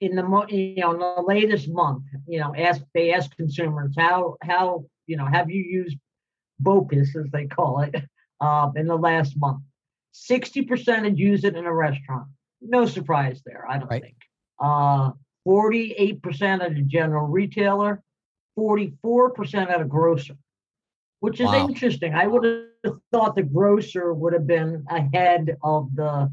in 0.00 0.16
the 0.16 0.46
you 0.50 0.76
know 0.76 0.92
in 0.92 0.98
the 0.98 1.22
latest 1.26 1.68
month, 1.68 2.04
you 2.26 2.40
know, 2.40 2.54
ask 2.56 2.82
they 2.94 3.12
ask 3.12 3.34
consumers 3.36 3.94
how 3.96 4.36
how 4.42 4.84
you 5.06 5.16
know 5.16 5.26
have 5.26 5.50
you 5.50 5.62
used 5.62 5.96
BOPIS 6.60 7.16
as 7.16 7.30
they 7.32 7.46
call 7.46 7.80
it 7.80 7.94
um, 8.40 8.72
in 8.76 8.86
the 8.86 8.96
last 8.96 9.38
month. 9.38 9.62
Sixty 10.12 10.62
percent 10.62 11.04
had 11.04 11.18
used 11.18 11.44
it 11.44 11.56
in 11.56 11.64
a 11.64 11.74
restaurant. 11.74 12.28
No 12.60 12.86
surprise 12.86 13.42
there, 13.44 13.66
I 13.68 13.78
don't 13.78 13.90
right. 13.90 14.02
think. 14.02 14.16
Uh, 14.58 15.10
48% 15.46 16.62
at 16.62 16.72
a 16.72 16.82
general 16.82 17.26
retailer, 17.26 18.02
44% 18.58 19.68
at 19.68 19.80
a 19.80 19.84
grocer, 19.84 20.36
which 21.20 21.40
is 21.40 21.46
wow. 21.46 21.68
interesting. 21.68 22.14
I 22.14 22.26
would 22.26 22.44
have 22.84 22.98
thought 23.12 23.36
the 23.36 23.42
grocer 23.42 24.14
would 24.14 24.32
have 24.32 24.46
been 24.46 24.84
ahead 24.88 25.56
of 25.62 25.94
the 25.94 26.32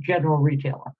general 0.00 0.38
retailer. 0.38 0.92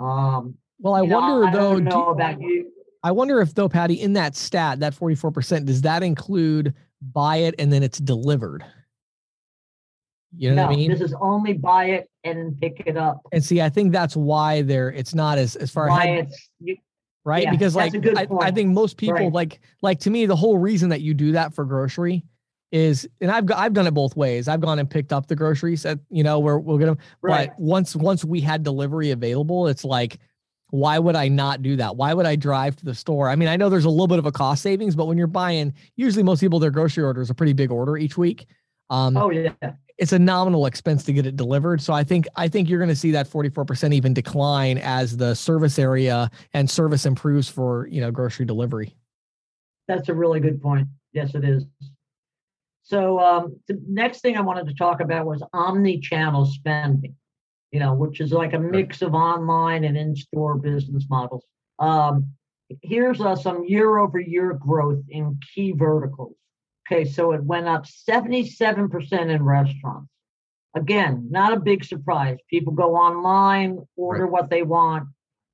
Um, 0.00 0.56
well, 0.78 0.94
I 0.94 1.02
wonder 1.02 1.46
know, 1.46 1.52
though. 1.52 1.76
I 1.76 1.80
know 1.80 2.08
about 2.08 2.40
you. 2.40 2.70
I 3.02 3.12
wonder 3.12 3.40
if 3.40 3.54
though, 3.54 3.68
Patty, 3.68 3.94
in 3.94 4.12
that 4.14 4.36
stat, 4.36 4.80
that 4.80 4.94
forty-four 4.94 5.30
percent, 5.30 5.66
does 5.66 5.82
that 5.82 6.02
include 6.02 6.74
buy 7.00 7.36
it 7.38 7.54
and 7.58 7.72
then 7.72 7.82
it's 7.82 7.98
delivered? 7.98 8.64
You 10.36 10.50
know 10.50 10.56
no, 10.56 10.66
what 10.66 10.72
I 10.72 10.76
mean? 10.76 10.90
This 10.90 11.00
is 11.00 11.14
only 11.20 11.52
buy 11.52 11.86
it 11.86 12.10
and 12.24 12.58
pick 12.58 12.82
it 12.86 12.96
up. 12.96 13.20
And 13.32 13.44
see, 13.44 13.60
I 13.60 13.68
think 13.68 13.92
that's 13.92 14.16
why 14.16 14.62
there 14.62 14.90
it's 14.90 15.14
not 15.14 15.38
as 15.38 15.56
as 15.56 15.70
far 15.70 15.88
ahead. 15.88 16.30
You, 16.60 16.76
right? 17.24 17.44
Yeah, 17.44 17.50
because 17.50 17.76
like 17.76 17.94
I, 17.94 18.26
I, 18.40 18.50
think 18.50 18.70
most 18.70 18.96
people 18.96 19.14
right. 19.14 19.32
like 19.32 19.60
like 19.82 20.00
to 20.00 20.10
me, 20.10 20.26
the 20.26 20.36
whole 20.36 20.58
reason 20.58 20.88
that 20.88 21.02
you 21.02 21.12
do 21.12 21.32
that 21.32 21.54
for 21.54 21.64
grocery 21.64 22.24
is 22.72 23.06
and 23.20 23.30
I've 23.30 23.44
I've 23.54 23.74
done 23.74 23.86
it 23.86 23.92
both 23.92 24.16
ways. 24.16 24.48
I've 24.48 24.60
gone 24.60 24.78
and 24.78 24.90
picked 24.90 25.12
up 25.12 25.28
the 25.28 25.36
groceries 25.36 25.84
at 25.84 26.00
you 26.10 26.24
know 26.24 26.38
where 26.38 26.58
we'll 26.58 26.78
get 26.78 26.86
them. 26.86 26.98
Right. 27.20 27.50
But 27.50 27.60
once 27.60 27.94
once 27.94 28.24
we 28.24 28.40
had 28.40 28.62
delivery 28.62 29.10
available, 29.10 29.68
it's 29.68 29.84
like 29.84 30.18
why 30.70 30.98
would 30.98 31.14
I 31.14 31.28
not 31.28 31.60
do 31.60 31.76
that? 31.76 31.96
Why 31.96 32.14
would 32.14 32.24
I 32.24 32.34
drive 32.34 32.76
to 32.76 32.86
the 32.86 32.94
store? 32.94 33.28
I 33.28 33.36
mean, 33.36 33.48
I 33.48 33.56
know 33.56 33.68
there's 33.68 33.84
a 33.84 33.90
little 33.90 34.08
bit 34.08 34.18
of 34.18 34.24
a 34.24 34.32
cost 34.32 34.62
savings, 34.62 34.96
but 34.96 35.04
when 35.04 35.18
you're 35.18 35.26
buying, 35.26 35.74
usually 35.96 36.22
most 36.22 36.40
people 36.40 36.58
their 36.58 36.70
grocery 36.70 37.04
order 37.04 37.20
is 37.20 37.28
a 37.28 37.34
pretty 37.34 37.52
big 37.52 37.70
order 37.70 37.98
each 37.98 38.16
week. 38.16 38.46
Um, 38.88 39.16
oh 39.18 39.30
yeah, 39.30 39.52
it's 39.98 40.12
a 40.12 40.18
nominal 40.18 40.64
expense 40.64 41.04
to 41.04 41.12
get 41.12 41.26
it 41.26 41.36
delivered. 41.36 41.82
So 41.82 41.92
I 41.92 42.04
think 42.04 42.26
I 42.36 42.48
think 42.48 42.70
you're 42.70 42.78
going 42.78 42.88
to 42.88 42.96
see 42.96 43.10
that 43.10 43.28
44% 43.28 43.92
even 43.92 44.14
decline 44.14 44.78
as 44.78 45.18
the 45.18 45.34
service 45.34 45.78
area 45.78 46.30
and 46.54 46.70
service 46.70 47.04
improves 47.04 47.50
for 47.50 47.86
you 47.88 48.00
know 48.00 48.10
grocery 48.10 48.46
delivery. 48.46 48.96
That's 49.88 50.08
a 50.08 50.14
really 50.14 50.40
good 50.40 50.62
point. 50.62 50.88
Yes, 51.12 51.34
it 51.34 51.44
is. 51.44 51.66
So 52.82 53.18
um, 53.20 53.56
the 53.68 53.80
next 53.88 54.20
thing 54.20 54.36
I 54.36 54.40
wanted 54.40 54.66
to 54.68 54.74
talk 54.74 55.00
about 55.00 55.26
was 55.26 55.42
omni-channel 55.52 56.46
spending 56.46 57.16
you 57.72 57.80
know, 57.80 57.94
which 57.94 58.20
is 58.20 58.32
like 58.32 58.52
a 58.52 58.58
mix 58.58 59.02
of 59.02 59.14
online 59.14 59.84
and 59.84 59.96
in-store 59.96 60.56
business 60.56 61.06
models. 61.08 61.42
Um, 61.78 62.28
here's 62.82 63.20
uh, 63.20 63.34
some 63.34 63.64
year-over-year 63.64 64.54
growth 64.54 65.02
in 65.08 65.40
key 65.54 65.72
verticals. 65.72 66.36
Okay, 66.86 67.04
so 67.06 67.32
it 67.32 67.42
went 67.42 67.66
up 67.66 67.86
77% 67.86 69.12
in 69.12 69.42
restaurants. 69.42 70.10
Again, 70.74 71.28
not 71.30 71.54
a 71.54 71.60
big 71.60 71.84
surprise. 71.84 72.38
People 72.50 72.74
go 72.74 72.94
online, 72.94 73.78
order 73.96 74.24
right. 74.24 74.32
what 74.32 74.50
they 74.50 74.62
want, 74.62 75.08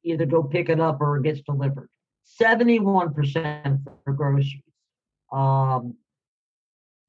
either 0.04 0.26
go 0.26 0.42
pick 0.42 0.68
it 0.68 0.80
up 0.80 1.00
or 1.00 1.18
it 1.18 1.22
gets 1.22 1.40
delivered. 1.42 1.88
71% 2.40 3.84
for 4.04 4.12
groceries. 4.12 4.54
Um, 5.32 5.94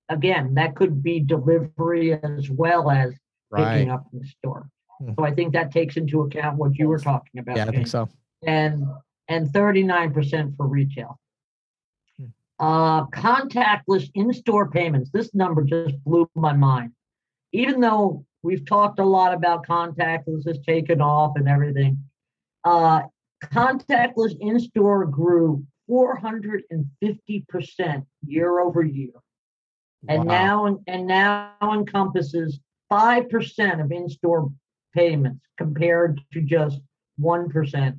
again, 0.09 0.55
that 0.55 0.75
could 0.75 1.01
be 1.01 1.19
delivery 1.19 2.13
as 2.13 2.49
well 2.49 2.91
as 2.91 3.13
right. 3.51 3.75
picking 3.75 3.91
up 3.91 4.05
in 4.11 4.19
the 4.19 4.27
store. 4.27 4.69
Hmm. 4.99 5.13
So 5.17 5.25
I 5.25 5.31
think 5.31 5.53
that 5.53 5.71
takes 5.71 5.97
into 5.97 6.21
account 6.21 6.57
what 6.57 6.75
you 6.75 6.87
were 6.87 6.99
talking 6.99 7.39
about. 7.39 7.57
Yeah, 7.57 7.65
I 7.65 7.71
think 7.71 7.87
so. 7.87 8.09
And 8.45 8.85
and 9.27 9.47
39% 9.47 10.57
for 10.57 10.67
retail. 10.67 11.19
Hmm. 12.17 12.25
Uh, 12.59 13.05
contactless 13.07 14.09
in-store 14.15 14.71
payments. 14.71 15.11
This 15.11 15.33
number 15.35 15.63
just 15.63 16.03
blew 16.03 16.27
my 16.35 16.53
mind. 16.53 16.91
Even 17.53 17.79
though 17.79 18.25
we've 18.41 18.65
talked 18.65 18.99
a 18.99 19.05
lot 19.05 19.33
about 19.33 19.67
contactless 19.67 20.47
has 20.47 20.59
taken 20.65 21.01
off 21.01 21.33
and 21.35 21.47
everything, 21.47 21.99
uh, 22.63 23.01
contactless 23.43 24.35
in-store 24.39 25.05
grew 25.05 25.63
450% 25.89 28.05
year 28.25 28.59
over 28.59 28.83
year, 28.83 29.13
and 30.07 30.25
wow. 30.25 30.65
now 30.65 30.79
and 30.87 31.07
now 31.07 31.53
encompasses 31.61 32.59
five 32.89 33.29
percent 33.29 33.81
of 33.81 33.91
in-store 33.91 34.49
payments 34.95 35.41
compared 35.57 36.21
to 36.33 36.41
just 36.41 36.79
1% 37.21 37.97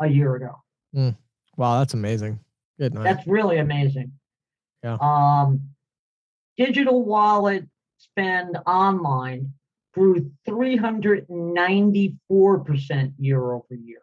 a 0.00 0.08
year 0.08 0.36
ago. 0.36 0.62
Mm. 0.94 1.16
Wow, 1.56 1.78
that's 1.78 1.94
amazing. 1.94 2.38
Good 2.78 2.92
night. 2.94 3.02
That's 3.04 3.26
really 3.26 3.56
amazing. 3.58 4.12
Yeah. 4.82 4.98
Um, 5.00 5.70
digital 6.56 7.04
wallet 7.04 7.66
spend 7.98 8.58
online 8.66 9.52
grew 9.94 10.30
394% 10.48 13.12
year 13.18 13.52
over 13.52 13.74
year. 13.74 14.00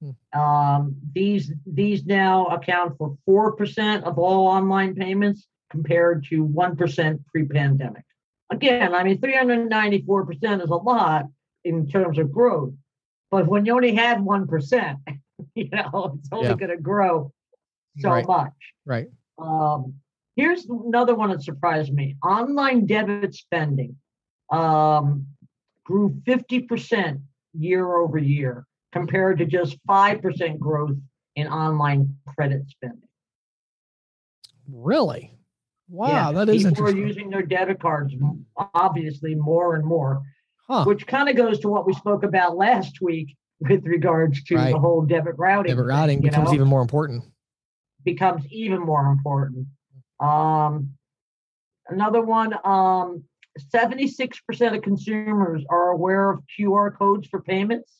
Hmm. 0.00 0.12
Um, 0.38 0.96
these 1.12 1.52
these 1.66 2.06
now 2.06 2.46
account 2.46 2.96
for 2.98 3.18
four 3.26 3.56
percent 3.56 4.04
of 4.04 4.16
all 4.18 4.46
online 4.46 4.94
payments, 4.94 5.48
compared 5.70 6.24
to 6.30 6.42
one 6.42 6.76
percent 6.76 7.24
pre-pandemic. 7.26 8.04
Again, 8.50 8.94
I 8.94 9.04
mean, 9.04 9.20
three 9.20 9.36
hundred 9.36 9.68
ninety-four 9.68 10.26
percent 10.26 10.62
is 10.62 10.70
a 10.70 10.74
lot 10.74 11.26
in 11.64 11.88
terms 11.88 12.18
of 12.18 12.32
growth, 12.32 12.72
but 13.30 13.46
when 13.46 13.66
you 13.66 13.74
only 13.74 13.94
had 13.94 14.20
one 14.22 14.46
percent, 14.46 14.98
you 15.54 15.68
know, 15.70 16.18
it's 16.18 16.28
only 16.32 16.48
yeah. 16.48 16.54
going 16.54 16.70
to 16.70 16.82
grow 16.82 17.32
so 17.98 18.10
right. 18.10 18.26
much. 18.26 18.52
Right. 18.86 19.08
Um, 19.38 19.94
here's 20.36 20.66
another 20.66 21.14
one 21.14 21.30
that 21.30 21.42
surprised 21.42 21.92
me: 21.92 22.16
online 22.24 22.86
debit 22.86 23.34
spending 23.34 23.96
um, 24.50 25.26
grew 25.84 26.20
fifty 26.24 26.60
percent 26.60 27.20
year 27.54 27.96
over 27.96 28.18
year 28.18 28.66
compared 28.92 29.38
to 29.38 29.44
just 29.44 29.76
5% 29.86 30.58
growth 30.58 30.96
in 31.36 31.46
online 31.46 32.16
credit 32.26 32.62
spending. 32.68 33.08
Really? 34.70 35.32
Wow, 35.88 36.08
yeah, 36.08 36.32
that 36.32 36.48
is 36.48 36.64
people 36.64 36.84
are 36.84 36.96
using 36.96 37.30
their 37.30 37.42
debit 37.42 37.80
cards 37.80 38.14
obviously 38.74 39.34
more 39.34 39.74
and 39.74 39.84
more, 39.84 40.22
huh. 40.68 40.84
which 40.84 41.06
kind 41.06 41.28
of 41.28 41.36
goes 41.36 41.60
to 41.60 41.68
what 41.68 41.86
we 41.86 41.94
spoke 41.94 42.24
about 42.24 42.56
last 42.56 43.00
week 43.00 43.36
with 43.60 43.84
regards 43.86 44.42
to 44.44 44.56
right. 44.56 44.72
the 44.72 44.78
whole 44.78 45.02
debit 45.02 45.34
routing. 45.38 45.70
Debit 45.70 45.86
routing 45.86 46.20
thing, 46.20 46.30
becomes 46.30 46.48
know? 46.48 46.54
even 46.54 46.68
more 46.68 46.82
important. 46.82 47.24
Becomes 48.04 48.44
even 48.50 48.80
more 48.80 49.06
important. 49.06 49.66
Um, 50.20 50.90
another 51.88 52.22
one, 52.22 52.54
um, 52.64 53.24
76% 53.74 54.76
of 54.76 54.82
consumers 54.82 55.64
are 55.68 55.90
aware 55.90 56.30
of 56.30 56.42
QR 56.58 56.96
codes 56.96 57.26
for 57.28 57.40
payments. 57.40 57.92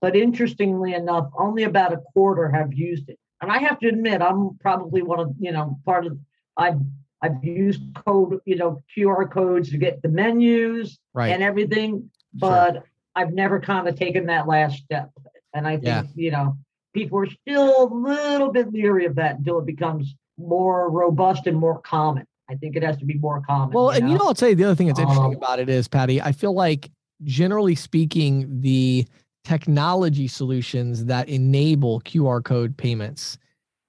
But 0.00 0.16
interestingly 0.16 0.94
enough, 0.94 1.30
only 1.38 1.62
about 1.62 1.92
a 1.92 1.98
quarter 2.12 2.50
have 2.50 2.72
used 2.72 3.08
it. 3.08 3.18
And 3.40 3.50
I 3.52 3.58
have 3.58 3.78
to 3.80 3.88
admit, 3.88 4.20
I'm 4.20 4.58
probably 4.60 5.02
one 5.02 5.20
of, 5.20 5.32
you 5.38 5.52
know, 5.52 5.78
part 5.84 6.06
of, 6.06 6.18
I've, 6.56 6.80
I've 7.22 7.42
used 7.42 7.82
code, 7.94 8.40
you 8.44 8.56
know, 8.56 8.82
QR 8.96 9.30
codes 9.30 9.70
to 9.70 9.78
get 9.78 10.02
the 10.02 10.08
menus 10.08 10.98
right. 11.14 11.28
and 11.28 11.42
everything, 11.42 12.10
but 12.34 12.74
sure. 12.74 12.84
I've 13.14 13.32
never 13.32 13.60
kind 13.60 13.86
of 13.88 13.96
taken 13.96 14.26
that 14.26 14.48
last 14.48 14.78
step. 14.78 15.10
And 15.54 15.66
I 15.66 15.74
think, 15.74 15.84
yeah. 15.84 16.02
you 16.14 16.30
know, 16.32 16.56
people 16.94 17.18
are 17.20 17.26
still 17.26 17.84
a 17.84 17.86
little 17.94 18.50
bit 18.50 18.72
leery 18.72 19.06
of 19.06 19.14
that 19.16 19.38
until 19.38 19.60
it 19.60 19.66
becomes 19.66 20.14
more 20.36 20.90
robust 20.90 21.46
and 21.46 21.56
more 21.56 21.80
common. 21.80 22.26
I 22.50 22.56
think 22.56 22.76
it 22.76 22.82
has 22.82 22.96
to 22.98 23.04
be 23.04 23.14
more 23.14 23.40
common. 23.40 23.70
Well, 23.72 23.90
you 23.90 23.96
and 23.96 24.06
know? 24.06 24.12
you 24.12 24.18
know, 24.18 24.26
I'll 24.26 24.34
tell 24.34 24.48
you 24.48 24.56
the 24.56 24.64
other 24.64 24.74
thing 24.74 24.88
that's 24.88 24.98
interesting 24.98 25.24
um, 25.24 25.36
about 25.36 25.60
it 25.60 25.68
is, 25.68 25.86
Patty, 25.86 26.20
I 26.20 26.32
feel 26.32 26.54
like 26.54 26.90
generally 27.22 27.76
speaking, 27.76 28.60
the 28.60 29.06
technology 29.44 30.28
solutions 30.28 31.04
that 31.06 31.28
enable 31.28 32.00
QR 32.00 32.42
code 32.42 32.76
payments 32.76 33.38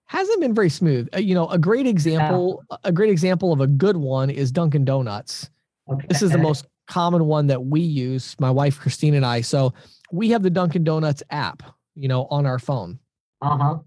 hasn't 0.08 0.42
been 0.42 0.54
very 0.54 0.70
smooth. 0.70 1.08
Uh, 1.16 1.20
you 1.20 1.34
know, 1.34 1.48
a 1.50 1.58
great 1.58 1.88
example, 1.88 2.64
yeah. 2.70 2.78
a 2.84 2.92
great 2.92 3.10
example 3.10 3.52
of 3.52 3.62
a 3.62 3.68
good 3.68 3.98
one 3.98 4.30
is 4.30 4.52
Dunkin' 4.52 4.86
Donuts. 4.86 5.50
Okay. 5.92 6.06
This 6.08 6.22
is 6.22 6.32
the 6.32 6.38
most 6.38 6.66
common 6.88 7.26
one 7.26 7.48
that 7.48 7.66
we 7.66 7.82
use, 7.82 8.36
my 8.40 8.52
wife 8.52 8.80
Christine 8.80 9.14
and 9.14 9.26
I. 9.26 9.42
So 9.42 9.74
we 10.12 10.30
have 10.30 10.44
the 10.44 10.50
Dunkin' 10.50 10.84
Donuts 10.84 11.24
app, 11.30 11.64
you 11.96 12.08
know, 12.08 12.26
on 12.26 12.46
our 12.46 12.60
phone. 12.60 13.00
Uh-huh. 13.42 13.80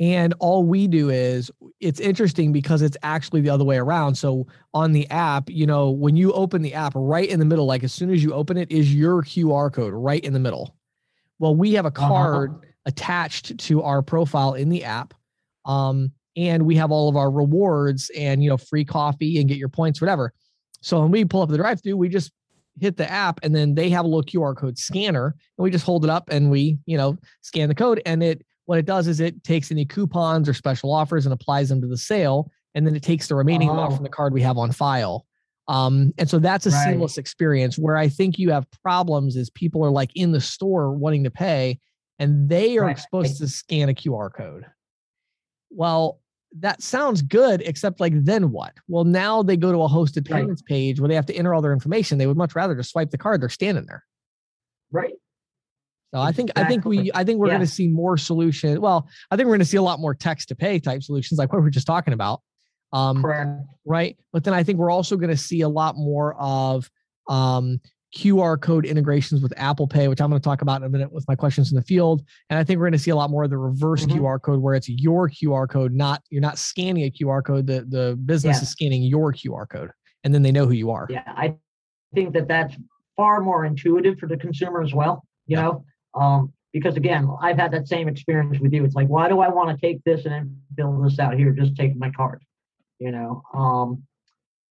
And 0.00 0.34
all 0.40 0.64
we 0.64 0.88
do 0.88 1.10
is 1.10 1.50
it's 1.78 2.00
interesting 2.00 2.52
because 2.52 2.82
it's 2.82 2.96
actually 3.02 3.40
the 3.40 3.50
other 3.50 3.64
way 3.64 3.76
around. 3.76 4.16
So 4.16 4.46
on 4.74 4.92
the 4.92 5.08
app, 5.10 5.48
you 5.48 5.66
know, 5.66 5.90
when 5.90 6.16
you 6.16 6.32
open 6.32 6.62
the 6.62 6.74
app 6.74 6.92
right 6.96 7.28
in 7.28 7.38
the 7.38 7.44
middle, 7.44 7.66
like 7.66 7.84
as 7.84 7.92
soon 7.92 8.10
as 8.10 8.22
you 8.22 8.32
open 8.32 8.56
it, 8.56 8.70
is 8.70 8.92
your 8.92 9.22
QR 9.22 9.72
code 9.72 9.94
right 9.94 10.24
in 10.24 10.32
the 10.32 10.40
middle. 10.40 10.74
Well, 11.38 11.54
we 11.54 11.74
have 11.74 11.84
a 11.84 11.88
uh-huh. 11.88 12.08
card 12.08 12.50
uh-huh. 12.50 12.60
attached 12.86 13.58
to 13.58 13.82
our 13.82 14.02
profile 14.02 14.54
in 14.54 14.70
the 14.70 14.84
app. 14.84 15.14
Um, 15.64 16.12
and 16.36 16.64
we 16.64 16.76
have 16.76 16.90
all 16.90 17.08
of 17.08 17.16
our 17.16 17.30
rewards 17.30 18.10
and 18.16 18.42
you 18.42 18.48
know 18.48 18.56
free 18.56 18.84
coffee 18.84 19.38
and 19.38 19.48
get 19.48 19.58
your 19.58 19.68
points 19.68 20.00
whatever 20.00 20.32
so 20.80 21.00
when 21.00 21.10
we 21.10 21.24
pull 21.24 21.42
up 21.42 21.50
the 21.50 21.56
drive 21.56 21.82
through 21.82 21.96
we 21.96 22.08
just 22.08 22.32
hit 22.80 22.96
the 22.96 23.10
app 23.10 23.38
and 23.42 23.54
then 23.54 23.74
they 23.74 23.90
have 23.90 24.04
a 24.04 24.08
little 24.08 24.22
qr 24.22 24.56
code 24.56 24.78
scanner 24.78 25.26
and 25.26 25.62
we 25.62 25.70
just 25.70 25.84
hold 25.84 26.04
it 26.04 26.10
up 26.10 26.28
and 26.30 26.50
we 26.50 26.78
you 26.86 26.96
know 26.96 27.16
scan 27.42 27.68
the 27.68 27.74
code 27.74 28.00
and 28.06 28.22
it 28.22 28.44
what 28.64 28.78
it 28.78 28.86
does 28.86 29.08
is 29.08 29.20
it 29.20 29.42
takes 29.44 29.70
any 29.70 29.84
coupons 29.84 30.48
or 30.48 30.54
special 30.54 30.92
offers 30.92 31.26
and 31.26 31.32
applies 31.32 31.68
them 31.68 31.80
to 31.80 31.86
the 31.86 31.98
sale 31.98 32.50
and 32.74 32.86
then 32.86 32.96
it 32.96 33.02
takes 33.02 33.28
the 33.28 33.34
remaining 33.34 33.68
oh. 33.68 33.72
amount 33.72 33.94
from 33.94 34.02
the 34.02 34.08
card 34.08 34.32
we 34.32 34.42
have 34.42 34.56
on 34.56 34.72
file 34.72 35.26
um, 35.68 36.12
and 36.18 36.28
so 36.28 36.38
that's 36.38 36.66
a 36.66 36.70
right. 36.70 36.90
seamless 36.90 37.18
experience 37.18 37.78
where 37.78 37.96
I 37.96 38.08
think 38.08 38.36
you 38.36 38.50
have 38.50 38.66
problems 38.82 39.36
is 39.36 39.48
people 39.48 39.84
are 39.84 39.90
like 39.90 40.10
in 40.16 40.32
the 40.32 40.40
store 40.40 40.92
wanting 40.92 41.22
to 41.22 41.30
pay 41.30 41.78
and 42.18 42.48
they 42.48 42.78
are 42.78 42.86
right. 42.86 42.98
supposed 42.98 43.38
to 43.38 43.48
scan 43.48 43.88
a 43.88 43.94
QR 43.94 44.32
code. 44.34 44.66
Well, 45.74 46.20
that 46.58 46.82
sounds 46.82 47.22
good, 47.22 47.62
except 47.62 48.00
like 48.00 48.12
then 48.24 48.50
what? 48.50 48.74
Well, 48.88 49.04
now 49.04 49.42
they 49.42 49.56
go 49.56 49.72
to 49.72 49.82
a 49.82 49.88
hosted 49.88 50.28
payments 50.28 50.62
right. 50.62 50.74
page 50.74 51.00
where 51.00 51.08
they 51.08 51.14
have 51.14 51.26
to 51.26 51.34
enter 51.34 51.54
all 51.54 51.62
their 51.62 51.72
information. 51.72 52.18
They 52.18 52.26
would 52.26 52.36
much 52.36 52.54
rather 52.54 52.74
just 52.74 52.90
swipe 52.90 53.10
the 53.10 53.18
card. 53.18 53.40
They're 53.40 53.48
standing 53.48 53.86
there. 53.86 54.04
Right. 54.90 55.14
So 56.14 56.20
I 56.20 56.30
think 56.32 56.50
exactly. 56.50 56.64
I 56.64 56.68
think 56.68 56.84
we 56.84 57.10
I 57.14 57.24
think 57.24 57.40
we're 57.40 57.46
yeah. 57.46 57.54
going 57.54 57.66
to 57.66 57.72
see 57.72 57.88
more 57.88 58.18
solutions. 58.18 58.78
Well, 58.78 59.08
I 59.30 59.36
think 59.36 59.46
we're 59.46 59.52
going 59.54 59.60
to 59.60 59.66
see 59.66 59.78
a 59.78 59.82
lot 59.82 59.98
more 59.98 60.14
text 60.14 60.48
to 60.48 60.54
pay 60.54 60.78
type 60.78 61.02
solutions 61.02 61.38
like 61.38 61.50
what 61.50 61.60
we 61.60 61.64
were 61.64 61.70
just 61.70 61.86
talking 61.86 62.12
about. 62.12 62.42
Um, 62.92 63.24
right. 63.86 64.16
But 64.32 64.44
then 64.44 64.52
I 64.52 64.62
think 64.62 64.78
we're 64.78 64.90
also 64.90 65.16
going 65.16 65.30
to 65.30 65.36
see 65.36 65.62
a 65.62 65.68
lot 65.68 65.96
more 65.96 66.34
of 66.38 66.90
um, 67.30 67.80
QR 68.16 68.60
code 68.60 68.84
integrations 68.84 69.42
with 69.42 69.52
Apple 69.56 69.86
Pay, 69.86 70.08
which 70.08 70.20
I'm 70.20 70.30
going 70.30 70.40
to 70.40 70.44
talk 70.44 70.62
about 70.62 70.80
in 70.80 70.86
a 70.86 70.90
minute 70.90 71.12
with 71.12 71.24
my 71.28 71.34
questions 71.34 71.70
in 71.72 71.76
the 71.76 71.82
field. 71.82 72.22
And 72.50 72.58
I 72.58 72.64
think 72.64 72.78
we're 72.78 72.86
going 72.86 72.92
to 72.92 72.98
see 72.98 73.10
a 73.10 73.16
lot 73.16 73.30
more 73.30 73.44
of 73.44 73.50
the 73.50 73.58
reverse 73.58 74.04
mm-hmm. 74.04 74.18
QR 74.18 74.40
code 74.40 74.60
where 74.60 74.74
it's 74.74 74.88
your 74.88 75.28
QR 75.30 75.68
code, 75.68 75.92
not 75.92 76.22
you're 76.30 76.42
not 76.42 76.58
scanning 76.58 77.04
a 77.04 77.10
QR 77.10 77.44
code. 77.44 77.66
The 77.66 77.86
the 77.88 78.18
business 78.24 78.58
yeah. 78.58 78.62
is 78.62 78.70
scanning 78.70 79.02
your 79.02 79.32
QR 79.32 79.68
code, 79.68 79.90
and 80.24 80.34
then 80.34 80.42
they 80.42 80.52
know 80.52 80.66
who 80.66 80.72
you 80.72 80.90
are. 80.90 81.06
Yeah, 81.08 81.24
I 81.26 81.54
think 82.14 82.34
that 82.34 82.48
that's 82.48 82.76
far 83.16 83.40
more 83.40 83.64
intuitive 83.64 84.18
for 84.18 84.26
the 84.26 84.36
consumer 84.36 84.82
as 84.82 84.92
well. 84.92 85.24
You 85.46 85.56
yeah. 85.56 85.62
know, 85.62 85.84
um, 86.14 86.52
because 86.72 86.96
again, 86.96 87.28
I've 87.40 87.58
had 87.58 87.72
that 87.72 87.88
same 87.88 88.08
experience 88.08 88.58
with 88.60 88.72
you. 88.72 88.84
It's 88.84 88.94
like, 88.94 89.08
why 89.08 89.28
do 89.28 89.40
I 89.40 89.48
want 89.48 89.70
to 89.70 89.86
take 89.86 90.02
this 90.04 90.24
and 90.24 90.34
then 90.34 90.56
build 90.74 91.04
this 91.04 91.18
out 91.18 91.34
here? 91.34 91.52
Just 91.52 91.76
take 91.76 91.96
my 91.96 92.10
card 92.10 92.42
you 93.02 93.10
know. 93.10 93.42
Um, 93.52 94.04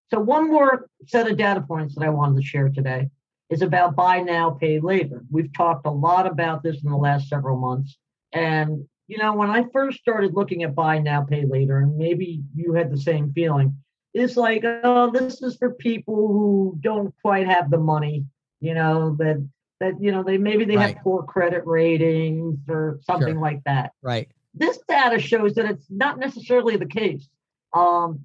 so 0.10 0.20
one 0.20 0.50
more 0.50 0.88
set 1.08 1.30
of 1.30 1.38
data 1.38 1.62
points 1.62 1.96
that 1.96 2.06
I 2.06 2.10
wanted 2.10 2.42
to 2.42 2.48
share 2.48 2.70
today 2.70 3.10
is 3.52 3.62
about 3.62 3.96
buy 3.96 4.22
now, 4.22 4.52
pay 4.52 4.80
later. 4.80 5.24
We've 5.30 5.54
talked 5.54 5.86
a 5.86 5.92
lot 5.92 6.26
about 6.26 6.64
this 6.64 6.82
in 6.84 6.90
the 6.90 6.98
last 6.98 7.28
several 7.28 7.58
months. 7.58 7.98
And, 8.32 8.88
you 9.08 9.18
know, 9.18 9.34
when 9.34 9.50
I 9.50 9.66
first 9.74 10.00
started 10.00 10.34
looking 10.34 10.64
at 10.64 10.74
buy 10.74 11.00
now, 11.00 11.24
pay 11.24 11.46
later, 11.46 11.80
and 11.80 11.98
maybe 11.98 12.42
you 12.56 12.74
had 12.74 12.90
the 12.90 12.98
same 12.98 13.34
feeling, 13.34 13.76
it's 14.14 14.38
like, 14.38 14.64
oh, 14.64 15.12
this 15.12 15.42
is 15.42 15.58
for 15.58 15.74
people 15.74 16.28
who 16.30 16.78
don't 16.80 17.14
quite 17.22 17.46
have 17.46 17.70
the 17.70 17.78
money, 17.78 18.26
you 18.62 18.74
know, 18.74 19.16
that 19.20 19.46
that 19.82 19.94
you 20.00 20.12
know 20.12 20.24
they 20.24 20.38
maybe 20.38 20.64
they 20.64 20.78
right. 20.78 20.96
have 20.96 21.04
poor 21.04 21.24
credit 21.24 21.66
ratings 21.66 22.60
or 22.70 23.00
something 23.04 23.34
sure. 23.34 23.42
like 23.42 23.64
that. 23.66 23.92
Right. 24.02 24.30
This 24.54 24.78
data 24.88 25.20
shows 25.20 25.56
that 25.56 25.66
it's 25.66 25.86
not 25.90 26.20
necessarily 26.20 26.78
the 26.78 26.86
case. 26.86 27.28
Um, 27.74 28.22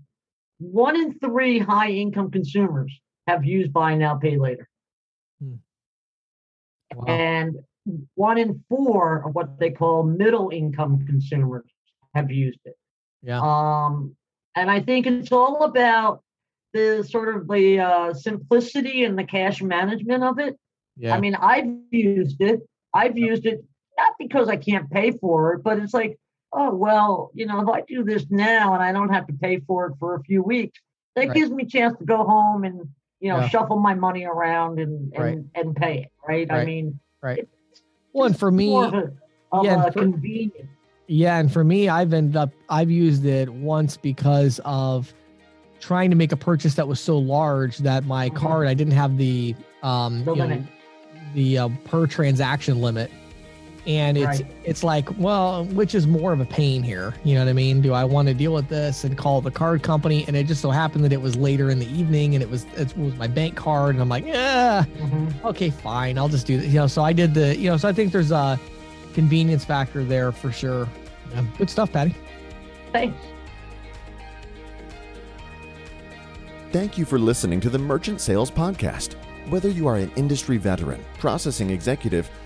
one 0.58 0.96
in 0.96 1.18
three 1.18 1.58
high 1.58 1.90
income 1.90 2.30
consumers 2.30 2.92
have 3.26 3.44
used 3.44 3.72
buy 3.72 3.94
now, 3.94 4.16
pay 4.16 4.36
later. 4.36 4.68
Wow. 6.94 7.04
And 7.06 7.56
one 8.14 8.38
in 8.38 8.64
four 8.68 9.22
of 9.26 9.34
what 9.34 9.58
they 9.58 9.70
call 9.70 10.02
middle 10.02 10.50
income 10.50 11.06
consumers 11.06 11.64
have 12.14 12.30
used 12.30 12.60
it. 12.64 12.76
Yeah. 13.22 13.40
Um, 13.40 14.16
and 14.54 14.70
I 14.70 14.80
think 14.80 15.06
it's 15.06 15.32
all 15.32 15.64
about 15.64 16.22
the 16.72 17.06
sort 17.08 17.34
of 17.34 17.48
the 17.48 17.80
uh, 17.80 18.14
simplicity 18.14 19.04
and 19.04 19.18
the 19.18 19.24
cash 19.24 19.62
management 19.62 20.24
of 20.24 20.38
it. 20.38 20.56
Yeah. 20.96 21.14
I 21.14 21.20
mean, 21.20 21.34
I've 21.34 21.66
used 21.90 22.40
it. 22.40 22.60
I've 22.94 23.18
used 23.18 23.46
it 23.46 23.64
not 23.98 24.14
because 24.18 24.48
I 24.48 24.56
can't 24.56 24.90
pay 24.90 25.12
for 25.12 25.54
it, 25.54 25.62
but 25.62 25.78
it's 25.78 25.94
like 25.94 26.18
oh, 26.56 26.74
well, 26.74 27.30
you 27.34 27.46
know, 27.46 27.60
if 27.60 27.68
I 27.68 27.82
do 27.82 28.02
this 28.02 28.26
now 28.30 28.74
and 28.74 28.82
I 28.82 28.92
don't 28.92 29.12
have 29.12 29.26
to 29.26 29.32
pay 29.34 29.60
for 29.60 29.86
it 29.86 29.94
for 29.98 30.14
a 30.14 30.22
few 30.22 30.42
weeks, 30.42 30.80
that 31.14 31.28
right. 31.28 31.36
gives 31.36 31.50
me 31.50 31.64
a 31.64 31.66
chance 31.66 31.96
to 31.98 32.04
go 32.04 32.24
home 32.24 32.64
and, 32.64 32.88
you 33.20 33.30
know, 33.30 33.38
yeah. 33.40 33.48
shuffle 33.48 33.78
my 33.78 33.94
money 33.94 34.24
around 34.24 34.78
and, 34.78 35.12
and, 35.14 35.24
right. 35.24 35.38
and 35.54 35.76
pay 35.76 36.02
it. 36.02 36.12
Right? 36.26 36.48
right. 36.48 36.60
I 36.60 36.64
mean, 36.64 36.98
right. 37.20 37.48
Well, 38.12 38.26
and 38.26 38.38
for 38.38 38.50
me, 38.50 38.74
of 38.74 38.94
a, 38.94 39.12
of 39.52 39.64
yeah, 39.64 39.90
for, 39.90 40.00
convenience. 40.00 40.68
Yeah. 41.06 41.38
And 41.38 41.52
for 41.52 41.64
me, 41.64 41.88
I've 41.88 42.12
ended 42.12 42.36
up, 42.36 42.50
I've 42.68 42.90
used 42.90 43.24
it 43.24 43.48
once 43.48 43.96
because 43.96 44.60
of 44.64 45.12
trying 45.80 46.10
to 46.10 46.16
make 46.16 46.32
a 46.32 46.36
purchase 46.36 46.74
that 46.74 46.88
was 46.88 47.00
so 47.00 47.18
large 47.18 47.78
that 47.78 48.04
my 48.04 48.28
mm-hmm. 48.28 48.38
card, 48.38 48.68
I 48.68 48.74
didn't 48.74 48.94
have 48.94 49.16
the, 49.16 49.54
um, 49.82 50.24
the, 50.24 50.34
know, 50.34 50.66
the 51.34 51.58
uh, 51.58 51.68
per 51.84 52.06
transaction 52.06 52.80
limit 52.80 53.10
and 53.86 54.18
it's 54.18 54.26
right. 54.26 54.46
it's 54.64 54.82
like 54.82 55.08
well 55.18 55.64
which 55.66 55.94
is 55.94 56.06
more 56.06 56.32
of 56.32 56.40
a 56.40 56.44
pain 56.44 56.82
here 56.82 57.14
you 57.24 57.34
know 57.34 57.40
what 57.40 57.48
i 57.48 57.52
mean 57.52 57.80
do 57.80 57.92
i 57.92 58.02
want 58.02 58.26
to 58.26 58.34
deal 58.34 58.52
with 58.52 58.68
this 58.68 59.04
and 59.04 59.16
call 59.16 59.40
the 59.40 59.50
card 59.50 59.82
company 59.82 60.24
and 60.26 60.36
it 60.36 60.44
just 60.44 60.60
so 60.60 60.70
happened 60.70 61.04
that 61.04 61.12
it 61.12 61.20
was 61.20 61.36
later 61.36 61.70
in 61.70 61.78
the 61.78 61.88
evening 61.96 62.34
and 62.34 62.42
it 62.42 62.50
was 62.50 62.64
it 62.76 62.96
was 62.96 63.14
my 63.14 63.26
bank 63.26 63.54
card 63.54 63.94
and 63.94 64.02
i'm 64.02 64.08
like 64.08 64.26
yeah 64.26 64.84
mm-hmm. 64.96 65.46
okay 65.46 65.70
fine 65.70 66.18
i'll 66.18 66.28
just 66.28 66.46
do 66.46 66.58
this 66.58 66.66
you 66.66 66.80
know 66.80 66.86
so 66.86 67.02
i 67.02 67.12
did 67.12 67.32
the 67.32 67.56
you 67.56 67.70
know 67.70 67.76
so 67.76 67.88
i 67.88 67.92
think 67.92 68.12
there's 68.12 68.32
a 68.32 68.58
convenience 69.16 69.64
factor 69.64 70.04
there 70.04 70.30
for 70.30 70.52
sure. 70.52 70.86
Yeah, 71.32 71.46
good 71.56 71.70
stuff, 71.70 71.90
Patty. 71.90 72.14
Thanks. 72.92 73.18
Thank 76.70 76.98
you 76.98 77.06
for 77.06 77.18
listening 77.18 77.58
to 77.60 77.70
the 77.70 77.78
Merchant 77.78 78.20
Sales 78.20 78.50
Podcast. 78.50 79.14
Whether 79.48 79.70
you 79.70 79.86
are 79.88 79.96
an 79.96 80.12
industry 80.16 80.58
veteran, 80.58 81.02
processing 81.18 81.70
executive, 81.70 82.28